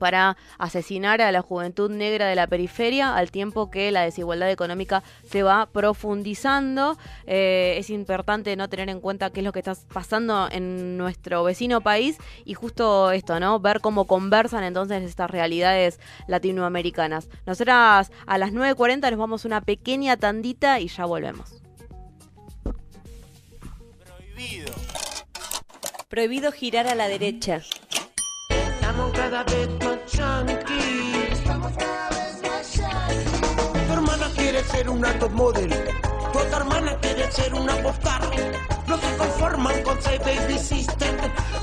para 0.03 0.37
asesinar 0.59 1.23
a 1.23 1.31
la 1.31 1.43
juventud 1.43 1.89
negra 1.89 2.27
de 2.27 2.35
la 2.35 2.49
periferia 2.49 3.15
al 3.15 3.31
tiempo 3.31 3.71
que 3.71 3.93
la 3.93 4.03
desigualdad 4.03 4.51
económica 4.51 5.05
se 5.31 5.45
va 5.45 5.67
profundizando. 5.67 6.99
Eh, 7.25 7.77
es 7.79 7.89
importante 7.89 8.57
no 8.57 8.69
tener 8.69 8.89
en 8.89 9.01
cuenta 9.01 9.31
qué 9.31 9.39
es 9.39 9.45
lo 9.45 9.53
que 9.53 9.61
está 9.61 9.77
pasando 9.93 10.49
en 10.51 10.99
nuestro 10.99 11.45
vecino 11.45 11.83
país 11.83 12.19
y 12.45 12.55
justo 12.55 13.13
esto, 13.13 13.39
¿no? 13.39 13.61
Ver 13.61 13.81
cómo 13.81 14.09
conversan 14.09 14.65
entonces 14.65 15.05
estas 15.05 15.31
realidades 15.31 16.01
latinoamericanas. 16.27 17.29
Nosotras 17.47 18.11
a 18.27 18.39
las 18.39 18.53
9.40 18.53 19.09
nos 19.09 19.21
vamos 19.21 19.45
una 19.45 19.61
pequeña 19.61 20.17
tandita 20.17 20.81
y 20.81 20.89
ya 20.89 21.05
volvemos. 21.05 21.63
Prohibido 26.09 26.51
girar 26.51 26.89
a 26.89 26.97
la 26.97 27.07
derecha. 27.07 27.63
Estamos 28.83 29.13
cada 29.13 29.45
vez 29.45 29.69
más 29.85 29.99
chunky. 30.07 31.29
Estamos 31.31 31.73
cada 31.79 32.09
vez 32.11 32.43
más 32.43 32.73
chunky. 32.73 33.87
Tu 33.87 33.93
hermana 33.93 34.27
quiere 34.35 34.65
ser 34.65 34.91
una 34.91 35.19
top 35.19 35.31
model. 35.31 35.71
Tu 36.33 36.39
otra 36.39 36.57
hermana 36.59 36.97
quiere 37.01 37.31
ser 37.31 37.55
una 37.55 37.77
popstar. 37.77 38.23
No 38.89 38.99
se 38.99 39.17
conforman 39.17 39.83
con 39.83 40.03
ser 40.03 40.19
baby 40.21 40.59
system. 40.59 41.17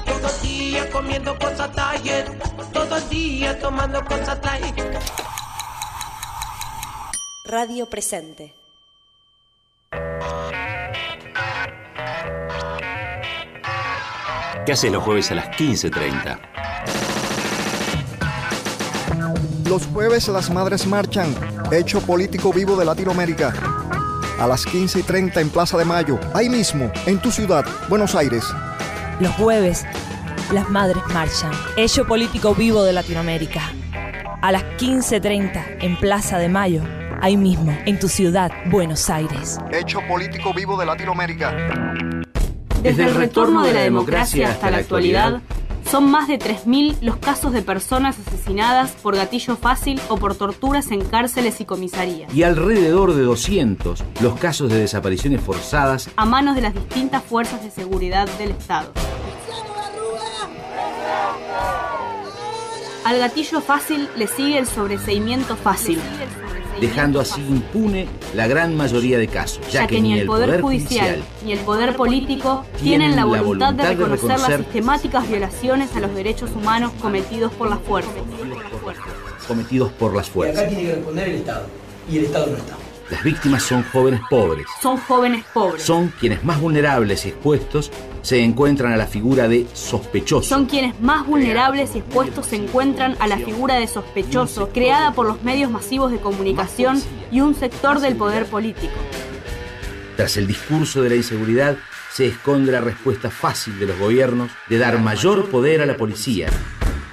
Todo 0.06 0.30
el 0.30 0.42
día 0.42 0.90
comiendo 0.92 1.38
cosas 1.38 1.70
diet. 1.76 2.26
Todo 2.72 2.96
el 2.98 3.10
día 3.10 3.60
tomando 3.60 4.04
cosas 4.06 4.40
diet. 4.42 5.00
Radio 7.46 7.86
Presente. 7.90 8.54
¿Qué 14.70 14.74
haces 14.74 14.92
los 14.92 15.02
jueves 15.02 15.32
a 15.32 15.34
las 15.34 15.48
15.30? 15.48 16.40
Los 19.68 19.88
jueves 19.88 20.28
las 20.28 20.52
madres 20.52 20.86
marchan, 20.86 21.34
hecho 21.72 22.00
político 22.02 22.54
vivo 22.54 22.76
de 22.76 22.86
Latinoamérica. 22.86 23.52
A 24.38 24.46
las 24.46 24.68
15 24.68 25.00
y 25.00 25.02
30 25.02 25.42
en 25.42 25.50
Plaza 25.50 25.76
de 25.76 25.86
Mayo, 25.86 26.20
ahí 26.36 26.50
mismo, 26.50 26.92
en 27.08 27.18
tu 27.18 27.32
ciudad, 27.32 27.66
Buenos 27.90 28.14
Aires. 28.14 28.44
Los 29.20 29.34
jueves, 29.34 29.88
las 30.54 30.70
madres 30.70 31.02
marchan, 31.12 31.52
hecho 31.76 32.06
político 32.06 32.54
vivo 32.54 32.84
de 32.84 32.94
Latinoamérica. 32.94 33.74
A 34.44 34.52
las 34.52 34.62
15.30 34.78 35.78
en 35.82 35.98
Plaza 35.98 36.38
de 36.38 36.48
Mayo, 36.48 36.84
ahí 37.24 37.38
mismo, 37.38 37.76
en 37.88 37.98
tu 37.98 38.08
ciudad, 38.08 38.52
Buenos 38.68 39.10
Aires. 39.10 39.58
Hecho 39.72 40.00
político 40.08 40.54
vivo 40.54 40.78
de 40.78 40.86
Latinoamérica. 40.86 42.19
Desde 42.82 43.04
el 43.04 43.16
retorno 43.16 43.64
de 43.64 43.74
la 43.74 43.82
democracia 43.82 44.50
hasta 44.50 44.72
la 44.72 44.78
actualidad, 44.78 45.42
son 45.90 46.10
más 46.10 46.28
de 46.28 46.38
3.000 46.38 46.98
los 47.02 47.18
casos 47.18 47.52
de 47.52 47.62
personas 47.62 48.18
asesinadas 48.20 48.92
por 48.92 49.16
gatillo 49.16 49.56
fácil 49.56 50.00
o 50.08 50.18
por 50.18 50.36
torturas 50.36 50.92
en 50.92 51.02
cárceles 51.02 51.60
y 51.62 51.66
comisarías. 51.66 52.34
Y 52.34 52.44
alrededor 52.44 53.16
de 53.16 53.24
200 53.24 54.04
los 54.22 54.40
casos 54.40 54.70
de 54.70 54.80
desapariciones 54.80 55.42
forzadas 55.42 56.10
a 56.16 56.26
manos 56.26 56.56
de 56.56 56.62
las 56.62 56.74
distintas 56.74 57.24
fuerzas 57.24 57.64
de 57.64 57.72
seguridad 57.72 58.30
del 58.38 58.52
Estado. 58.52 58.94
Al 63.04 63.18
gatillo 63.18 63.60
fácil 63.60 64.08
le 64.16 64.28
sigue 64.28 64.60
el 64.60 64.68
sobreseimiento 64.68 65.56
fácil 65.56 66.00
dejando 66.80 67.20
así 67.20 67.42
impune 67.42 68.08
la 68.36 68.48
gran 68.48 68.76
mayoría 68.76 69.18
de 69.18 69.28
casos, 69.28 69.62
ya, 69.72 69.88
que, 69.88 70.02
ni 70.02 70.20
el 70.20 70.26
Poder, 70.26 70.62
Judicial 70.62 71.24
ni 71.44 71.54
el 71.54 71.60
Poder 71.60 71.96
Político 71.96 72.66
tienen 72.82 73.16
la 73.16 73.26
voluntad, 73.26 73.74
de, 73.74 73.84
reconocer 73.84 74.40
las 74.40 74.58
sistemáticas 74.58 75.30
violaciones 75.30 75.96
a 75.96 76.00
los 76.00 76.14
derechos 76.14 76.52
humanos 76.52 76.92
cometidos 77.02 77.52
por 77.54 77.70
las 77.70 77.80
fuerzas. 77.80 78.14
Cometidos 79.48 79.92
por 79.94 80.16
las 80.16 80.30
fuerzas. 80.30 80.58
Y 80.58 80.60
acá 80.60 80.70
tiene 80.70 80.84
que 80.84 80.96
responder 80.96 81.30
el 81.30 81.36
Estado, 81.36 81.66
y 82.10 82.18
el 82.18 82.26
Estado 82.26 82.48
no 82.48 82.58
está. 82.58 82.78
Las 83.10 83.24
víctimas 83.24 83.64
son 83.64 83.84
jóvenes 83.92 84.22
pobres. 84.30 84.68
Son 84.82 84.98
jóvenes 84.98 85.44
pobres. 85.52 85.82
Son 85.82 86.14
quienes 86.20 86.44
más 86.44 86.62
vulnerables 86.62 87.26
y 87.26 87.30
expuestos 87.30 87.92
se 88.22 88.44
encuentran 88.44 88.94
a 88.94 88.98
la 88.98 89.08
figura 89.08 89.48
de 89.48 89.66
sospechoso. 89.74 90.48
Son 90.48 90.66
quienes 90.66 91.00
más 91.02 91.26
vulnerables 91.26 91.96
y 91.96 92.00
expuestos 92.00 92.48
se 92.48 92.58
encuentran 92.58 93.16
a 93.20 93.28
la 93.28 93.38
figura 93.38 93.76
de 93.76 93.88
sospechoso, 93.88 94.70
creada 94.70 95.14
por 95.14 95.26
los 95.26 95.44
medios 95.44 95.72
masivos 95.72 96.12
de 96.12 96.20
comunicación 96.20 97.02
y 97.32 97.42
un 97.42 97.56
sector 97.56 98.00
del 98.00 98.16
poder 98.16 98.46
político. 98.46 98.94
Tras 100.16 100.38
el 100.38 100.48
discurso 100.48 101.02
de 101.02 101.10
la 101.10 101.16
inseguridad 101.16 101.78
se 102.12 102.28
esconde 102.28 102.72
la 102.72 102.82
respuesta 102.82 103.30
fácil 103.30 103.80
de 103.80 103.86
los 103.88 103.98
gobiernos 104.00 104.52
de 104.68 104.78
dar 104.78 105.00
mayor 105.00 105.50
poder 105.50 105.82
a 105.82 105.86
la 105.86 105.96
policía. 105.96 106.50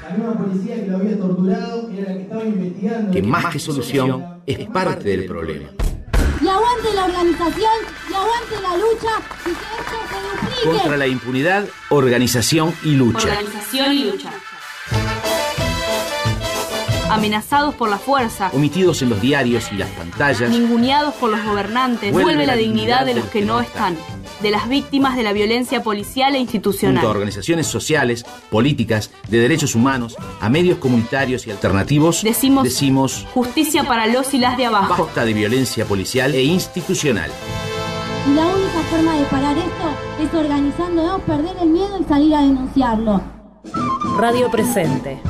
La 0.02 0.16
nueva 0.16 0.38
policía 0.38 0.76
que 0.76 0.86
lo 0.90 0.96
había 0.96 1.18
torturado 1.18 1.90
era 1.90 2.10
la 2.10 2.16
que 2.16 2.22
estaba 2.22 2.44
investigando. 2.44 3.10
Que 3.12 3.22
más 3.22 3.46
que 3.46 3.58
solución 3.58 4.40
es 4.46 4.66
parte 4.68 5.08
del 5.10 5.26
problema 5.26 5.68
y 6.40 6.48
aguante 6.48 6.94
la 6.94 7.04
organización 7.04 7.72
y 8.10 8.14
aguante 8.14 8.60
la 8.62 8.76
lucha 8.76 9.20
y 9.40 9.50
que 9.50 9.50
esto 9.50 9.96
se 10.10 10.46
duplique. 10.46 10.78
Contra 10.78 10.96
la 10.96 11.06
impunidad, 11.06 11.68
organización 11.88 12.74
y 12.82 12.94
lucha. 12.94 13.18
Organización 13.18 13.92
y 13.92 14.04
lucha. 14.04 14.30
Amenazados 17.16 17.74
por 17.74 17.88
la 17.88 17.98
fuerza. 17.98 18.50
Omitidos 18.52 19.02
en 19.02 19.10
los 19.10 19.20
diarios 19.20 19.70
y 19.72 19.76
las 19.76 19.88
pantallas. 19.90 20.50
Ninguneados 20.50 21.14
por 21.14 21.30
los 21.30 21.42
gobernantes. 21.44 22.12
Vuelve, 22.12 22.46
la, 22.46 22.56
dignidad 22.56 23.06
de 23.06 23.14
los 23.14 23.24
que, 23.26 23.42
no 23.42 23.60
están 23.60 23.96
de 24.42 24.50
las 24.50 24.68
víctimas 24.68 25.16
de 25.16 25.22
la 25.22 25.32
violencia 25.32 25.82
policial 25.82 26.34
e 26.34 26.38
institucional. 26.38 26.96
Junto 26.96 27.08
a 27.08 27.10
organizaciones 27.10 27.66
sociales, 27.66 28.24
políticas, 28.50 29.10
de 29.28 29.38
derechos 29.38 29.74
humanos, 29.74 30.16
a 30.40 30.48
medios 30.48 30.78
comunitarios 30.78 31.46
y 31.46 31.50
alternativos, 31.50 32.22
decimos, 32.22 32.64
decimos 32.64 33.26
justicia 33.32 33.84
para 33.84 34.06
los 34.06 34.34
y 34.34 34.38
las 34.38 34.56
de 34.56 34.66
abajo. 34.66 35.04
Basta 35.04 35.24
de 35.24 35.32
violencia 35.32 35.84
policial 35.84 36.34
e 36.34 36.42
institucional. 36.42 37.30
Y 38.28 38.34
la 38.34 38.46
única 38.46 38.80
forma 38.90 39.16
de 39.16 39.24
parar 39.24 39.56
esto 39.56 40.22
es 40.22 40.34
organizándonos, 40.34 41.22
perder 41.22 41.56
el 41.62 41.68
miedo 41.68 41.98
y 42.00 42.04
salir 42.04 42.34
a 42.34 42.42
denunciarlo. 42.42 43.22
Radio 44.18 44.50
Presente. 44.50 45.20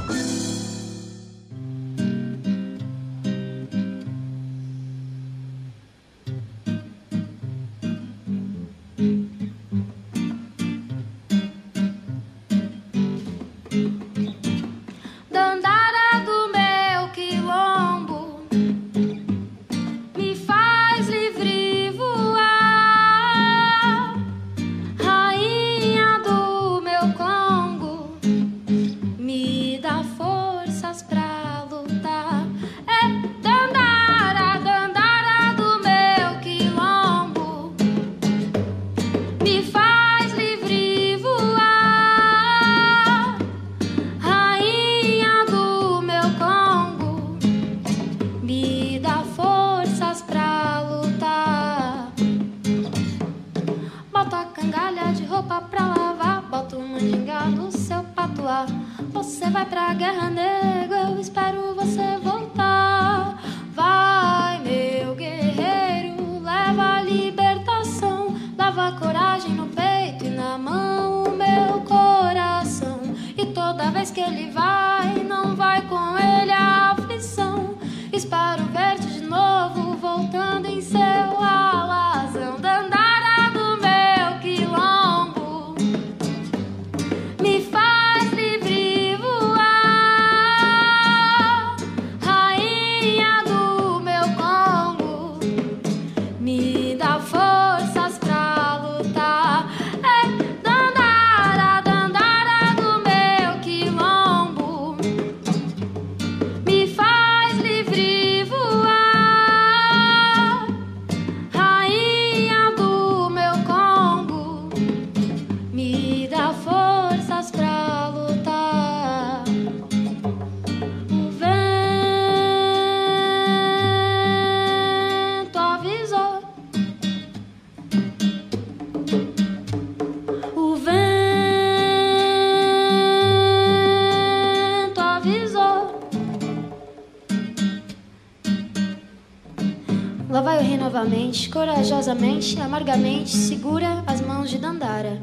Corajosamente, 141.45 142.59
amargamente, 142.61 143.31
segura 143.31 144.03
as 144.07 144.21
mãos 144.23 144.49
de 144.49 144.57
Dandara. 144.57 145.19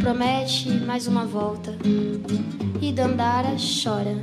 Promete 0.00 0.70
mais 0.70 1.06
uma 1.06 1.26
volta. 1.26 1.76
E 2.80 2.92
Dandara 2.92 3.56
chora. 3.58 4.16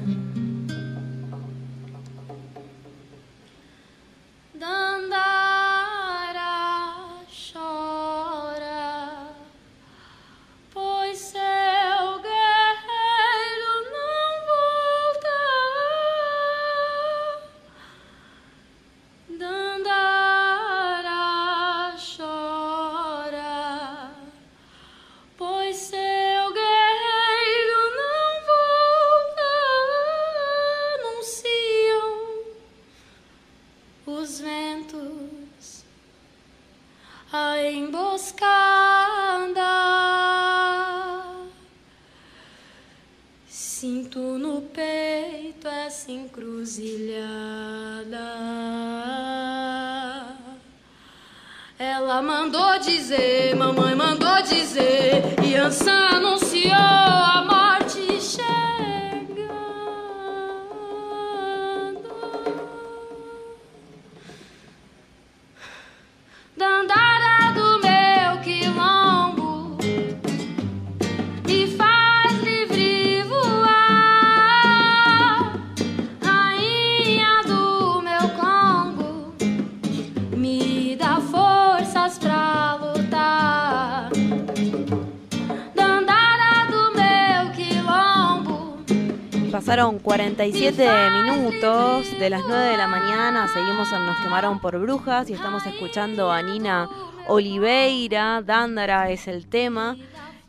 47 90.17 91.11
minutos 91.11 92.07
de 92.19 92.31
las 92.31 92.41
9 92.47 92.71
de 92.71 92.77
la 92.77 92.87
mañana, 92.87 93.47
seguimos 93.49 93.91
en 93.93 94.03
Nos 94.07 94.17
quemaron 94.17 94.59
por 94.59 94.79
brujas 94.79 95.29
y 95.29 95.33
estamos 95.33 95.63
escuchando 95.67 96.31
a 96.31 96.41
Nina 96.41 96.89
Oliveira, 97.27 98.41
Dándara 98.41 99.11
es 99.11 99.27
el 99.27 99.45
tema, 99.45 99.95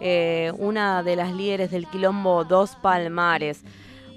eh, 0.00 0.54
una 0.56 1.02
de 1.02 1.16
las 1.16 1.34
líderes 1.34 1.70
del 1.70 1.86
quilombo 1.86 2.44
Dos 2.44 2.76
Palmares. 2.76 3.62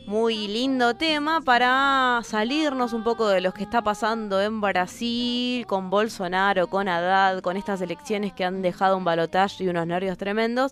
Muy 0.08 0.48
lindo 0.48 0.94
tema 0.94 1.42
para 1.42 2.22
salirnos 2.24 2.94
un 2.94 3.04
poco 3.04 3.28
de 3.28 3.42
lo 3.42 3.54
que 3.54 3.64
está 3.64 3.82
pasando 3.82 4.42
en 4.42 4.62
Brasil, 4.62 5.66
con 5.68 5.90
Bolsonaro, 5.90 6.68
con 6.68 6.88
Haddad, 6.88 7.42
con 7.42 7.58
estas 7.58 7.82
elecciones 7.82 8.32
que 8.32 8.46
han 8.46 8.62
dejado 8.62 8.96
un 8.96 9.04
balotaje 9.04 9.66
y 9.66 9.68
unos 9.68 9.86
nervios 9.86 10.18
tremendos, 10.18 10.72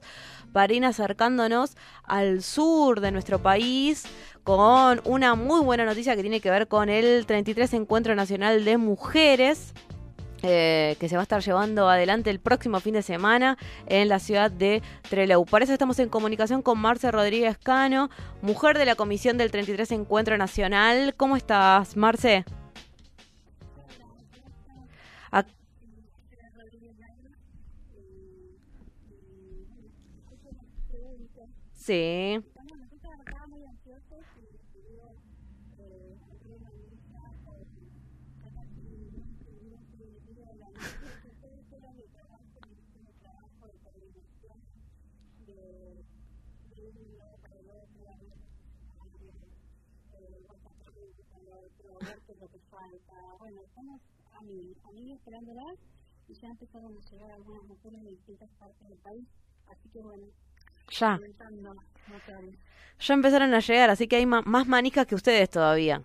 para 0.52 0.70
acercándonos 0.88 1.76
al 2.04 2.42
sur 2.42 3.02
de 3.02 3.12
nuestro 3.12 3.40
país 3.40 4.06
con 4.44 5.02
una 5.06 5.36
muy 5.36 5.62
buena 5.62 5.86
noticia 5.86 6.16
que 6.16 6.22
tiene 6.22 6.42
que 6.42 6.50
ver 6.50 6.68
con 6.68 6.90
el 6.90 7.26
33 7.26 7.74
Encuentro 7.74 8.16
Nacional 8.16 8.66
de 8.66 8.78
Mujeres. 8.78 9.74
eh, 10.42 10.96
que 11.02 11.10
se 11.10 11.16
va 11.16 11.22
a 11.22 11.24
estar 11.24 11.42
llevando 11.42 11.90
adelante 11.90 12.30
el 12.30 12.40
próximo 12.40 12.80
fin 12.80 12.94
de 12.94 13.02
semana 13.02 13.58
en 13.88 14.08
la 14.08 14.20
ciudad 14.20 14.50
de 14.50 14.82
Trelew. 15.10 15.44
Para 15.44 15.66
eso 15.66 15.74
estamos 15.74 16.00
en 16.00 16.08
comunicación 16.08 16.62
con 16.62 16.80
Marce 16.80 17.12
Rodríguez 17.12 17.58
Cano, 17.58 18.10
mujer 18.42 18.78
de 18.78 18.86
la 18.86 18.96
comisión 18.96 19.38
del 19.38 19.52
33 19.52 19.92
Encuentro 19.92 20.38
Nacional. 20.38 21.14
¿Cómo 21.18 21.36
estás, 21.36 21.98
Marce? 21.98 22.46
Sí. 31.90 32.38
Bueno, 53.40 53.62
estamos 53.62 54.02
a 54.34 54.42
mí, 54.44 54.76
a 54.84 54.92
mí 54.92 55.12
esperándola 55.14 55.64
y 56.28 56.34
ya 56.36 56.54
algunas 57.32 57.64
mujeres 57.64 58.04
de 58.04 58.12
distintas 58.12 58.50
partes 58.60 58.88
del 58.88 58.98
país, 59.00 59.26
así 59.68 59.90
que 59.90 60.02
bueno, 60.02 60.28
Ya. 60.92 61.20
Ya 63.00 63.14
empezaron 63.14 63.54
a 63.54 63.60
llegar, 63.60 63.90
así 63.90 64.08
que 64.08 64.18
hay 64.18 64.26
más 64.26 64.68
manijas 64.68 65.06
que 65.08 65.16
ustedes 65.16 65.50
todavía. 65.50 66.04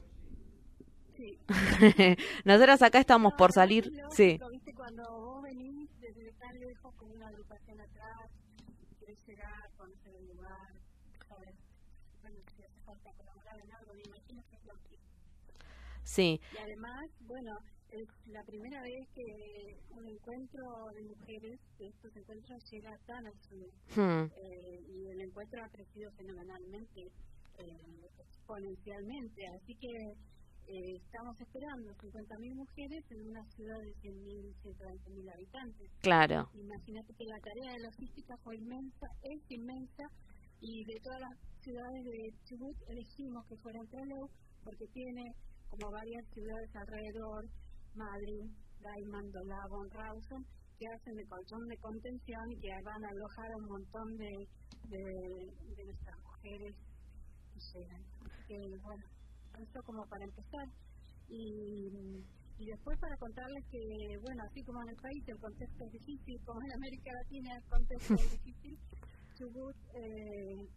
Sí. 1.16 1.38
Nosotras 2.44 2.82
acá 2.82 2.98
estamos 3.00 3.34
por 3.34 3.52
salir. 3.52 3.90
Sí. 4.10 4.38
Lógico, 4.38 4.50
¿viste? 4.50 4.74
Cuando 4.74 5.02
vos 5.10 5.42
venís 5.42 5.90
desde 6.00 6.32
tan 6.32 6.58
lejos 6.60 6.94
con 6.94 7.10
una 7.10 7.28
agrupación 7.28 7.80
atrás, 7.80 8.30
querés 9.00 9.18
llegar, 9.26 9.70
conocer 9.76 10.14
el 10.14 10.28
lugar, 10.28 10.72
saber, 11.28 11.54
bueno, 12.22 12.36
si 12.54 12.62
hace 12.62 12.80
falta 12.84 13.10
colaborar 13.12 13.60
en 13.60 13.72
algo, 13.72 13.94
me 13.94 14.02
imagino 14.02 14.44
que 14.48 14.56
es 14.56 14.64
lógico. 14.64 15.02
Sí. 16.04 16.40
Y 16.52 16.58
además, 16.58 17.10
bueno, 17.22 17.58
es 17.94 18.08
la 18.28 18.42
primera 18.44 18.80
vez 18.82 19.08
que 19.14 19.76
un 19.90 20.08
encuentro 20.08 20.62
de 20.94 21.02
mujeres, 21.04 21.60
de 21.78 21.86
estos 21.86 22.16
encuentros, 22.16 22.58
llega 22.70 22.98
tan 23.06 23.26
al 23.26 23.38
sur. 23.48 23.68
Hmm. 23.94 24.30
Eh, 24.36 24.80
y 24.88 25.08
el 25.08 25.20
encuentro 25.20 25.62
ha 25.62 25.68
crecido 25.68 26.10
fenomenalmente, 26.12 27.00
eh, 27.58 28.10
exponencialmente. 28.18 29.46
Así 29.54 29.74
que 29.76 29.88
eh, 30.66 30.96
estamos 30.96 31.40
esperando 31.40 31.92
50.000 31.94 32.54
mujeres 32.54 33.04
en 33.10 33.28
una 33.28 33.44
ciudad 33.50 33.78
de 33.78 33.92
100.000, 34.02 34.54
120.000 34.62 35.32
habitantes. 35.32 35.90
Claro. 36.00 36.48
Imagínate 36.54 37.14
que 37.14 37.24
la 37.24 37.38
tarea 37.38 37.72
de 37.72 37.82
logística 37.84 38.36
fue 38.42 38.56
inmensa, 38.56 39.06
es 39.22 39.50
inmensa, 39.50 40.04
y 40.60 40.84
de 40.84 41.00
todas 41.00 41.20
las 41.20 41.38
ciudades 41.60 42.04
de 42.04 42.34
Chubut 42.44 42.76
elegimos 42.88 43.46
que 43.46 43.56
fuera 43.56 43.80
Trelew 43.90 44.28
porque 44.64 44.86
tiene 44.94 45.22
como 45.68 45.90
varias 45.90 46.24
ciudades 46.32 46.70
alrededor, 46.74 47.44
Madrid, 47.96 48.50
Diamond, 48.80 49.32
Dolabon, 49.32 49.90
Rawson, 49.90 50.44
que 50.78 50.86
hacen 50.88 51.14
de 51.14 51.26
colchón 51.26 51.66
de 51.68 51.76
contención 51.78 52.52
y 52.52 52.60
que 52.60 52.68
van 52.82 53.04
a 53.04 53.08
alojar 53.08 53.52
a 53.52 53.56
un 53.56 53.66
montón 53.66 54.16
de, 54.16 54.48
de, 54.88 55.84
nuestras 55.84 56.18
mujeres 56.22 56.74
llegan. 57.72 58.02
Así 58.24 58.42
que, 58.48 58.58
bueno, 58.82 59.04
eso 59.58 59.82
como 59.84 60.04
para 60.06 60.24
empezar. 60.24 60.68
Y, 61.28 61.88
y 62.58 62.66
después 62.66 62.98
para 63.00 63.16
contarles 63.16 63.64
que, 63.70 64.18
bueno, 64.22 64.42
así 64.44 64.62
como 64.64 64.82
en 64.82 64.88
el 64.90 64.96
país 64.96 65.24
el 65.26 65.38
contexto 65.38 65.84
es 65.84 65.92
difícil, 65.92 66.40
como 66.44 66.60
en 66.62 66.72
América 66.72 67.10
Latina 67.12 67.56
el 67.56 67.64
contexto 67.64 68.14
es 68.14 68.30
difícil, 68.30 68.78
Chubut 69.34 69.76
eh, 69.94 70.68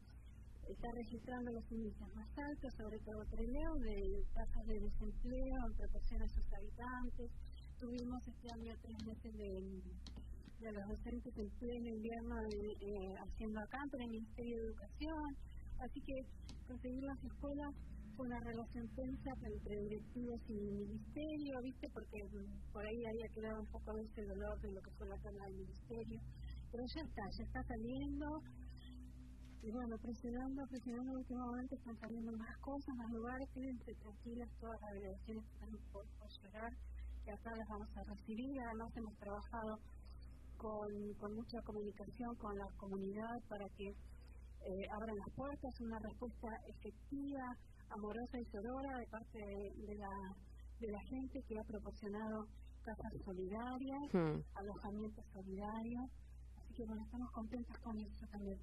está 0.68 0.88
registrando 0.92 1.52
los 1.52 1.72
índices 1.72 2.08
más 2.16 2.28
altos, 2.38 2.74
sobre 2.76 3.00
todo 3.00 3.24
Trelew, 3.32 3.74
de 3.80 3.98
tasas 4.34 4.66
de 4.68 4.80
desempleo 4.80 5.58
en 5.66 5.74
proporción 5.78 6.22
a 6.22 6.28
sus 6.28 6.48
habitantes. 6.54 7.32
Tuvimos 7.80 8.22
este 8.28 8.48
año 8.52 8.74
tres 8.82 9.00
meses 9.06 9.32
de, 9.38 9.52
de 10.60 10.72
los 10.74 10.86
docentes 10.88 11.34
en 11.38 11.50
pleno 11.60 11.88
invierno 11.88 12.36
eh, 12.42 12.74
eh, 12.82 13.14
haciendo 13.24 13.60
acampo 13.62 13.98
en 13.98 14.04
el 14.04 14.12
Ministerio 14.12 14.56
de 14.58 14.66
Educación. 14.68 15.28
Así 15.80 16.00
que 16.02 16.16
conseguir 16.68 17.04
las 17.04 17.24
escuelas 17.24 17.72
fue 18.18 18.28
una 18.28 18.40
relación 18.40 18.86
tensa 18.98 19.32
entre 19.40 19.76
directivos 19.78 20.42
y 20.50 20.58
ministerio, 20.58 21.54
¿viste? 21.62 21.88
Porque 21.94 22.18
mm, 22.34 22.74
por 22.74 22.84
ahí 22.84 23.00
había 23.06 23.30
quedado 23.30 23.62
un 23.62 23.70
poco 23.72 23.96
ese 24.00 24.26
dolor 24.26 24.60
de 24.60 24.72
lo 24.74 24.82
que 24.82 24.92
fue 24.98 25.08
la 25.08 25.18
toma 25.22 25.46
del 25.46 25.56
ministerio. 25.64 26.20
Pero 26.72 26.84
ya 26.84 27.02
está, 27.08 27.24
ya 27.38 27.44
está 27.46 27.62
saliendo. 27.64 28.28
Y 29.68 29.72
bueno, 29.72 29.98
presionando, 29.98 30.66
presionando 30.68 31.12
últimamente 31.12 31.76
están 31.76 32.00
saliendo 32.00 32.32
más 32.38 32.58
cosas, 32.60 32.96
más 32.96 33.12
lugares, 33.12 33.50
quédense 33.54 33.94
tranquilas, 33.96 34.50
todas 34.62 34.80
las 34.80 34.94
delegaciones 34.94 35.44
están 35.44 35.70
por, 35.92 36.06
por 36.08 36.30
llegar, 36.40 36.72
que 37.26 37.32
acá 37.32 37.52
las 37.54 37.68
vamos 37.68 37.90
a 37.98 38.04
recibir. 38.16 38.62
Además 38.62 38.96
hemos 38.96 39.14
trabajado 39.18 39.78
con, 40.56 40.88
con 41.20 41.36
mucha 41.36 41.62
comunicación 41.64 42.34
con 42.38 42.58
la 42.58 42.68
comunidad 42.78 43.36
para 43.50 43.68
que 43.76 43.90
eh, 43.90 44.88
abran 44.96 45.18
las 45.18 45.36
puertas, 45.36 45.82
una 45.82 46.00
respuesta 46.00 46.48
efectiva, 46.68 47.58
amorosa 47.90 48.40
y 48.40 48.46
sorora 48.46 48.98
de 49.00 49.08
parte 49.08 49.38
de, 49.38 49.96
la, 50.00 50.16
de 50.80 50.92
la 50.94 51.02
gente 51.12 51.44
que 51.46 51.60
ha 51.60 51.64
proporcionado 51.66 52.48
casas 52.86 53.12
solidarias, 53.26 54.14
Hmm. 54.14 54.40
alojamientos 54.56 55.26
solidarios. 55.34 56.08
Estamos. 58.22 58.58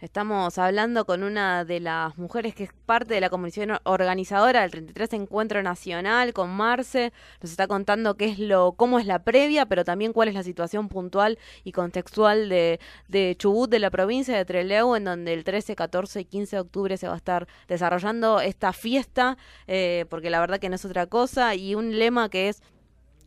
Estamos 0.00 0.58
hablando 0.58 1.06
con 1.06 1.22
una 1.22 1.64
de 1.64 1.80
las 1.80 2.18
mujeres 2.18 2.54
que 2.54 2.64
es 2.64 2.72
parte 2.86 3.14
de 3.14 3.22
la 3.22 3.30
comisión 3.30 3.78
organizadora 3.84 4.60
del 4.60 4.70
33 4.70 5.14
Encuentro 5.14 5.62
Nacional, 5.62 6.34
con 6.34 6.50
Marce. 6.50 7.12
Nos 7.40 7.50
está 7.50 7.66
contando 7.66 8.16
qué 8.16 8.26
es 8.26 8.38
lo, 8.38 8.72
cómo 8.72 8.98
es 8.98 9.06
la 9.06 9.24
previa, 9.24 9.64
pero 9.64 9.84
también 9.84 10.12
cuál 10.12 10.28
es 10.28 10.34
la 10.34 10.42
situación 10.42 10.88
puntual 10.88 11.38
y 11.64 11.72
contextual 11.72 12.50
de, 12.50 12.80
de 13.08 13.34
Chubut, 13.38 13.70
de 13.70 13.78
la 13.78 13.90
provincia 13.90 14.36
de 14.36 14.44
Trelew, 14.44 14.94
en 14.94 15.04
donde 15.04 15.32
el 15.32 15.42
13, 15.42 15.74
14 15.74 16.20
y 16.20 16.24
15 16.26 16.56
de 16.56 16.60
octubre 16.60 16.96
se 16.98 17.08
va 17.08 17.14
a 17.14 17.16
estar 17.18 17.48
desarrollando 17.66 18.40
esta 18.40 18.74
fiesta, 18.74 19.38
eh, 19.66 20.04
porque 20.10 20.28
la 20.28 20.40
verdad 20.40 20.60
que 20.60 20.68
no 20.68 20.74
es 20.74 20.84
otra 20.84 21.06
cosa, 21.06 21.54
y 21.54 21.74
un 21.74 21.98
lema 21.98 22.28
que 22.28 22.50
es 22.50 22.62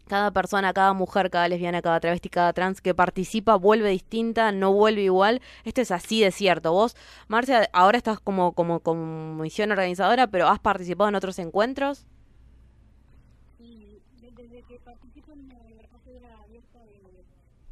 cada 0.08 0.32
persona, 0.32 0.74
cada 0.74 0.94
mujer, 0.94 1.30
cada 1.30 1.48
lesbiana, 1.48 1.82
cada 1.82 2.00
travesti, 2.00 2.30
cada 2.30 2.54
trans 2.54 2.82
que 2.82 2.94
participa 2.94 3.56
vuelve 3.56 3.90
distinta, 3.90 4.52
no 4.52 4.74
vuelve 4.74 5.04
igual. 5.04 5.42
Esto 5.64 5.82
es 5.82 5.92
así 5.92 6.22
de 6.22 6.32
cierto. 6.32 6.72
Vos, 6.72 6.96
Marcia, 7.28 7.70
ahora 7.74 7.98
estás 7.98 8.20
como, 8.20 8.54
como 8.54 8.80
comisión 8.82 9.72
organizadora, 9.72 10.28
pero 10.28 10.48
¿has 10.48 10.60
participado 10.60 11.10
en 11.10 11.16
otros 11.16 11.40
encuentros? 11.40 12.06
De- 13.60 14.32
desde 14.36 14.64
que 14.64 14.80
participo 14.80 15.34
en 15.34 15.48
la 15.50 15.54
abierta 16.44 16.80
de, 16.86 17.00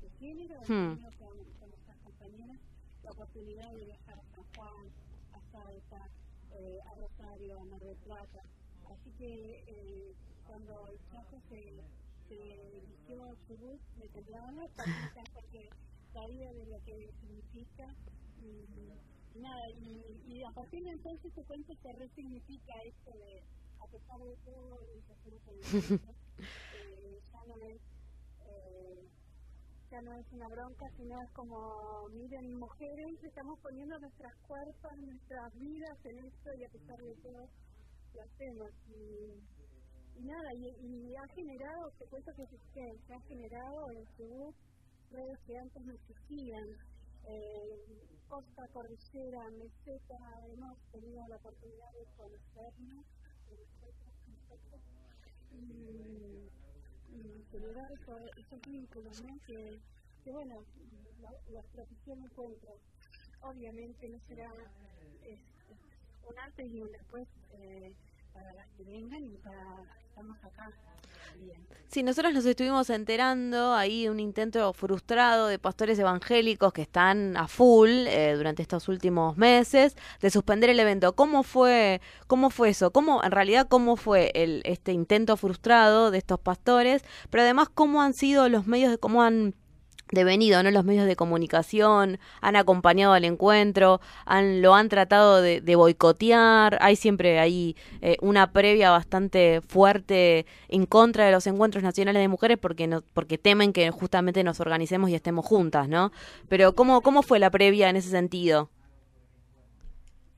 de 0.01 0.09
género, 0.19 0.55
Hmm. 0.67 0.95
tenido 0.95 1.11
con, 1.19 1.29
con 1.59 1.69
nuestras 1.69 1.97
compañeras 2.03 2.57
la 3.03 3.11
oportunidad 3.11 3.71
de 3.71 3.85
viajar 3.85 4.15
a 4.19 4.35
San 4.35 4.43
Juan, 4.55 4.85
a 5.33 5.39
Salta, 5.51 6.07
eh, 6.53 6.79
a 6.85 6.95
Rosario, 6.95 7.59
a 7.59 7.63
Mar 7.65 7.79
del 7.81 7.95
Plata. 7.97 8.41
Así 8.91 9.11
que 9.17 9.63
eh, 9.67 10.13
cuando 10.47 10.87
el 10.91 10.97
Chaco 11.11 11.37
se, 11.49 11.73
se 12.27 12.35
eligió 12.77 13.35
Chubut, 13.47 13.79
me 13.99 14.07
porque 15.33 15.69
sabía 16.13 16.51
de 16.53 16.65
lo 16.65 16.79
que 16.83 17.11
significa 17.19 17.85
y, 18.41 18.65
y 19.35 19.39
nada, 19.39 19.61
y, 19.77 20.33
y 20.33 20.43
a 20.43 20.51
partir 20.51 20.83
de 20.83 20.91
entonces 20.91 21.33
te 21.33 21.43
cuento 21.43 21.73
que 21.81 21.93
resignifica 21.93 22.73
esto 22.85 23.11
de, 23.11 23.43
a 23.79 23.87
pesar 23.87 24.19
de 24.19 24.35
todo, 24.45 24.79
el 24.81 25.03
que 25.03 25.13
eh, 26.39 27.19
ya 27.31 27.41
no 27.47 27.55
es 27.67 27.81
eh, 28.45 29.09
ya 29.91 30.01
no 30.01 30.13
es 30.13 30.25
una 30.31 30.47
bronca, 30.47 30.85
sino 30.97 31.21
es 31.21 31.31
como, 31.31 32.07
miren, 32.09 32.59
mujeres, 32.59 33.23
estamos 33.23 33.59
poniendo 33.59 33.97
nuestras 33.99 34.35
cuerpos, 34.47 34.91
nuestras 34.97 35.53
vidas 35.59 35.97
en 36.05 36.19
esto 36.25 36.53
y 36.59 36.63
a 36.63 36.69
pesar 36.69 36.97
de 36.97 37.15
todo 37.23 37.49
lo 38.13 38.21
hacemos. 38.21 38.69
Y, 38.87 39.58
y 40.19 40.23
nada, 40.25 40.53
y, 40.55 40.67
ha 41.15 41.27
generado, 41.35 41.91
te 41.99 42.05
cuento 42.07 42.31
que, 42.35 42.47
se 43.07 43.13
ha 43.15 43.21
generado 43.21 43.91
en 43.91 44.07
Chubut 44.17 44.55
redes 45.11 45.39
que 45.45 45.57
antes 45.57 45.83
no 45.85 45.93
existían. 45.93 46.65
Eh, 47.29 48.19
costa, 48.27 48.67
cordillera, 48.73 49.49
meseta, 49.51 50.17
hemos 50.53 50.79
tenido 50.91 51.27
la 51.29 51.37
oportunidad 51.37 51.93
de 51.93 52.05
conocernos, 52.17 53.05
de 53.49 53.57
y, 55.51 56.51
y 57.09 57.43
eso- 58.05 58.19
esos 58.37 58.65
vínculos, 58.65 59.13
¿no? 59.19 59.39
Que, 59.47 59.81
bueno, 60.31 60.55
lo- 61.19 61.53
los 61.53 61.65
propició 61.71 62.13
el 62.13 62.19
encuentro. 62.25 62.69
Obviamente 63.41 64.09
no 64.09 64.19
será 64.27 64.49
es 65.25 65.41
un 66.23 66.39
antes 66.39 66.65
y 66.67 66.81
un 66.81 66.91
después 66.91 67.27
eh, 67.53 67.95
para 68.33 68.53
las 68.53 68.67
que 68.77 68.83
vengan 68.83 69.25
y 69.25 69.37
para 69.37 69.83
estamos 70.09 70.37
acá. 70.43 70.71
Sí, 71.87 72.03
nosotros 72.03 72.35
nos 72.35 72.45
estuvimos 72.45 72.91
enterando 72.91 73.73
ahí 73.73 74.03
de 74.03 74.11
un 74.11 74.19
intento 74.19 74.71
frustrado 74.73 75.47
de 75.47 75.57
pastores 75.57 75.97
evangélicos 75.97 76.71
que 76.71 76.83
están 76.83 77.35
a 77.35 77.47
full 77.47 77.89
eh, 77.89 78.35
durante 78.37 78.61
estos 78.61 78.87
últimos 78.89 79.37
meses 79.37 79.95
de 80.21 80.29
suspender 80.29 80.69
el 80.69 80.79
evento. 80.79 81.15
¿Cómo 81.15 81.41
fue, 81.41 81.99
cómo 82.27 82.51
fue 82.51 82.69
eso? 82.69 82.91
¿Cómo, 82.91 83.23
en 83.23 83.31
realidad, 83.31 83.67
cómo 83.67 83.95
fue 83.95 84.31
el, 84.35 84.61
este 84.65 84.91
intento 84.91 85.35
frustrado 85.35 86.11
de 86.11 86.19
estos 86.19 86.39
pastores? 86.39 87.03
Pero 87.31 87.41
además, 87.41 87.69
¿cómo 87.73 88.03
han 88.03 88.13
sido 88.13 88.49
los 88.49 88.67
medios 88.67 88.91
de 88.91 88.99
cómo 88.99 89.23
han 89.23 89.55
devenido, 90.11 90.61
¿no? 90.63 90.71
Los 90.71 90.85
medios 90.85 91.05
de 91.05 91.15
comunicación 91.15 92.19
han 92.41 92.55
acompañado 92.55 93.13
al 93.13 93.25
encuentro, 93.25 94.01
han, 94.25 94.61
lo 94.61 94.75
han 94.75 94.89
tratado 94.89 95.41
de, 95.41 95.75
boicotear, 95.75 96.77
hay 96.81 96.95
siempre 96.95 97.39
ahí 97.39 97.75
eh, 98.01 98.17
una 98.21 98.51
previa 98.51 98.91
bastante 98.91 99.61
fuerte 99.61 100.45
en 100.67 100.85
contra 100.85 101.25
de 101.25 101.31
los 101.31 101.47
encuentros 101.47 101.83
nacionales 101.83 102.21
de 102.21 102.27
mujeres 102.27 102.57
porque 102.57 102.89
porque 103.13 103.37
temen 103.37 103.71
que 103.73 103.89
justamente 103.91 104.43
nos 104.43 104.59
organicemos 104.59 105.09
y 105.09 105.15
estemos 105.15 105.45
juntas, 105.45 105.87
¿no? 105.87 106.11
Pero 106.47 106.73
¿cómo, 106.75 107.01
cómo 107.01 107.21
fue 107.21 107.39
la 107.39 107.49
previa 107.51 107.89
en 107.89 107.95
ese 107.95 108.09
sentido? 108.09 108.69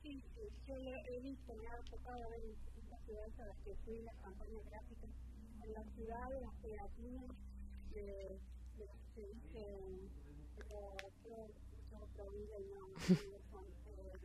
Sí, 0.04 0.22
sí, 0.36 0.42
yo 0.68 0.76
lo 0.78 0.92
he 0.96 1.20
visto, 1.22 1.54
me 1.56 1.68
ha 1.68 1.78
tocado 1.90 2.20
ver 2.30 2.42
en 2.44 2.50
distintas 2.56 3.00
ciudades 3.06 3.40
a 3.40 3.46
las 3.46 3.58
que 3.64 3.74
fui 3.86 4.02
las 4.04 4.16
campañas 4.16 4.62
gráficas 4.70 5.10
en 5.64 5.74
las 5.74 5.86
ciudades, 5.96 6.42
las 6.42 6.54
pegatinas 6.62 7.36
de, 7.94 8.38
de 8.78 8.86
lo 8.86 8.94
que 8.94 9.08
se 9.16 9.22
dice 9.34 9.62
como 10.70 10.98
yo, 11.26 11.48
yo 11.92 12.00
prohíbo 12.16 12.56
y 12.60 12.66
no, 12.74 12.88
no 12.88 13.40
son, 13.52 13.66
eh, 13.88 14.18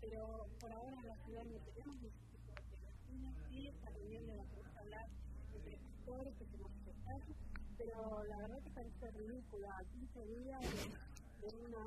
pero 0.00 0.46
por 0.60 0.72
ahora 0.72 0.96
en 1.00 1.06
la 1.08 1.16
ciudad 1.24 1.44
no 1.44 1.58
tenemos 1.58 1.96
ese 1.96 2.10
tipo 2.32 2.52
de 2.54 2.60
pegatinas, 2.76 3.34
sí, 3.48 3.66
esta 3.68 3.90
reunión 3.90 4.26
de 4.26 4.36
la 4.36 4.44
que 4.44 4.56
vamos 4.56 4.76
a 4.76 4.80
hablar 4.80 5.06
entre 5.54 5.76
pastores 5.76 6.34
que 6.38 6.44
se 6.46 6.56
manifestaron, 6.58 7.34
pero 7.76 8.24
la 8.28 8.36
verdad 8.38 8.58
que 8.62 8.70
parece 8.70 9.10
ridícula, 9.12 9.84
15 9.92 10.26
días 10.26 10.60
de, 10.60 11.46
de 11.46 11.54
una 11.56 11.84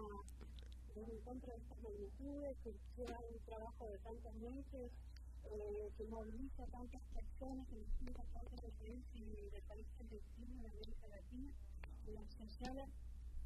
de 0.95 1.01
un 1.01 1.11
encuentro 1.11 1.53
de 1.53 1.57
estas 1.57 1.77
magnitudes, 1.81 2.40
que 2.63 2.71
lleva 2.97 3.17
un 3.19 3.39
trabajo 3.45 3.87
de 3.87 3.97
tantos 3.99 4.33
meses, 4.35 4.91
eh, 5.43 5.89
que 5.97 6.05
moviliza 6.07 6.63
a 6.63 6.67
tantas 6.67 7.01
personas 7.13 7.67
en 7.71 7.83
distintas 7.85 8.25
partes 8.33 8.61
del 8.61 8.71
país 8.71 9.05
y 9.13 9.49
del 9.49 9.63
país 9.63 9.87
argentino, 9.99 10.61
de 10.61 10.69
América 10.69 11.07
Latina, 11.07 11.51
de 12.05 12.13
las 12.13 12.29
sociales, 12.33 12.89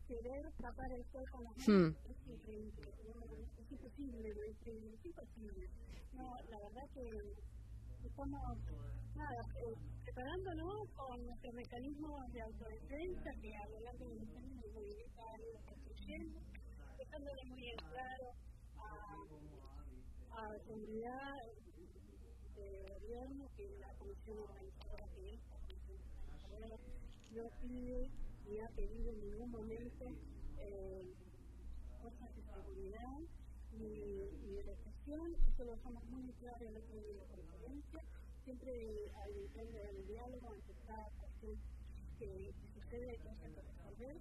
querer 0.07 0.51
tapar 0.61 0.91
el 0.91 1.05
sol 1.11 1.25
con 1.31 1.43
las 1.43 1.57
Hmm. 1.67 1.71
manos 1.71 1.97
es 2.05 2.27
increíble, 2.27 2.93
no, 3.05 3.23
es 3.57 3.71
imposible, 3.71 4.29
es 4.29 5.05
imposible. 5.05 5.69
No, 6.13 6.35
la 6.49 6.59
verdad 6.59 6.87
que 6.93 7.33
estamos 8.05 8.57
nada, 9.15 9.41
eh, 9.61 9.75
preparándonos 10.03 10.89
con 10.95 11.25
nuestros 11.25 11.53
mecanismos 11.53 12.31
de 12.33 12.41
autodefensa 12.41 13.29
que 13.41 13.55
a 13.55 13.67
lo 13.69 13.79
largo 13.81 14.09
de 14.09 14.15
los 14.15 14.29
años 14.35 14.65
movimiento 14.73 15.21
ha 15.21 15.39
ido 15.41 15.59
construyendo, 15.65 16.39
dejándole 16.97 17.43
muy 17.45 17.69
en 17.69 17.77
claro 17.89 18.27
a, 18.85 20.41
a 20.41 20.53
la 20.53 20.59
comunidad 20.59 21.35
de 22.55 22.85
gobierno 22.89 23.45
que 23.55 23.77
la 23.79 23.93
comisión 23.95 24.37
organizadora 24.39 25.07
que 25.15 25.33
es, 25.33 25.39
no 27.35 27.49
pide 27.61 28.09
ni 28.47 28.59
ha 28.59 28.69
pedido 28.69 29.11
en 29.11 29.19
ningún 29.19 29.51
momento 29.51 30.05
eh, 30.59 31.13
cosas 32.01 32.35
de 32.35 32.43
seguridad 32.43 33.19
ni, 33.73 34.29
ni 34.41 34.55
de 34.55 34.63
represión, 34.63 35.35
eso 35.47 35.63
lo 35.65 35.71
dejamos 35.71 36.03
muy 36.05 36.31
claro 36.33 36.65
en 36.65 36.77
otro 36.77 36.95
de 36.95 37.13
la 37.15 37.25
conferencia, 37.25 38.01
siempre 38.45 39.11
alentando 39.23 39.77
el 39.79 40.07
diálogo 40.07 40.53
ante 40.53 40.73
cada 40.87 41.09
cuestión 41.19 41.57
que, 42.19 42.53
que 42.53 42.67
sucede 42.73 43.17
y 43.17 43.27
haya 43.27 43.49
que 43.53 43.61
resolver. 43.61 44.17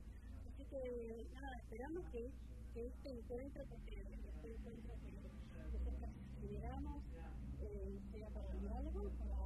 Así 0.49 0.65
que 0.65 1.27
nada, 1.33 1.57
esperamos 1.59 2.05
que 2.11 2.33
este 2.75 3.09
encuentro, 3.11 3.64
porque 3.70 3.95
este 4.01 4.49
encuentro 4.49 4.95
que 5.01 5.11
nosotros 5.79 6.11
generamos, 6.41 7.03
eh, 7.61 7.99
sea 8.12 8.29
para 8.31 8.53
el 8.53 8.61
diálogo, 8.61 9.11
para, 9.18 9.37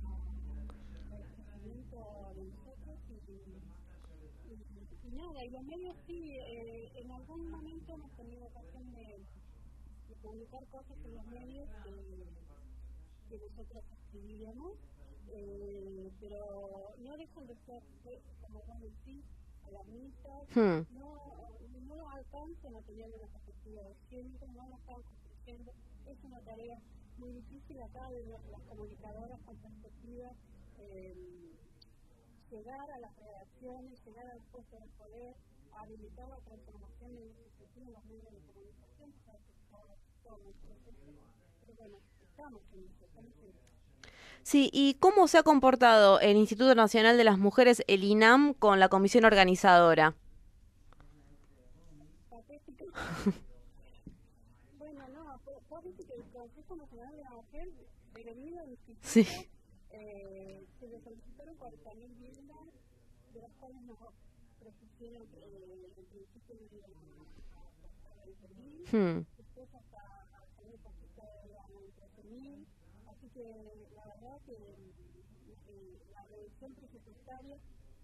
para 1.10 1.22
el 1.22 1.28
crecimiento 1.34 1.96
de 2.34 2.42
nosotros 2.44 2.98
y, 3.08 3.12
y, 3.32 5.08
y 5.08 5.10
nada, 5.16 5.44
y 5.44 5.50
los 5.50 5.62
medios 5.64 5.96
sí, 6.06 6.36
eh, 6.36 6.90
en 6.96 7.10
algún 7.12 7.50
momento 7.50 7.92
hemos 7.94 8.10
tenido 8.16 8.46
ocasión 8.46 8.92
de, 8.92 9.18
de 10.08 10.14
publicar 10.22 10.66
cosas 10.68 10.96
en 11.04 11.14
los 11.14 11.26
medios 11.26 11.68
que, 11.84 12.24
que 13.28 13.38
nosotros 13.46 13.84
escribíamos, 14.04 14.72
eh, 15.30 16.10
pero 16.20 16.94
no 16.98 17.16
dejan 17.16 17.46
de 17.46 17.54
ser, 17.66 17.82
eh, 18.06 18.22
como 18.40 18.62
vos 18.62 18.80
decís, 18.80 19.24
alarmistas, 19.66 20.48
Hmm. 20.54 20.80
no, 20.98 21.58
no 21.96 22.10
alcanzan 22.10 22.76
a 22.76 22.82
tener 22.82 23.08
una 23.08 23.26
perspectiva 23.26 23.82
de 23.82 23.94
género, 24.10 24.46
no 24.52 24.68
lo 24.68 24.76
están 24.76 25.02
construyendo, 25.02 25.72
es 26.06 26.24
una 26.24 26.40
tarea 26.40 26.78
muy 27.18 27.32
difícil 27.32 27.82
acá 27.82 28.10
de 28.10 28.24
las, 28.26 28.62
comunicadoras 28.68 29.40
con 29.44 29.56
perspectiva, 29.56 30.30
eh, 30.78 31.14
llegar 32.50 32.90
a 32.90 32.98
las 32.98 33.16
redacciones, 33.16 34.04
llegar 34.04 34.26
al 34.26 34.40
puesto 34.52 34.76
de 34.78 34.86
poder, 34.98 35.34
habilitar 35.72 36.28
la 36.28 36.38
transformación 36.38 37.10
en 37.16 37.92
los 37.92 38.04
medios 38.04 38.32
de 38.32 38.40
comunicación, 38.40 39.12
para 39.26 39.38
que 39.38 39.52
todo, 39.70 39.96
todo 40.24 40.48
el 40.48 40.54
proceso. 40.54 40.96
Pero 41.60 41.74
bueno, 41.76 41.98
estamos 42.22 42.62
en 42.72 42.84
eso, 42.84 43.04
estamos 43.04 43.32
en 43.38 43.48
eso. 43.50 43.68
Sí, 44.42 44.70
¿y 44.72 44.94
cómo 44.94 45.28
se 45.28 45.38
ha 45.38 45.42
comportado 45.42 46.20
el 46.20 46.36
Instituto 46.36 46.74
Nacional 46.74 47.16
de 47.16 47.24
las 47.24 47.38
Mujeres, 47.38 47.82
el 47.86 48.04
INAM, 48.04 48.54
con 48.54 48.80
la 48.80 48.88
comisión 48.88 49.24
organizadora? 49.24 50.14
Bueno, 54.78 55.08
no, 55.08 55.40
vos 55.68 55.84
viste 55.84 56.04
que 56.04 56.14
el 56.14 56.24
Consejo 56.30 56.76
Nacional 56.76 57.16
de 57.16 57.22
la 57.22 57.30
Mujer, 57.30 57.68
al 58.62 58.70
instituto, 58.70 59.08
Sí. 59.08 59.26
eh, 59.90 60.66
se 60.78 60.86
le 60.88 61.00
solicitaron 61.02 61.56
40.000 61.56 62.08
viviendas, 62.14 62.58
de 63.34 63.40
las 63.42 63.52
cuales 63.60 63.82
nos 63.82 63.98
propusieron 64.60 65.22
eh, 65.36 65.90
en 65.96 66.04
principio 66.06 66.54
recibir, 68.24 68.88
Hmm. 68.90 69.24
después 69.36 69.68
hasta 69.74 70.00
hasta 70.22 70.62
muy 70.64 70.76
poquito 70.78 71.22
eran 71.44 71.70
13.000, 71.96 72.66
así 73.08 73.28
que 73.34 73.44
la 73.94 74.04
verdad 74.06 74.40
que 74.46 74.52
eh, 74.54 75.98
la 76.14 76.24
reducción 76.24 76.74
presupuestaria 76.74 77.56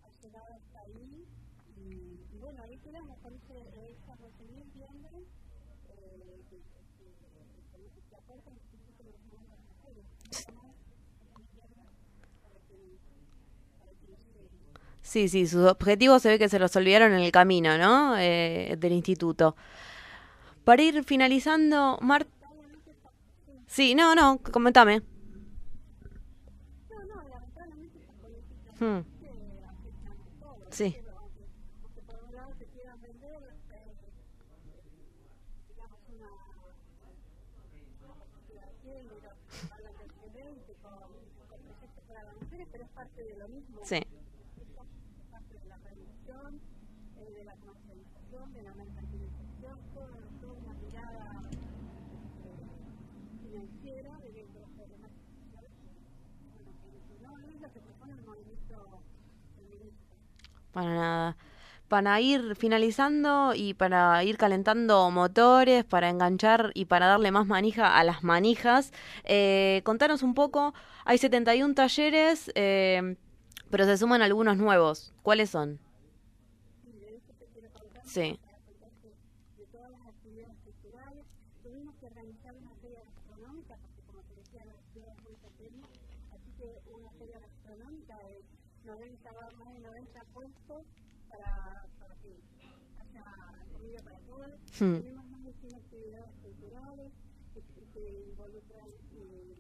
ha 0.03 0.09
llegado 0.23 0.55
hasta 0.55 0.81
ahí 0.81 1.27
y, 1.77 2.35
y 2.35 2.39
bueno, 2.41 2.63
ahí 2.63 2.79
quedamos 2.79 3.19
con 3.19 3.35
ese, 3.35 3.59
esas 3.91 4.19
12.000 4.19 4.65
viviendas 4.73 5.13
eh, 5.89 6.43
que, 6.51 6.57
que, 6.57 6.63
que, 7.73 8.11
que 8.11 8.17
aporta 8.17 8.51
el 8.51 8.57
Instituto 8.57 9.03
de 9.03 9.11
las 9.11 9.23
Mujeres. 9.23 10.05
Sí, 15.03 15.29
sí, 15.29 15.47
sus 15.47 15.67
objetivos 15.67 16.23
se 16.23 16.31
ve 16.31 16.39
que 16.39 16.49
se 16.49 16.59
los 16.59 16.75
olvidaron 16.77 17.13
en 17.13 17.21
el 17.21 17.31
camino, 17.31 17.77
¿no? 17.79 18.17
Eh, 18.19 18.77
del 18.79 18.93
instituto. 18.93 19.55
Para 20.65 20.83
ir 20.83 21.05
finalizando, 21.05 21.99
Mar... 22.01 22.27
Sí, 23.67 23.95
no, 23.95 24.15
no, 24.15 24.39
comentame. 24.39 25.03
Hmm. 28.81 29.01
Sí. 30.71 30.97
pero 42.71 42.85
es 42.85 42.91
parte 42.91 43.23
de 43.23 43.37
lo 43.37 43.49
mismo. 43.49 43.81
Sí. 43.85 43.97
Es 43.97 44.07
parte 45.31 45.55
de 45.55 45.67
la 45.67 45.77
revolución, 45.77 46.61
eh, 47.19 47.33
de 47.33 47.45
la 47.45 47.55
comercialización, 47.57 48.53
de 48.53 48.63
la 48.63 48.75
mercantilización, 48.75 49.79
toda, 49.95 50.19
toda 50.41 50.53
una 50.55 50.75
mirada 50.75 51.43
eh, 52.45 52.67
financiera 53.43 54.19
de 54.19 54.33
dentro 54.33 54.55
de 54.55 54.67
los 54.67 54.71
problemas 54.71 55.11
sociales. 55.13 55.71
Bueno, 56.55 56.71
que 57.09 57.23
no 57.23 57.39
es 57.39 57.61
lo 57.61 57.73
que 57.73 57.81
propone 57.81 58.13
el 58.13 58.23
movimiento 58.25 59.01
feminista. 59.57 60.15
Para 60.75 60.95
nada. 60.95 61.37
Para 61.89 62.21
ir 62.21 62.57
finalizando 62.57 63.55
y 63.55 63.75
para 63.75 64.25
ir 64.25 64.37
calentando 64.37 65.11
motores, 65.11 65.85
para 65.85 66.11
enganchar 66.11 66.73
y 66.75 66.87
para 66.87 67.07
darle 67.07 67.31
más 67.31 67.47
manija 67.47 67.97
a 67.97 68.05
las 68.05 68.25
manijas, 68.25 68.93
eh, 69.25 69.83
contanos 69.85 70.23
un 70.23 70.35
poco, 70.35 70.75
hay 71.05 71.19
71 71.19 71.75
talleres, 71.75 72.51
eh, 72.57 73.17
pero 73.71 73.85
se 73.85 73.97
suman 73.99 74.23
algunos 74.23 74.57
nuevos. 74.57 75.13
¿Cuáles 75.23 75.51
son? 75.51 75.79
Sí. 78.05 78.39
de 79.59 79.67
todas 79.73 79.91
las 79.91 80.07
actividades 80.07 80.57
culturales. 80.65 81.25
Tuvimos 81.63 81.95
que 81.97 82.07
organizar 82.07 82.55
una 82.55 82.71
feria 82.81 83.01
gastronómica, 83.05 83.77
porque 83.83 84.03
como 84.07 84.23
te 84.23 84.35
decía, 84.37 84.65
la 84.65 84.75
ciudad 84.93 85.13
es 85.17 85.23
muy 85.25 85.37
pequeña, 85.37 85.87
así 86.35 86.51
que 86.59 86.69
una 86.95 87.11
feria 87.19 87.39
gastronómica 87.41 88.19
de 88.19 88.43
90, 88.85 89.33
más 89.59 89.73
de 89.73 89.81
90 89.81 90.21
puestos 90.35 90.83
para, 91.31 91.83
para 91.99 92.15
que 92.23 92.37
haya 93.01 93.25
comida 93.73 94.03
para 94.05 94.19
todos. 94.21 94.64
Hmm. 94.79 94.99
Tenemos 95.03 95.25
más 95.31 95.45
de 95.45 95.53
100 95.53 95.75
actividades 95.75 96.31
culturales 96.43 97.13
que, 97.55 97.61
que 97.93 98.25
involucran 98.31 98.89
eh, 99.15 99.55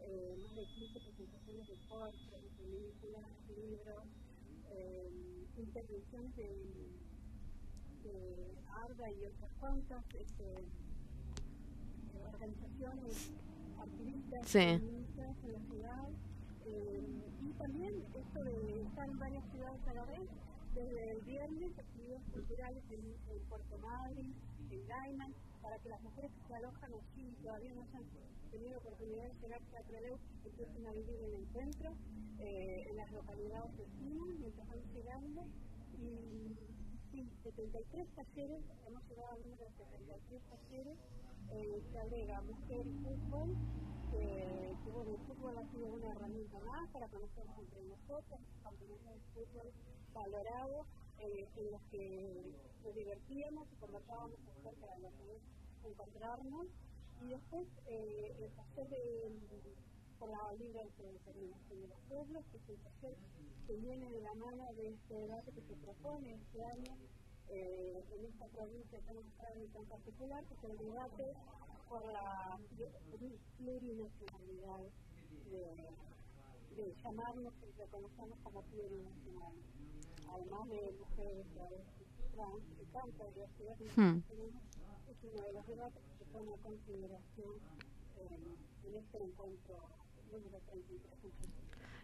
eh, 0.00 0.36
más 0.42 0.54
de 0.56 0.64
15 0.66 1.00
presentaciones 1.00 1.68
de 1.68 1.76
de 2.40 2.48
películas, 2.58 3.24
libros, 3.56 4.04
eh, 4.72 5.10
intervenciones 5.56 6.36
de 6.36 7.06
de 8.06 8.54
ARDA 8.84 9.10
y 9.10 9.24
otras 9.24 9.50
cuantas 9.58 10.04
este, 10.14 10.54
organizaciones 12.32 13.32
activistas 13.80 14.46
Sí. 14.46 14.58
feministas 14.58 15.36
en 15.44 15.52
la 15.52 15.60
ciudad 15.60 16.08
eh, 16.66 17.04
y 17.42 17.52
también 17.58 17.94
esto 18.14 18.44
de 18.44 18.82
estar 18.82 19.08
en 19.08 19.18
varias 19.18 19.44
ciudades 19.50 19.80
a 19.88 19.94
la 19.94 20.04
vez 20.04 20.28
desde 20.76 21.10
el 21.10 21.20
viernes 21.22 21.78
actividades 21.78 22.22
culturales 22.34 22.84
en, 22.90 23.00
en 23.00 23.48
Puerto 23.48 23.78
Madryn, 23.78 24.34
en 24.70 24.86
Gaiman 24.86 25.34
para 25.62 25.78
que 25.78 25.88
las 25.88 26.02
mujeres 26.02 26.30
que 26.30 26.48
se 26.48 26.54
alojan 26.54 26.92
allí 26.92 27.28
y 27.32 27.42
todavía 27.42 27.72
no 27.72 27.80
hayan 27.80 28.04
tenido 28.50 28.78
oportunidad 28.78 29.24
de 29.24 29.40
llegar 29.40 29.60
a 29.62 29.82
Trelew 29.84 30.18
empiecen 30.44 30.86
a 30.86 30.92
vivir 30.92 31.16
el 31.16 31.34
encuentro 31.34 31.92
eh, 32.40 32.86
en 32.90 32.96
las 32.96 33.10
localidades 33.10 33.74
vecinas 33.78 34.28
mientras 34.38 34.68
van 34.68 34.82
llegando. 34.92 35.42
Y 35.96 36.56
sí, 37.10 37.26
73 37.42 38.08
talleres, 38.14 38.62
hemos 38.86 39.02
llegado 39.08 39.32
al 39.32 39.42
número 39.48 39.64
de 39.64 39.72
73 39.80 40.42
talleres, 40.44 40.98
eh, 41.52 41.82
se 41.90 41.98
agrega 41.98 42.42
mujer 42.42 42.86
y 42.86 42.92
fútbol, 43.00 43.56
que, 44.12 44.90
bueno, 44.92 45.10
el 45.10 45.20
fútbol 45.26 45.56
ha 45.56 45.66
sido 45.72 45.86
una 45.86 46.10
herramienta 46.12 46.60
más 46.60 46.90
para 46.90 47.08
conocernos 47.08 47.58
entre 47.58 47.82
nosotros, 47.82 48.40
campeonatos 48.62 49.14
de 49.14 49.20
fútbol 49.32 49.72
valorado, 50.16 50.86
eh, 51.20 51.46
en 51.56 51.70
los 51.70 51.82
que 51.90 52.54
nos 52.82 52.94
divertíamos 52.94 53.68
y 53.72 53.76
conversábamos 53.76 54.38
acerca 54.58 54.86
de 54.94 55.02
lo 55.02 55.10
que 55.10 55.36
es 55.36 55.42
encontrarnos, 55.84 56.66
y 57.22 57.28
después 57.28 57.66
eh, 57.86 58.36
el 58.40 58.50
taller 58.52 58.88
de 58.88 59.86
por 60.18 60.30
la 60.30 60.52
libre 60.54 60.80
autodeterminación 60.80 61.82
de 61.82 61.88
los 61.88 61.98
pueblos, 62.08 62.44
que 62.50 62.56
es 62.56 62.68
un 62.68 62.76
taller 62.76 63.16
que 63.66 63.76
viene 63.76 64.10
de 64.10 64.20
la 64.22 64.34
mano 64.34 64.72
de 64.74 64.88
este 64.88 65.14
debate 65.14 65.52
que 65.52 65.60
se 65.60 65.74
propone 65.76 66.34
este 66.34 66.64
año 66.64 66.96
eh, 67.48 68.02
en 68.16 68.24
esta 68.24 68.46
provincia 68.46 68.98
tan 69.00 69.16
tan 69.72 69.84
particular, 69.84 70.44
que 70.44 70.54
es 70.54 70.64
el 70.64 70.78
debate 70.78 71.34
por 71.88 72.04
la 72.12 72.58
plurinacionalidad, 73.58 74.80
de, 75.50 76.82
de 76.82 76.94
llamarnos 77.02 77.54
y 77.62 77.78
reconocernos 77.78 78.38
como 78.42 78.62
plurinacionales. 78.62 79.75
Además 80.32 80.68
de 80.68 80.92
mujeres, 81.00 81.46
trans 82.34 82.62
y 82.80 82.84
tanta 82.92 83.24
diversidad 83.34 83.76
que 83.78 84.00
Hmm. 84.00 84.22
es 85.08 85.16
uno 85.22 85.42
de 85.42 85.52
los 85.52 85.66
debates 85.66 86.02
que 86.02 86.24
se 86.24 86.30
pone 86.30 86.52
a 86.52 86.56
consideración 86.58 87.54
eh, 88.18 88.38
en 88.86 88.94
este 88.96 89.18
encuentro 89.18 89.76
número 90.32 90.58
33. 90.70 91.00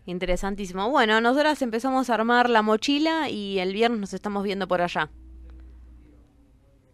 Interesantísimo. 0.07 0.91
Bueno, 0.91 1.21
nosotras 1.21 1.61
empezamos 1.63 2.11
a 2.11 2.15
armar 2.15 2.51
la 2.51 2.63
mochila 2.63 3.29
y 3.31 3.59
el 3.59 3.73
viernes 3.73 4.01
nos 4.01 4.15
estamos 4.15 4.43
viendo 4.43 4.67
por 4.67 4.81
allá. 4.81 5.11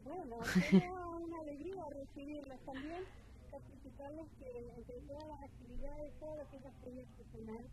Bueno, 0.04 0.38
una 1.24 1.38
alegría 1.40 1.84
recibirlas 1.90 2.60
también, 2.66 3.04
participarles 3.50 4.26
que 4.38 4.58
entre 4.76 5.00
todas 5.06 5.26
las 5.28 5.42
actividades, 5.42 6.12
todo 6.20 6.36
lo 6.36 6.50
que 6.50 6.56
es 6.56 6.62
la 6.64 6.72
feria 6.84 7.02
artesanal, 7.04 7.64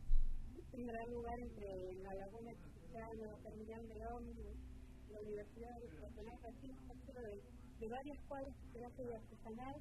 tendrá 0.72 1.06
lugar 1.08 1.39
entre 1.39 1.93
la 2.03 2.14
Laguna 2.14 2.51
Chiquitana, 2.51 3.26
la 3.32 3.38
Terminal 3.49 3.88
de 3.89 4.08
Ómnibus, 4.08 4.58
la 5.12 5.20
Universidad 5.22 5.80
de 5.80 5.88
Personal, 5.88 6.39
así 6.47 6.68
dentro 6.88 7.22
de, 7.80 7.86
de 7.86 7.91
varias 7.91 8.17
cuadras 8.28 8.53
que 8.55 8.71
será 8.73 8.89
feria 8.91 9.17
artesanal, 9.17 9.76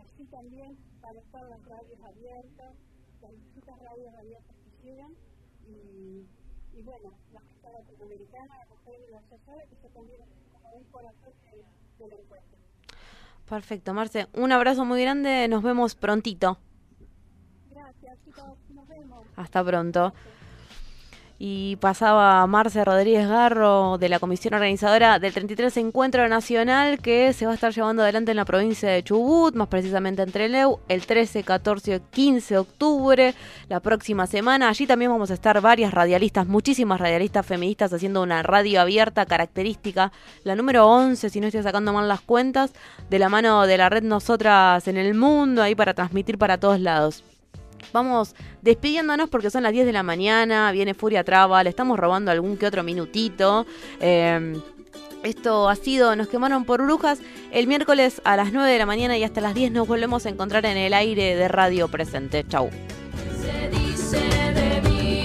así 0.00 0.24
también 0.26 0.76
van 1.00 1.16
a 1.16 1.20
estar 1.20 1.42
las 1.48 1.64
radios 1.64 2.00
abiertas, 2.04 2.74
las 3.22 3.32
distintas 3.32 3.78
radios 3.80 4.14
abiertas 4.14 4.56
que 4.64 4.86
llegan, 4.86 5.12
y, 5.68 6.26
y 6.78 6.82
bueno, 6.82 7.12
la 7.32 7.40
fiesta 7.40 7.72
latinoamericana, 7.72 8.54
la 8.58 8.66
la 9.10 9.20
sociedad, 9.28 9.58
que 9.68 9.76
se 9.76 9.88
también 9.94 10.20
como 10.52 10.76
un 10.76 10.84
corazón 10.84 11.32
de- 11.42 12.04
del 12.04 12.20
encuentro. 12.20 12.56
Perfecto, 13.48 13.94
Marce. 13.94 14.26
Un 14.34 14.52
abrazo 14.52 14.84
muy 14.84 15.00
grande. 15.00 15.46
Nos 15.48 15.62
vemos 15.62 15.94
prontito. 15.94 16.58
Gracias, 17.70 18.18
chicos, 18.24 18.58
nos 18.70 18.88
vemos. 18.88 19.26
Hasta 19.36 19.64
pronto. 19.64 20.12
Y 21.38 21.76
pasaba 21.76 22.46
Marce 22.46 22.82
Rodríguez 22.82 23.28
Garro 23.28 23.98
de 23.98 24.08
la 24.08 24.18
comisión 24.18 24.54
organizadora 24.54 25.18
del 25.18 25.34
33 25.34 25.76
Encuentro 25.76 26.26
Nacional 26.28 26.98
que 26.98 27.34
se 27.34 27.44
va 27.44 27.52
a 27.52 27.54
estar 27.54 27.74
llevando 27.74 28.02
adelante 28.02 28.30
en 28.30 28.38
la 28.38 28.46
provincia 28.46 28.88
de 28.88 29.02
Chubut, 29.02 29.54
más 29.54 29.68
precisamente 29.68 30.22
en 30.22 30.32
Trelew, 30.32 30.78
el 30.88 31.04
13, 31.04 31.42
14 31.42 31.96
y 31.96 32.00
15 32.00 32.54
de 32.54 32.58
octubre, 32.58 33.34
la 33.68 33.80
próxima 33.80 34.26
semana. 34.26 34.70
Allí 34.70 34.86
también 34.86 35.10
vamos 35.10 35.30
a 35.30 35.34
estar 35.34 35.60
varias 35.60 35.92
radialistas, 35.92 36.46
muchísimas 36.46 36.98
radialistas 36.98 37.44
feministas 37.44 37.92
haciendo 37.92 38.22
una 38.22 38.42
radio 38.42 38.80
abierta 38.80 39.26
característica, 39.26 40.12
la 40.42 40.56
número 40.56 40.86
11, 40.88 41.28
si 41.28 41.40
no 41.40 41.48
estoy 41.48 41.62
sacando 41.62 41.92
mal 41.92 42.08
las 42.08 42.22
cuentas, 42.22 42.72
de 43.10 43.18
la 43.18 43.28
mano 43.28 43.66
de 43.66 43.76
la 43.76 43.90
red 43.90 44.04
Nosotras 44.04 44.88
en 44.88 44.96
el 44.96 45.12
Mundo, 45.14 45.62
ahí 45.62 45.74
para 45.74 45.92
transmitir 45.92 46.38
para 46.38 46.58
todos 46.58 46.80
lados 46.80 47.22
vamos 47.92 48.34
despidiéndonos 48.62 49.28
porque 49.28 49.50
son 49.50 49.62
las 49.62 49.72
10 49.72 49.86
de 49.86 49.92
la 49.92 50.02
mañana, 50.02 50.72
viene 50.72 50.94
Furia 50.94 51.24
Traba, 51.24 51.62
le 51.62 51.70
estamos 51.70 51.98
robando 51.98 52.30
algún 52.30 52.56
que 52.56 52.66
otro 52.66 52.82
minutito. 52.82 53.66
Em, 54.00 54.60
esto 55.22 55.68
ha 55.68 55.74
sido 55.74 56.14
Nos 56.14 56.28
quemaron 56.28 56.64
por 56.64 56.82
brujas. 56.82 57.18
El 57.50 57.66
miércoles 57.66 58.20
a 58.24 58.36
las 58.36 58.52
9 58.52 58.70
de 58.70 58.78
la 58.78 58.86
mañana 58.86 59.18
y 59.18 59.24
hasta 59.24 59.40
las 59.40 59.54
10 59.54 59.72
nos 59.72 59.88
volvemos 59.88 60.24
a 60.26 60.28
encontrar 60.28 60.64
en 60.66 60.76
el 60.76 60.94
aire 60.94 61.34
de 61.34 61.48
Radio 61.48 61.88
Presente. 61.88 62.44
Chau. 62.46 62.70
Se 63.40 63.68
dice 63.70 64.20
de 64.54 64.82
mí, 64.88 65.24